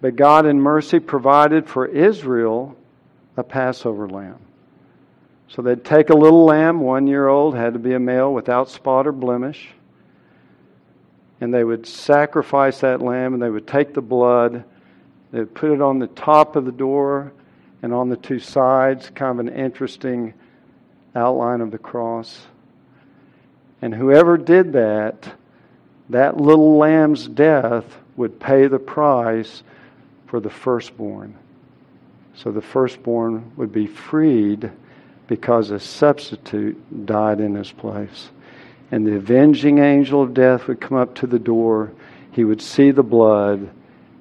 But 0.00 0.16
God, 0.16 0.46
in 0.46 0.60
mercy, 0.60 1.00
provided 1.00 1.66
for 1.66 1.86
Israel 1.86 2.76
a 3.36 3.42
Passover 3.42 4.08
lamb. 4.08 4.43
So 5.54 5.62
they'd 5.62 5.84
take 5.84 6.10
a 6.10 6.16
little 6.16 6.44
lamb, 6.44 6.80
one 6.80 7.06
year 7.06 7.28
old, 7.28 7.54
had 7.54 7.74
to 7.74 7.78
be 7.78 7.94
a 7.94 8.00
male 8.00 8.34
without 8.34 8.68
spot 8.68 9.06
or 9.06 9.12
blemish. 9.12 9.68
And 11.40 11.54
they 11.54 11.62
would 11.62 11.86
sacrifice 11.86 12.80
that 12.80 13.00
lamb 13.00 13.34
and 13.34 13.42
they 13.42 13.50
would 13.50 13.68
take 13.68 13.94
the 13.94 14.02
blood, 14.02 14.64
they 15.30 15.38
would 15.38 15.54
put 15.54 15.70
it 15.70 15.80
on 15.80 16.00
the 16.00 16.08
top 16.08 16.56
of 16.56 16.64
the 16.64 16.72
door 16.72 17.32
and 17.82 17.94
on 17.94 18.08
the 18.08 18.16
two 18.16 18.40
sides, 18.40 19.10
kind 19.14 19.38
of 19.38 19.46
an 19.46 19.54
interesting 19.54 20.34
outline 21.14 21.60
of 21.60 21.70
the 21.70 21.78
cross. 21.78 22.46
And 23.80 23.94
whoever 23.94 24.36
did 24.36 24.72
that, 24.72 25.36
that 26.10 26.36
little 26.36 26.78
lamb's 26.78 27.28
death 27.28 27.84
would 28.16 28.40
pay 28.40 28.66
the 28.66 28.80
price 28.80 29.62
for 30.26 30.40
the 30.40 30.50
firstborn. 30.50 31.36
So 32.34 32.50
the 32.50 32.62
firstborn 32.62 33.52
would 33.56 33.72
be 33.72 33.86
freed 33.86 34.72
because 35.26 35.70
a 35.70 35.80
substitute 35.80 37.06
died 37.06 37.40
in 37.40 37.54
his 37.54 37.72
place. 37.72 38.30
And 38.90 39.06
the 39.06 39.16
avenging 39.16 39.78
angel 39.78 40.22
of 40.22 40.34
death 40.34 40.66
would 40.66 40.80
come 40.80 40.98
up 40.98 41.14
to 41.16 41.26
the 41.26 41.38
door, 41.38 41.92
he 42.32 42.44
would 42.44 42.60
see 42.60 42.90
the 42.90 43.02
blood, 43.02 43.70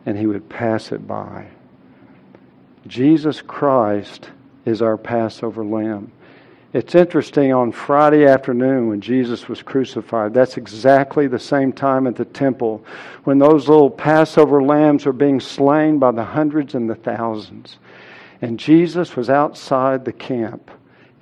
and 0.05 0.17
he 0.17 0.25
would 0.25 0.49
pass 0.49 0.91
it 0.91 1.07
by. 1.07 1.47
Jesus 2.87 3.41
Christ 3.41 4.29
is 4.65 4.81
our 4.81 4.97
Passover 4.97 5.63
lamb. 5.63 6.11
It's 6.73 6.95
interesting 6.95 7.53
on 7.53 7.71
Friday 7.71 8.25
afternoon 8.25 8.87
when 8.87 8.99
Jesus 8.99 9.47
was 9.47 9.61
crucified, 9.61 10.33
that's 10.33 10.57
exactly 10.57 11.27
the 11.27 11.37
same 11.37 11.71
time 11.71 12.07
at 12.07 12.15
the 12.15 12.25
temple 12.25 12.83
when 13.25 13.37
those 13.37 13.69
little 13.69 13.91
Passover 13.91 14.63
lambs 14.63 15.05
are 15.05 15.13
being 15.13 15.39
slain 15.39 15.99
by 15.99 16.11
the 16.11 16.23
hundreds 16.23 16.73
and 16.73 16.89
the 16.89 16.95
thousands. 16.95 17.77
And 18.41 18.59
Jesus 18.59 19.15
was 19.15 19.29
outside 19.29 20.03
the 20.03 20.13
camp, 20.13 20.71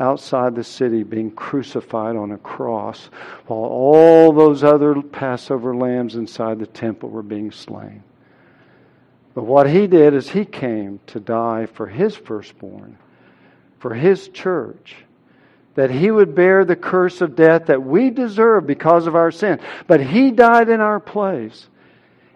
outside 0.02 0.56
the 0.56 0.64
city, 0.64 1.04
being 1.04 1.32
crucified 1.32 2.16
on 2.16 2.32
a 2.32 2.38
cross, 2.38 3.10
while 3.48 3.60
all 3.60 4.34
those 4.34 4.64
other 4.64 5.02
Passover 5.02 5.76
lambs 5.76 6.16
inside 6.16 6.60
the 6.60 6.68
temple 6.68 7.10
were 7.10 7.24
being 7.24 7.52
slain. 7.52 8.04
But 9.34 9.44
what 9.44 9.70
he 9.70 9.88
did 9.88 10.14
is 10.14 10.30
he 10.30 10.44
came 10.44 11.00
to 11.08 11.20
die 11.20 11.68
for 11.68 11.88
his 11.88 12.16
firstborn, 12.16 12.98
for 13.80 13.94
his 13.94 14.28
church, 14.28 14.98
that 15.76 15.90
he 15.90 16.12
would 16.12 16.36
bear 16.36 16.66
the 16.66 16.76
curse 16.76 17.22
of 17.22 17.36
death 17.36 17.68
that 17.68 17.82
we 17.82 18.10
deserve 18.10 18.68
because 18.68 19.08
of 19.08 19.16
our 19.16 19.32
sin. 19.32 19.60
But 19.88 20.02
he 20.02 20.32
died 20.32 20.68
in 20.68 20.82
our 20.82 21.00
place. 21.00 21.70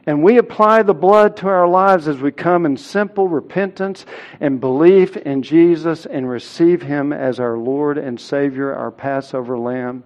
And 0.08 0.22
we 0.22 0.38
apply 0.38 0.84
the 0.84 0.94
blood 0.94 1.36
to 1.38 1.48
our 1.48 1.68
lives 1.68 2.08
as 2.08 2.20
we 2.20 2.32
come 2.32 2.66
in 2.66 2.78
simple 2.78 3.28
repentance 3.28 4.06
and 4.40 4.60
belief 4.62 5.18
in 5.18 5.42
Jesus 5.42 6.06
and 6.06 6.30
receive 6.30 6.84
him 6.84 7.12
as 7.12 7.40
our 7.40 7.58
Lord 7.58 7.98
and 7.98 8.20
Savior, 8.20 8.74
our 8.74 8.92
Passover 8.92 9.58
lamb, 9.58 10.04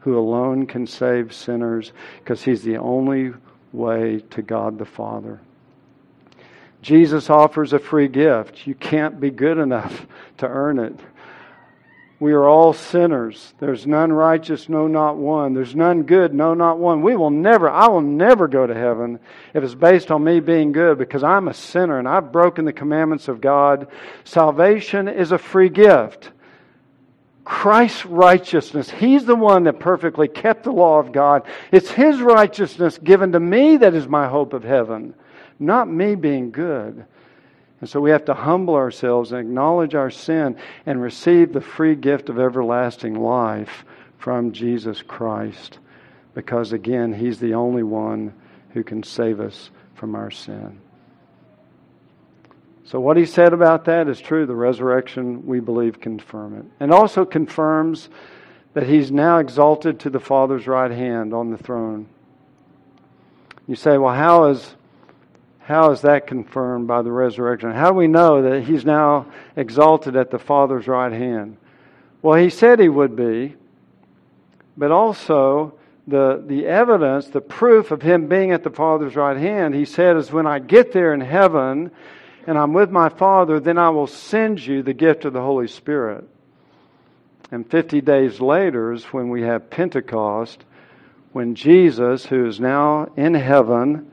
who 0.00 0.18
alone 0.18 0.66
can 0.66 0.86
save 0.86 1.32
sinners 1.32 1.92
because 2.18 2.42
he's 2.42 2.62
the 2.62 2.78
only 2.78 3.32
way 3.72 4.20
to 4.30 4.42
God 4.42 4.78
the 4.78 4.84
Father. 4.84 5.40
Jesus 6.82 7.30
offers 7.30 7.72
a 7.72 7.78
free 7.78 8.08
gift. 8.08 8.66
You 8.66 8.74
can't 8.74 9.20
be 9.20 9.30
good 9.30 9.58
enough 9.58 10.06
to 10.38 10.46
earn 10.46 10.78
it. 10.78 10.98
We 12.18 12.32
are 12.32 12.48
all 12.48 12.72
sinners. 12.72 13.52
There's 13.58 13.86
none 13.86 14.10
righteous, 14.10 14.68
no, 14.70 14.86
not 14.86 15.16
one. 15.16 15.52
There's 15.52 15.76
none 15.76 16.04
good, 16.04 16.32
no, 16.32 16.54
not 16.54 16.78
one. 16.78 17.02
We 17.02 17.14
will 17.14 17.30
never, 17.30 17.68
I 17.68 17.88
will 17.88 18.00
never 18.00 18.48
go 18.48 18.66
to 18.66 18.74
heaven 18.74 19.18
if 19.52 19.62
it's 19.62 19.74
based 19.74 20.10
on 20.10 20.24
me 20.24 20.40
being 20.40 20.72
good 20.72 20.96
because 20.96 21.22
I'm 21.22 21.48
a 21.48 21.54
sinner 21.54 21.98
and 21.98 22.08
I've 22.08 22.32
broken 22.32 22.64
the 22.64 22.72
commandments 22.72 23.28
of 23.28 23.42
God. 23.42 23.88
Salvation 24.24 25.08
is 25.08 25.30
a 25.30 25.38
free 25.38 25.68
gift. 25.68 26.30
Christ's 27.44 28.06
righteousness, 28.06 28.90
He's 28.90 29.26
the 29.26 29.36
one 29.36 29.64
that 29.64 29.78
perfectly 29.78 30.26
kept 30.26 30.64
the 30.64 30.72
law 30.72 30.98
of 30.98 31.12
God. 31.12 31.42
It's 31.70 31.90
His 31.90 32.20
righteousness 32.20 32.98
given 32.98 33.32
to 33.32 33.40
me 33.40 33.76
that 33.76 33.94
is 33.94 34.08
my 34.08 34.26
hope 34.26 34.54
of 34.54 34.64
heaven 34.64 35.14
not 35.58 35.88
me 35.88 36.14
being 36.14 36.50
good. 36.50 37.04
And 37.80 37.88
so 37.88 38.00
we 38.00 38.10
have 38.10 38.24
to 38.26 38.34
humble 38.34 38.74
ourselves 38.74 39.32
and 39.32 39.40
acknowledge 39.40 39.94
our 39.94 40.10
sin 40.10 40.56
and 40.86 41.00
receive 41.00 41.52
the 41.52 41.60
free 41.60 41.94
gift 41.94 42.28
of 42.28 42.38
everlasting 42.38 43.14
life 43.14 43.84
from 44.18 44.52
Jesus 44.52 45.02
Christ. 45.02 45.78
Because 46.34 46.72
again, 46.72 47.12
He's 47.12 47.38
the 47.38 47.54
only 47.54 47.82
one 47.82 48.32
who 48.70 48.82
can 48.82 49.02
save 49.02 49.40
us 49.40 49.70
from 49.94 50.14
our 50.14 50.30
sin. 50.30 50.80
So, 52.84 53.00
what 53.00 53.16
he 53.16 53.26
said 53.26 53.52
about 53.52 53.86
that 53.86 54.08
is 54.08 54.20
true. 54.20 54.46
The 54.46 54.54
resurrection, 54.54 55.44
we 55.44 55.58
believe, 55.58 56.00
confirm 56.00 56.56
it. 56.56 56.64
And 56.78 56.92
also 56.92 57.24
confirms 57.24 58.08
that 58.74 58.86
he's 58.86 59.10
now 59.10 59.38
exalted 59.38 59.98
to 60.00 60.10
the 60.10 60.20
Father's 60.20 60.68
right 60.68 60.90
hand 60.90 61.34
on 61.34 61.50
the 61.50 61.58
throne. 61.58 62.06
You 63.66 63.74
say, 63.74 63.98
well, 63.98 64.14
how 64.14 64.44
is 64.50 64.76
how 65.66 65.90
is 65.90 66.02
that 66.02 66.28
confirmed 66.28 66.86
by 66.86 67.02
the 67.02 67.10
resurrection? 67.10 67.72
How 67.72 67.88
do 67.88 67.96
we 67.96 68.06
know 68.06 68.42
that 68.42 68.62
he's 68.62 68.84
now 68.84 69.26
exalted 69.56 70.14
at 70.14 70.30
the 70.30 70.38
Father's 70.38 70.86
right 70.86 71.10
hand? 71.10 71.56
Well, 72.22 72.38
he 72.38 72.50
said 72.50 72.78
he 72.78 72.88
would 72.88 73.16
be, 73.16 73.56
but 74.76 74.92
also 74.92 75.76
the, 76.06 76.40
the 76.46 76.66
evidence, 76.66 77.26
the 77.26 77.40
proof 77.40 77.90
of 77.90 78.00
him 78.00 78.28
being 78.28 78.52
at 78.52 78.62
the 78.62 78.70
Father's 78.70 79.16
right 79.16 79.36
hand, 79.36 79.74
he 79.74 79.86
said, 79.86 80.16
is 80.16 80.30
when 80.30 80.46
I 80.46 80.60
get 80.60 80.92
there 80.92 81.12
in 81.12 81.20
heaven 81.20 81.90
and 82.46 82.56
I'm 82.56 82.72
with 82.72 82.92
my 82.92 83.08
Father, 83.08 83.58
then 83.58 83.76
I 83.76 83.90
will 83.90 84.06
send 84.06 84.64
you 84.64 84.84
the 84.84 84.94
gift 84.94 85.24
of 85.24 85.32
the 85.32 85.42
Holy 85.42 85.66
Spirit. 85.66 86.28
And 87.50 87.68
50 87.68 88.02
days 88.02 88.40
later 88.40 88.92
is 88.92 89.02
when 89.06 89.30
we 89.30 89.42
have 89.42 89.68
Pentecost, 89.68 90.64
when 91.32 91.56
Jesus, 91.56 92.24
who 92.24 92.46
is 92.46 92.60
now 92.60 93.10
in 93.16 93.34
heaven, 93.34 94.12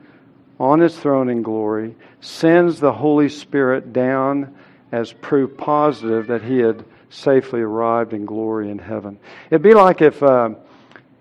on 0.64 0.80
his 0.80 0.98
throne 0.98 1.28
in 1.28 1.42
glory, 1.42 1.94
sends 2.22 2.80
the 2.80 2.92
Holy 2.92 3.28
Spirit 3.28 3.92
down 3.92 4.54
as 4.90 5.12
proof 5.12 5.58
positive 5.58 6.28
that 6.28 6.42
he 6.42 6.58
had 6.58 6.82
safely 7.10 7.60
arrived 7.60 8.14
in 8.14 8.24
glory 8.24 8.70
in 8.70 8.78
heaven. 8.78 9.18
It'd 9.50 9.60
be 9.60 9.74
like 9.74 10.00
if 10.00 10.22
uh, 10.22 10.54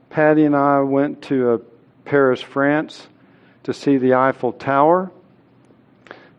Patty 0.09 0.45
and 0.45 0.55
I 0.55 0.79
went 0.79 1.23
to 1.23 1.49
uh, 1.49 1.57
Paris, 2.05 2.41
France 2.41 3.05
to 3.63 3.73
see 3.73 3.97
the 3.97 4.13
Eiffel 4.13 4.53
Tower. 4.53 5.11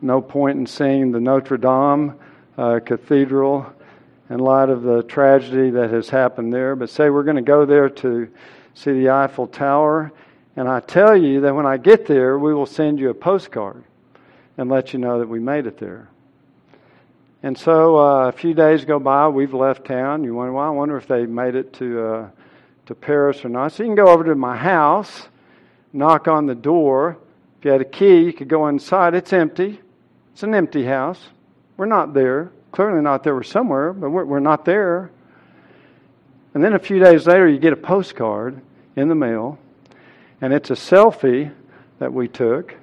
No 0.01 0.23
point 0.23 0.59
in 0.59 0.67
seeing 0.67 1.13
the 1.13 1.21
Notre 1.21 1.59
Dame 1.59 2.15
uh, 2.57 2.81
Cathedral 2.85 3.67
in 4.31 4.39
light 4.39 4.71
of 4.71 4.83
the 4.83 5.03
tragedy 5.03 5.71
that 5.71 5.91
has 5.91 6.09
happened 6.09 6.55
there. 6.55 6.75
But 6.75 6.89
say 6.89 7.11
we're 7.11 7.23
going 7.23 7.37
to 7.37 7.43
go 7.43 7.67
there 7.67 7.91
to 7.91 8.31
see 8.73 8.93
the 8.93 9.11
Eiffel 9.11 9.47
Tower 9.47 10.11
and 10.57 10.69
I 10.69 10.81
tell 10.81 11.17
you 11.17 11.41
that 11.43 11.55
when 11.55 11.67
I 11.67 11.77
get 11.77 12.07
there, 12.07 12.39
we 12.39 12.55
will 12.55 12.67
send 12.67 12.99
you 12.99 13.11
a 13.11 13.15
postcard 13.15 13.83
and 14.57 14.71
let 14.71 14.93
you 14.93 14.99
know 14.99 15.19
that 15.19 15.29
we 15.29 15.41
made 15.41 15.67
it 15.67 15.79
there. 15.79 16.09
And 17.43 17.59
so 17.59 17.99
uh, 17.99 18.29
a 18.29 18.33
few 18.33 18.55
days 18.55 18.85
go 18.85 18.99
by, 18.99 19.29
we've 19.29 19.53
left 19.53 19.85
town. 19.85 20.25
You 20.25 20.35
wonder, 20.35 20.53
well, 20.53 20.65
I 20.65 20.71
wonder 20.71 20.97
if 20.97 21.07
they 21.07 21.27
made 21.27 21.55
it 21.55 21.73
to, 21.75 22.01
uh, 22.01 22.31
to 22.87 22.95
Paris 22.95 23.45
or 23.45 23.49
not. 23.49 23.73
So 23.73 23.83
you 23.83 23.89
can 23.89 23.97
go 23.97 24.09
over 24.09 24.25
to 24.25 24.35
my 24.35 24.57
house, 24.57 25.29
knock 25.93 26.29
on 26.29 26.47
the 26.47 26.55
door. 26.55 27.19
If 27.59 27.65
you 27.67 27.71
had 27.73 27.81
a 27.81 27.85
key, 27.85 28.21
you 28.21 28.33
could 28.33 28.49
go 28.49 28.69
inside. 28.69 29.15
It's 29.15 29.33
empty. 29.33 29.81
It's 30.33 30.43
an 30.43 30.55
empty 30.55 30.85
house. 30.85 31.21
We're 31.77 31.87
not 31.87 32.15
there. 32.15 32.51
Clearly 32.73 33.03
not 33.03 33.25
there. 33.25 33.35
We're 33.35 33.43
somewhere, 33.43 33.93
but 33.93 34.11
we're, 34.11 34.25
we're 34.25 34.41
not 34.41 34.65
there. 34.65 35.11
And 36.55 36.63
then 36.63 36.73
a 36.73 36.79
few 36.79 36.99
days 36.99 37.27
later, 37.27 37.49
you 37.49 37.59
get 37.59 37.73
a 37.73 37.77
postcard 37.77 38.63
in 38.97 39.09
the 39.09 39.15
mail 39.15 39.59
and 40.45 40.53
it's 40.53 40.69
a 40.69 40.75
selfie 40.75 41.51
that 42.01 42.13
we 42.13 42.29
took 42.29 42.75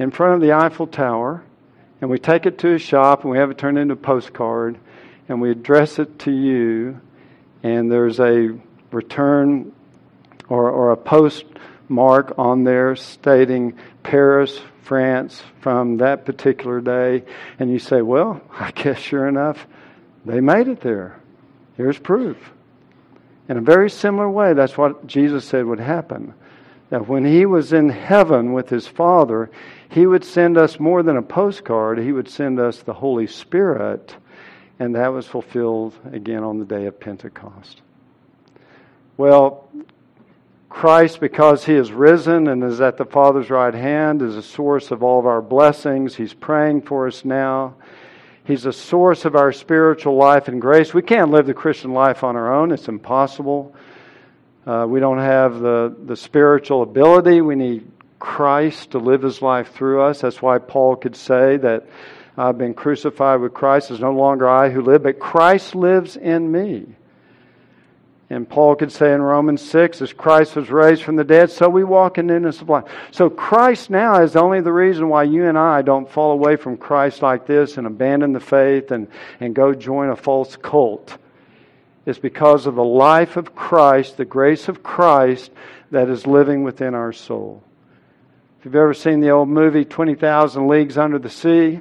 in 0.00 0.10
front 0.10 0.34
of 0.34 0.40
the 0.40 0.52
Eiffel 0.52 0.88
Tower. 0.88 1.44
And 2.00 2.10
we 2.10 2.18
take 2.18 2.44
it 2.44 2.58
to 2.58 2.74
a 2.74 2.78
shop 2.80 3.22
and 3.22 3.30
we 3.30 3.38
have 3.38 3.52
it 3.52 3.58
turned 3.58 3.78
into 3.78 3.94
a 3.94 3.96
postcard. 3.96 4.76
And 5.28 5.40
we 5.40 5.52
address 5.52 6.00
it 6.00 6.18
to 6.20 6.32
you. 6.32 7.00
And 7.62 7.88
there's 7.88 8.18
a 8.18 8.58
return 8.90 9.70
or, 10.48 10.68
or 10.68 10.90
a 10.90 10.96
postmark 10.96 12.36
on 12.36 12.64
there 12.64 12.96
stating 12.96 13.78
Paris, 14.02 14.60
France 14.82 15.40
from 15.60 15.98
that 15.98 16.24
particular 16.24 16.80
day. 16.80 17.22
And 17.60 17.70
you 17.70 17.78
say, 17.78 18.02
well, 18.02 18.40
I 18.58 18.72
guess 18.72 18.98
sure 18.98 19.28
enough, 19.28 19.68
they 20.24 20.40
made 20.40 20.66
it 20.66 20.80
there. 20.80 21.20
Here's 21.76 21.96
proof. 21.96 22.36
In 23.48 23.56
a 23.56 23.60
very 23.60 23.88
similar 23.88 24.28
way, 24.28 24.52
that's 24.54 24.76
what 24.76 25.06
Jesus 25.06 25.44
said 25.44 25.64
would 25.64 25.78
happen 25.78 26.34
that 26.90 27.08
when 27.08 27.24
he 27.24 27.46
was 27.46 27.72
in 27.72 27.88
heaven 27.88 28.52
with 28.52 28.68
his 28.68 28.86
Father, 28.86 29.50
he 29.88 30.06
would 30.06 30.24
send 30.24 30.56
us 30.56 30.78
more 30.78 31.02
than 31.02 31.16
a 31.16 31.22
postcard, 31.22 31.98
he 31.98 32.12
would 32.12 32.28
send 32.28 32.58
us 32.58 32.82
the 32.82 32.94
Holy 32.94 33.26
Spirit. 33.26 34.14
And 34.78 34.94
that 34.94 35.08
was 35.08 35.26
fulfilled 35.26 35.94
again 36.12 36.44
on 36.44 36.58
the 36.58 36.64
day 36.64 36.86
of 36.86 37.00
Pentecost. 37.00 37.80
Well, 39.16 39.68
Christ, 40.68 41.20
because 41.20 41.64
he 41.64 41.72
is 41.72 41.90
risen 41.90 42.48
and 42.48 42.62
is 42.62 42.82
at 42.82 42.98
the 42.98 43.06
Father's 43.06 43.48
right 43.48 43.72
hand, 43.72 44.20
is 44.20 44.36
a 44.36 44.42
source 44.42 44.90
of 44.90 45.02
all 45.02 45.18
of 45.18 45.26
our 45.26 45.40
blessings. 45.40 46.14
He's 46.14 46.34
praying 46.34 46.82
for 46.82 47.06
us 47.06 47.24
now. 47.24 47.76
He's 48.44 48.66
a 48.66 48.72
source 48.72 49.24
of 49.24 49.34
our 49.34 49.52
spiritual 49.52 50.16
life 50.16 50.48
and 50.48 50.60
grace. 50.60 50.92
We 50.92 51.00
can't 51.00 51.30
live 51.30 51.46
the 51.46 51.54
Christian 51.54 51.94
life 51.94 52.22
on 52.22 52.36
our 52.36 52.52
own, 52.52 52.70
it's 52.72 52.88
impossible. 52.88 53.74
Uh, 54.66 54.84
we 54.88 54.98
don't 54.98 55.18
have 55.18 55.60
the, 55.60 55.94
the 56.06 56.16
spiritual 56.16 56.82
ability. 56.82 57.40
We 57.40 57.54
need 57.54 57.88
Christ 58.18 58.92
to 58.92 58.98
live 58.98 59.22
his 59.22 59.40
life 59.40 59.72
through 59.72 60.02
us. 60.02 60.22
That's 60.22 60.42
why 60.42 60.58
Paul 60.58 60.96
could 60.96 61.14
say 61.14 61.56
that 61.58 61.86
I've 62.36 62.58
been 62.58 62.74
crucified 62.74 63.40
with 63.40 63.54
Christ. 63.54 63.92
It's 63.92 64.00
no 64.00 64.12
longer 64.12 64.48
I 64.48 64.70
who 64.70 64.82
live, 64.82 65.04
but 65.04 65.20
Christ 65.20 65.76
lives 65.76 66.16
in 66.16 66.50
me. 66.50 66.86
And 68.28 68.48
Paul 68.48 68.74
could 68.74 68.90
say 68.90 69.12
in 69.12 69.22
Romans 69.22 69.62
6, 69.62 70.02
as 70.02 70.12
Christ 70.12 70.56
was 70.56 70.68
raised 70.68 71.04
from 71.04 71.14
the 71.14 71.22
dead, 71.22 71.52
so 71.52 71.68
we 71.68 71.84
walk 71.84 72.18
in 72.18 72.26
newness 72.26 72.60
of 72.60 72.68
life. 72.68 72.86
So 73.12 73.30
Christ 73.30 73.88
now 73.88 74.20
is 74.20 74.34
only 74.34 74.60
the 74.60 74.72
reason 74.72 75.08
why 75.08 75.22
you 75.22 75.46
and 75.46 75.56
I 75.56 75.82
don't 75.82 76.10
fall 76.10 76.32
away 76.32 76.56
from 76.56 76.76
Christ 76.76 77.22
like 77.22 77.46
this 77.46 77.76
and 77.76 77.86
abandon 77.86 78.32
the 78.32 78.40
faith 78.40 78.90
and, 78.90 79.06
and 79.38 79.54
go 79.54 79.74
join 79.74 80.08
a 80.08 80.16
false 80.16 80.56
cult 80.56 81.16
is 82.06 82.18
because 82.18 82.66
of 82.66 82.76
the 82.76 82.84
life 82.84 83.36
of 83.36 83.54
Christ, 83.54 84.16
the 84.16 84.24
grace 84.24 84.68
of 84.68 84.82
Christ 84.82 85.50
that 85.90 86.08
is 86.08 86.26
living 86.26 86.62
within 86.62 86.94
our 86.94 87.12
soul. 87.12 87.62
If 88.58 88.64
you've 88.64 88.76
ever 88.76 88.94
seen 88.94 89.20
the 89.20 89.30
old 89.30 89.48
movie 89.48 89.84
20,000 89.84 90.68
Leagues 90.68 90.96
Under 90.96 91.18
the 91.18 91.28
Sea, 91.28 91.80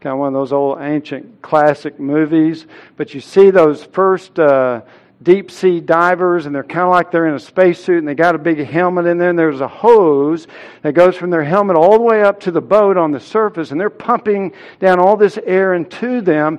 kind 0.00 0.14
of 0.14 0.18
one 0.18 0.28
of 0.28 0.34
those 0.34 0.52
old 0.52 0.80
ancient 0.80 1.42
classic 1.42 2.00
movies, 2.00 2.66
but 2.96 3.12
you 3.12 3.20
see 3.20 3.50
those 3.50 3.84
first 3.84 4.38
uh, 4.38 4.80
deep 5.22 5.50
sea 5.50 5.80
divers 5.80 6.46
and 6.46 6.54
they're 6.54 6.64
kind 6.64 6.84
of 6.84 6.90
like 6.90 7.10
they're 7.10 7.26
in 7.26 7.34
a 7.34 7.40
spacesuit 7.40 7.98
and 7.98 8.08
they 8.08 8.14
got 8.14 8.34
a 8.34 8.38
big 8.38 8.64
helmet 8.64 9.04
in 9.04 9.18
there 9.18 9.28
and 9.28 9.38
there's 9.38 9.60
a 9.60 9.68
hose 9.68 10.46
that 10.80 10.94
goes 10.94 11.14
from 11.14 11.28
their 11.28 11.44
helmet 11.44 11.76
all 11.76 11.92
the 11.92 12.04
way 12.04 12.22
up 12.22 12.40
to 12.40 12.50
the 12.50 12.60
boat 12.60 12.96
on 12.96 13.10
the 13.10 13.20
surface 13.20 13.70
and 13.70 13.78
they're 13.78 13.90
pumping 13.90 14.52
down 14.78 14.98
all 14.98 15.18
this 15.18 15.38
air 15.44 15.74
into 15.74 16.22
them 16.22 16.58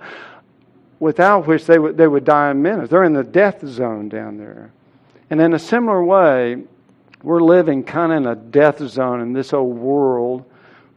without 1.02 1.47
which 1.47 1.66
they 1.66 1.80
would, 1.80 1.97
they 1.97 2.08
would 2.08 2.24
die 2.24 2.52
in 2.52 2.62
minutes. 2.62 2.91
They're 2.91 3.04
in 3.04 3.14
the 3.14 3.24
death 3.24 3.66
zone 3.68 4.08
down 4.08 4.38
there. 4.38 4.72
And 5.32 5.41
in 5.41 5.54
a 5.54 5.60
similar 5.60 6.02
way, 6.02 6.64
we're 7.24 7.41
living 7.41 7.84
kind 7.84 8.12
of 8.12 8.18
in 8.20 8.28
a 8.28 8.36
death 8.36 8.88
zone 8.88 9.20
in 9.20 9.34
this 9.34 9.52
old 9.52 9.78
world 9.78 10.45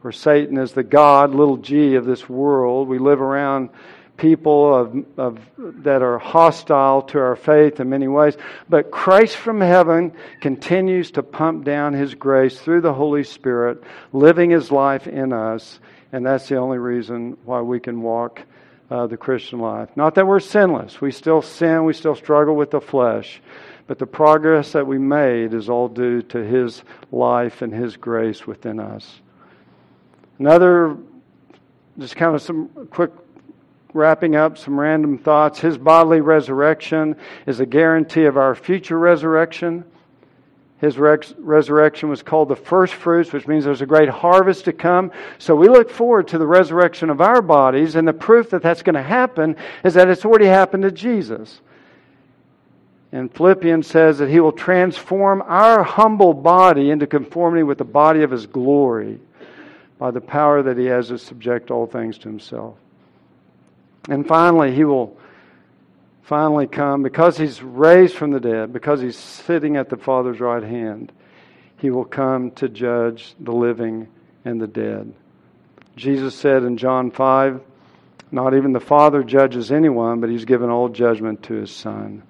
where 0.01 0.11
Satan 0.11 0.57
is 0.57 0.73
the 0.73 0.83
God, 0.83 1.33
little 1.33 1.57
g, 1.57 1.95
of 1.95 2.05
this 2.05 2.29
world. 2.29 2.87
We 2.87 2.99
live 2.99 3.19
around 3.19 3.71
people 4.15 4.75
of, 4.75 5.05
of, 5.17 5.39
that 5.57 6.03
are 6.03 6.19
hostile 6.19 7.01
to 7.01 7.17
our 7.17 7.35
faith 7.35 7.79
in 7.79 7.89
many 7.89 8.07
ways. 8.07 8.37
But 8.69 8.91
Christ 8.91 9.35
from 9.35 9.59
heaven 9.59 10.13
continues 10.39 11.09
to 11.11 11.23
pump 11.23 11.65
down 11.65 11.93
his 11.93 12.13
grace 12.13 12.59
through 12.59 12.81
the 12.81 12.93
Holy 12.93 13.23
Spirit, 13.23 13.83
living 14.13 14.51
his 14.51 14.71
life 14.71 15.07
in 15.07 15.33
us. 15.33 15.79
And 16.11 16.23
that's 16.23 16.47
the 16.47 16.57
only 16.57 16.77
reason 16.77 17.37
why 17.43 17.61
we 17.61 17.79
can 17.79 18.03
walk 18.03 18.43
uh, 18.89 19.07
the 19.07 19.17
Christian 19.17 19.59
life. 19.59 19.89
Not 19.95 20.15
that 20.15 20.27
we're 20.27 20.39
sinless. 20.39 21.01
We 21.01 21.11
still 21.11 21.41
sin, 21.41 21.85
we 21.85 21.93
still 21.93 22.15
struggle 22.15 22.55
with 22.55 22.71
the 22.71 22.81
flesh. 22.81 23.41
But 23.87 23.99
the 23.99 24.07
progress 24.07 24.71
that 24.71 24.87
we 24.87 24.97
made 24.97 25.53
is 25.53 25.69
all 25.69 25.87
due 25.87 26.21
to 26.23 26.39
His 26.39 26.83
life 27.11 27.61
and 27.61 27.73
His 27.73 27.97
grace 27.97 28.47
within 28.47 28.79
us. 28.79 29.21
Another, 30.39 30.97
just 31.97 32.15
kind 32.15 32.35
of 32.35 32.41
some 32.41 32.67
quick 32.89 33.11
wrapping 33.93 34.35
up, 34.35 34.57
some 34.57 34.79
random 34.79 35.17
thoughts. 35.17 35.59
His 35.59 35.77
bodily 35.77 36.19
resurrection 36.19 37.15
is 37.45 37.59
a 37.59 37.65
guarantee 37.65 38.25
of 38.25 38.37
our 38.37 38.53
future 38.53 38.99
resurrection. 38.99 39.85
His 40.85 40.99
resurrection 40.99 42.09
was 42.09 42.21
called 42.21 42.47
the 42.47 42.55
first 42.55 42.93
fruits, 42.93 43.33
which 43.33 43.47
means 43.47 43.65
there's 43.65 43.81
a 43.81 43.87
great 43.87 44.07
harvest 44.07 44.65
to 44.65 44.71
come. 44.71 45.11
So 45.39 45.55
we 45.55 45.67
look 45.67 45.89
forward 45.89 46.27
to 46.27 46.37
the 46.37 46.45
resurrection 46.45 47.09
of 47.09 47.21
our 47.21 47.41
bodies, 47.41 47.95
and 47.95 48.07
the 48.07 48.13
proof 48.13 48.51
that 48.51 48.61
that's 48.61 48.83
going 48.83 48.93
to 48.93 49.01
happen 49.01 49.55
is 49.83 49.95
that 49.95 50.09
it's 50.09 50.25
already 50.25 50.45
happened 50.45 50.83
to 50.83 50.91
Jesus. 50.91 51.59
And 53.11 53.33
Philippians 53.33 53.87
says 53.87 54.19
that 54.19 54.29
he 54.29 54.39
will 54.39 54.51
transform 54.51 55.41
our 55.47 55.81
humble 55.81 56.35
body 56.35 56.91
into 56.91 57.07
conformity 57.07 57.63
with 57.63 57.79
the 57.79 57.83
body 57.83 58.21
of 58.21 58.29
his 58.29 58.45
glory 58.45 59.19
by 59.97 60.11
the 60.11 60.21
power 60.21 60.61
that 60.61 60.77
he 60.77 60.85
has 60.85 61.07
to 61.07 61.17
subject 61.17 61.71
all 61.71 61.87
things 61.87 62.19
to 62.19 62.29
himself. 62.29 62.75
And 64.07 64.27
finally, 64.27 64.71
he 64.75 64.83
will 64.83 65.17
finally 66.25 66.65
come, 66.65 67.03
because 67.03 67.37
he's 67.37 67.61
raised 67.61 68.15
from 68.15 68.31
the 68.31 68.39
dead, 68.39 68.73
because 68.73 68.99
he's 68.99 69.17
sitting 69.17 69.77
at 69.77 69.89
the 69.89 69.97
Father's 69.97 70.39
right 70.39 70.63
hand, 70.63 71.11
he 71.77 71.91
will 71.91 72.05
come 72.05 72.51
to 72.51 72.67
judge 72.67 73.35
the 73.39 73.51
living 73.51 74.07
and 74.43 74.59
the 74.59 74.67
dead. 74.67 75.13
Jesus 75.95 76.35
said 76.35 76.63
in 76.63 76.77
John 76.77 77.11
5, 77.11 77.61
Not 78.31 78.55
even 78.55 78.73
the 78.73 78.79
Father 78.79 79.23
judges 79.23 79.71
anyone, 79.71 80.19
but 80.19 80.31
he's 80.31 80.45
given 80.45 80.69
all 80.69 80.89
judgment 80.89 81.43
to 81.43 81.53
his 81.53 81.71
Son. 81.71 82.23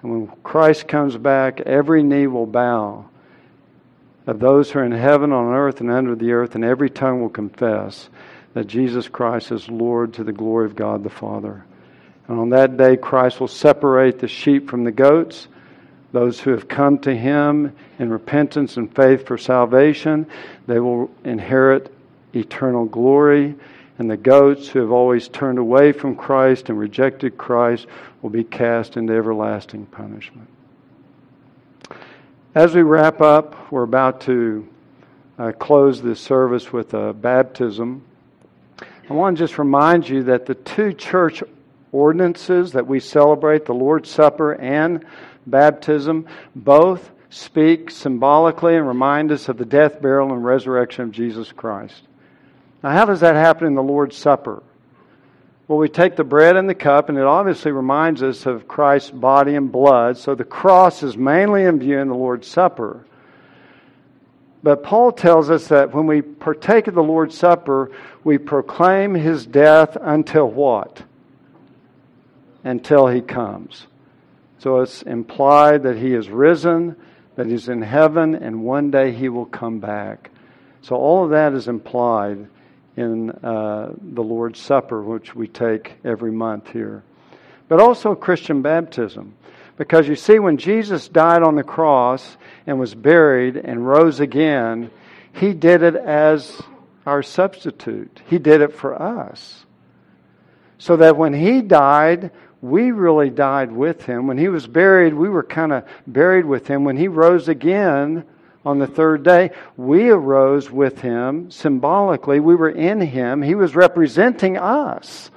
And 0.00 0.12
when 0.12 0.26
Christ 0.42 0.86
comes 0.86 1.16
back, 1.16 1.60
every 1.60 2.02
knee 2.02 2.28
will 2.28 2.46
bow 2.46 3.06
of 4.26 4.38
those 4.38 4.70
who 4.70 4.78
are 4.78 4.84
in 4.84 4.92
heaven, 4.92 5.32
on 5.32 5.52
earth, 5.52 5.80
and 5.80 5.90
under 5.90 6.14
the 6.14 6.32
earth, 6.32 6.54
and 6.54 6.64
every 6.64 6.88
tongue 6.88 7.20
will 7.20 7.28
confess 7.28 8.08
that 8.54 8.68
Jesus 8.68 9.08
Christ 9.08 9.50
is 9.50 9.68
Lord 9.68 10.14
to 10.14 10.24
the 10.24 10.32
glory 10.32 10.66
of 10.66 10.76
God 10.76 11.02
the 11.02 11.10
Father. 11.10 11.64
And 12.28 12.38
on 12.38 12.48
that 12.50 12.76
day, 12.76 12.96
Christ 12.96 13.40
will 13.40 13.48
separate 13.48 14.18
the 14.18 14.28
sheep 14.28 14.70
from 14.70 14.84
the 14.84 14.92
goats. 14.92 15.48
Those 16.12 16.40
who 16.40 16.50
have 16.52 16.68
come 16.68 16.98
to 17.00 17.14
Him 17.14 17.74
in 17.98 18.10
repentance 18.10 18.76
and 18.76 18.94
faith 18.94 19.26
for 19.26 19.36
salvation, 19.36 20.26
they 20.66 20.80
will 20.80 21.10
inherit 21.24 21.92
eternal 22.32 22.86
glory. 22.86 23.54
And 23.98 24.10
the 24.10 24.16
goats 24.16 24.68
who 24.68 24.80
have 24.80 24.90
always 24.90 25.28
turned 25.28 25.58
away 25.58 25.92
from 25.92 26.16
Christ 26.16 26.68
and 26.68 26.78
rejected 26.78 27.36
Christ 27.36 27.86
will 28.22 28.30
be 28.30 28.44
cast 28.44 28.96
into 28.96 29.12
everlasting 29.12 29.86
punishment. 29.86 30.48
As 32.54 32.74
we 32.74 32.82
wrap 32.82 33.20
up, 33.20 33.70
we're 33.72 33.82
about 33.82 34.20
to 34.22 34.66
uh, 35.38 35.52
close 35.52 36.00
this 36.00 36.20
service 36.20 36.72
with 36.72 36.94
a 36.94 37.12
baptism. 37.12 38.02
I 39.10 39.12
want 39.12 39.36
to 39.36 39.42
just 39.42 39.58
remind 39.58 40.08
you 40.08 40.22
that 40.24 40.46
the 40.46 40.54
two 40.54 40.92
church 40.92 41.42
ordinances 41.94 42.72
that 42.72 42.86
we 42.86 42.98
celebrate, 42.98 43.64
the 43.64 43.72
Lord's 43.72 44.10
Supper 44.10 44.54
and 44.54 45.04
baptism, 45.46 46.26
both 46.56 47.10
speak 47.30 47.90
symbolically 47.90 48.76
and 48.76 48.86
remind 48.86 49.30
us 49.30 49.48
of 49.48 49.56
the 49.56 49.64
death, 49.64 50.02
burial, 50.02 50.32
and 50.32 50.44
resurrection 50.44 51.04
of 51.04 51.12
Jesus 51.12 51.52
Christ. 51.52 52.02
Now, 52.82 52.90
how 52.90 53.04
does 53.04 53.20
that 53.20 53.36
happen 53.36 53.66
in 53.66 53.74
the 53.74 53.82
Lord's 53.82 54.16
Supper? 54.16 54.62
Well, 55.66 55.78
we 55.78 55.88
take 55.88 56.16
the 56.16 56.24
bread 56.24 56.56
and 56.56 56.68
the 56.68 56.74
cup, 56.74 57.08
and 57.08 57.16
it 57.16 57.24
obviously 57.24 57.72
reminds 57.72 58.22
us 58.22 58.44
of 58.44 58.68
Christ's 58.68 59.10
body 59.10 59.54
and 59.54 59.72
blood. 59.72 60.18
So 60.18 60.34
the 60.34 60.44
cross 60.44 61.02
is 61.02 61.16
mainly 61.16 61.64
in 61.64 61.78
view 61.78 61.98
in 61.98 62.08
the 62.08 62.14
Lord's 62.14 62.48
Supper. 62.48 63.06
But 64.62 64.82
Paul 64.82 65.12
tells 65.12 65.48
us 65.48 65.68
that 65.68 65.94
when 65.94 66.06
we 66.06 66.22
partake 66.22 66.86
of 66.86 66.94
the 66.94 67.02
Lord's 67.02 67.36
Supper, 67.38 67.90
we 68.24 68.36
proclaim 68.36 69.14
his 69.14 69.46
death 69.46 69.96
until 70.00 70.50
what? 70.50 71.02
Until 72.64 73.06
he 73.06 73.20
comes. 73.20 73.86
So 74.58 74.80
it's 74.80 75.02
implied 75.02 75.82
that 75.82 75.98
he 75.98 76.14
is 76.14 76.30
risen, 76.30 76.96
that 77.36 77.46
he's 77.46 77.68
in 77.68 77.82
heaven, 77.82 78.34
and 78.34 78.64
one 78.64 78.90
day 78.90 79.12
he 79.12 79.28
will 79.28 79.44
come 79.44 79.78
back. 79.78 80.30
So 80.80 80.96
all 80.96 81.24
of 81.24 81.30
that 81.30 81.52
is 81.52 81.68
implied 81.68 82.48
in 82.96 83.30
uh, 83.30 83.92
the 84.00 84.22
Lord's 84.22 84.60
Supper, 84.60 85.02
which 85.02 85.34
we 85.34 85.48
take 85.48 85.94
every 86.04 86.32
month 86.32 86.68
here. 86.70 87.02
But 87.68 87.80
also 87.80 88.14
Christian 88.14 88.62
baptism. 88.62 89.34
Because 89.76 90.06
you 90.06 90.14
see, 90.14 90.38
when 90.38 90.56
Jesus 90.56 91.08
died 91.08 91.42
on 91.42 91.56
the 91.56 91.64
cross 91.64 92.36
and 92.66 92.78
was 92.78 92.94
buried 92.94 93.56
and 93.56 93.86
rose 93.86 94.20
again, 94.20 94.90
he 95.32 95.52
did 95.52 95.82
it 95.82 95.96
as 95.96 96.62
our 97.04 97.22
substitute. 97.22 98.22
He 98.28 98.38
did 98.38 98.60
it 98.60 98.72
for 98.72 99.00
us. 99.00 99.66
So 100.78 100.96
that 100.98 101.16
when 101.16 101.32
he 101.32 101.60
died, 101.60 102.30
we 102.64 102.92
really 102.92 103.28
died 103.28 103.70
with 103.70 104.06
him. 104.06 104.26
When 104.26 104.38
he 104.38 104.48
was 104.48 104.66
buried, 104.66 105.12
we 105.12 105.28
were 105.28 105.42
kind 105.42 105.70
of 105.70 105.84
buried 106.06 106.46
with 106.46 106.66
him. 106.66 106.82
When 106.84 106.96
he 106.96 107.08
rose 107.08 107.46
again, 107.46 108.24
on 108.64 108.78
the 108.78 108.86
third 108.86 109.22
day, 109.22 109.50
we 109.76 110.08
arose 110.08 110.70
with 110.70 111.02
him 111.02 111.50
symbolically. 111.50 112.40
We 112.40 112.54
were 112.54 112.70
in 112.70 113.02
him. 113.02 113.42
He 113.42 113.54
was 113.54 113.76
representing 113.76 114.56
us. 114.56 115.30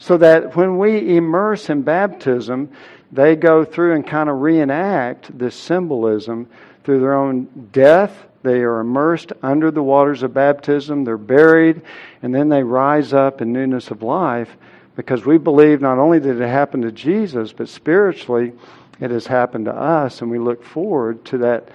So 0.00 0.16
that 0.16 0.56
when 0.56 0.76
we 0.76 1.16
immerse 1.16 1.70
in 1.70 1.82
baptism, 1.82 2.72
they 3.12 3.36
go 3.36 3.64
through 3.64 3.94
and 3.94 4.04
kind 4.04 4.28
of 4.28 4.40
reenact 4.40 5.38
this 5.38 5.54
symbolism 5.54 6.48
through 6.82 6.98
their 6.98 7.14
own 7.14 7.68
death. 7.70 8.12
They 8.42 8.62
are 8.62 8.80
immersed 8.80 9.32
under 9.40 9.70
the 9.70 9.84
waters 9.84 10.24
of 10.24 10.34
baptism. 10.34 11.04
They're 11.04 11.16
buried, 11.16 11.82
and 12.22 12.34
then 12.34 12.48
they 12.48 12.64
rise 12.64 13.12
up 13.12 13.40
in 13.40 13.52
newness 13.52 13.92
of 13.92 14.02
life 14.02 14.56
because 14.96 15.24
we 15.24 15.38
believe 15.38 15.80
not 15.80 15.98
only 15.98 16.20
did 16.20 16.40
it 16.40 16.48
happen 16.48 16.82
to 16.82 16.92
Jesus, 16.92 17.52
but 17.52 17.68
spiritually 17.68 18.52
it 19.00 19.10
has 19.10 19.26
happened 19.26 19.64
to 19.64 19.74
us, 19.74 20.22
and 20.22 20.30
we 20.30 20.38
look 20.38 20.64
forward 20.64 21.24
to 21.26 21.38
that 21.38 21.68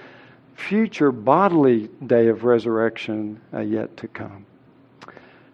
future 0.54 1.12
bodily 1.12 1.88
day 2.04 2.28
of 2.28 2.44
resurrection 2.44 3.40
uh, 3.52 3.60
yet 3.60 3.96
to 3.98 4.08
come. 4.08 4.46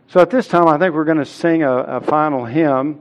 So 0.09 0.21
at 0.21 0.31
this 0.31 0.47
time, 0.47 0.69
I 0.69 0.79
think 0.79 0.95
we're 0.95 1.05
going 1.05 1.19
to 1.19 1.25
sing 1.25 1.63
a, 1.63 1.77
a 1.77 2.01
final 2.01 2.45
hymn. 2.45 3.01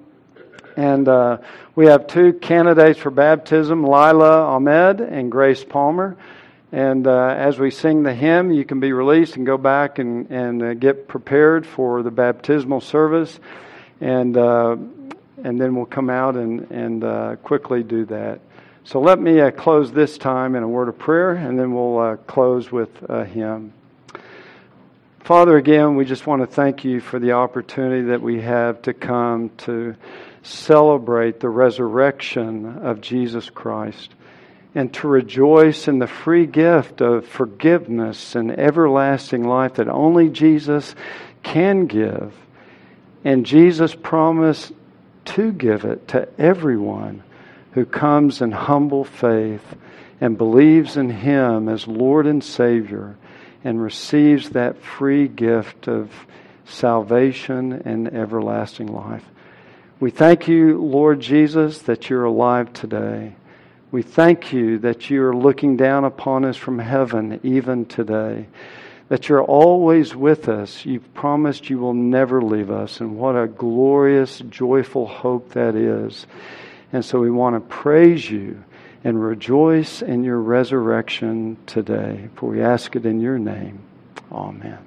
And 0.76 1.08
uh, 1.08 1.38
we 1.76 1.86
have 1.86 2.08
two 2.08 2.34
candidates 2.34 3.00
for 3.00 3.10
baptism 3.10 3.84
Lila 3.84 4.42
Ahmed 4.42 5.00
and 5.00 5.32
Grace 5.32 5.64
Palmer. 5.64 6.18
And 6.72 7.08
uh, 7.08 7.28
as 7.28 7.58
we 7.58 7.72
sing 7.72 8.04
the 8.04 8.14
hymn, 8.14 8.52
you 8.52 8.66
can 8.66 8.80
be 8.80 8.92
released 8.92 9.38
and 9.38 9.46
go 9.46 9.58
back 9.58 10.00
and, 10.00 10.30
and 10.30 10.64
uh, 10.64 10.74
get 10.74 11.08
prepared 11.08 11.66
for 11.66 12.04
the 12.04 12.12
baptismal 12.12 12.82
service. 12.82 13.40
And, 14.02 14.36
uh, 14.38 14.76
and 15.44 15.60
then 15.60 15.76
we'll 15.76 15.86
come 15.86 16.10
out 16.10 16.36
and, 16.36 16.70
and 16.72 17.04
uh, 17.04 17.36
quickly 17.38 17.84
do 17.84 18.06
that. 18.06 18.40
So 18.84 19.00
let 19.00 19.20
me 19.20 19.42
uh, 19.42 19.52
close 19.52 19.92
this 19.92 20.18
time 20.18 20.56
in 20.56 20.62
a 20.62 20.68
word 20.68 20.90
of 20.90 21.00
prayer, 21.00 21.32
and 21.32 21.58
then 21.58 21.74
we'll 21.74 21.98
uh, 21.98 22.16
close 22.18 22.72
with 22.72 22.90
a 23.10 23.26
hymn. 23.26 23.74
Father, 25.24 25.58
again, 25.58 25.96
we 25.96 26.06
just 26.06 26.28
want 26.28 26.44
to 26.44 26.46
thank 26.46 26.86
you 26.86 27.00
for 27.00 27.18
the 27.18 27.32
opportunity 27.32 28.10
that 28.10 28.22
we 28.22 28.42
have 28.42 28.84
to 28.84 28.94
come 28.94 29.50
to 29.58 29.96
celebrate 30.44 31.40
the 31.40 31.50
resurrection 31.50 32.78
of 32.84 33.02
Jesus 33.02 33.50
Christ 33.50 34.14
and 34.76 34.94
to 34.94 35.08
rejoice 35.08 35.88
in 35.88 35.98
the 35.98 36.06
free 36.06 36.46
gift 36.46 37.02
of 37.02 37.26
forgiveness 37.26 38.36
and 38.36 38.52
everlasting 38.52 39.48
life 39.48 39.74
that 39.76 39.88
only 39.88 40.30
Jesus 40.30 40.94
can 41.42 41.88
give. 41.88 42.36
And 43.26 43.46
Jesus 43.46 43.96
promised 43.96 44.72
to 45.26 45.52
give 45.52 45.84
it 45.84 46.08
to 46.10 46.30
everyone 46.40 47.24
who 47.72 47.86
comes 47.86 48.42
in 48.42 48.52
humble 48.52 49.04
faith 49.04 49.76
and 50.22 50.38
believes 50.38 50.96
in 50.96 51.10
Him 51.10 51.68
as 51.68 51.88
Lord 51.88 52.28
and 52.28 52.44
Savior 52.44 53.18
and 53.64 53.82
receives 53.82 54.52
that 54.52 54.82
free 54.82 55.28
gift 55.28 55.88
of 55.88 56.12
salvation 56.66 57.74
and 57.74 58.08
everlasting 58.14 58.88
life. 58.88 59.26
We 60.00 60.12
thank 60.12 60.48
you, 60.48 60.82
Lord 60.82 61.20
Jesus, 61.20 61.80
that 61.80 62.10
you're 62.10 62.26
alive 62.26 62.74
today. 62.74 63.36
We 63.92 64.04
thank 64.04 64.54
you 64.54 64.78
that 64.80 65.10
you 65.10 65.24
are 65.24 65.36
looking 65.36 65.78
down 65.78 66.06
upon 66.06 66.46
us 66.46 66.58
from 66.58 66.80
heaven 66.80 67.40
even 67.44 67.86
today, 67.86 68.48
that 69.10 69.30
you're 69.30 69.44
always 69.44 70.16
with 70.16 70.50
us. 70.50 70.86
You've 70.86 71.14
promised 71.14 71.70
you 71.70 71.78
will 71.78 71.94
never 71.94 72.42
leave 72.42 72.72
us, 72.72 73.00
and 73.00 73.18
what 73.18 73.36
a 73.36 73.48
glorious, 73.48 74.40
joyful 74.50 75.06
hope 75.06 75.52
that 75.52 75.76
is. 75.76 76.26
And 76.92 77.04
so 77.04 77.20
we 77.20 77.32
want 77.32 77.56
to 77.56 77.60
praise 77.60 78.30
you 78.30 78.64
and 79.04 79.22
rejoice 79.22 80.02
in 80.02 80.24
your 80.24 80.40
resurrection 80.40 81.58
today. 81.68 82.30
For 82.36 82.50
we 82.50 82.62
ask 82.62 82.96
it 82.96 83.06
in 83.06 83.22
your 83.22 83.38
name. 83.38 83.80
Amen. 84.32 84.85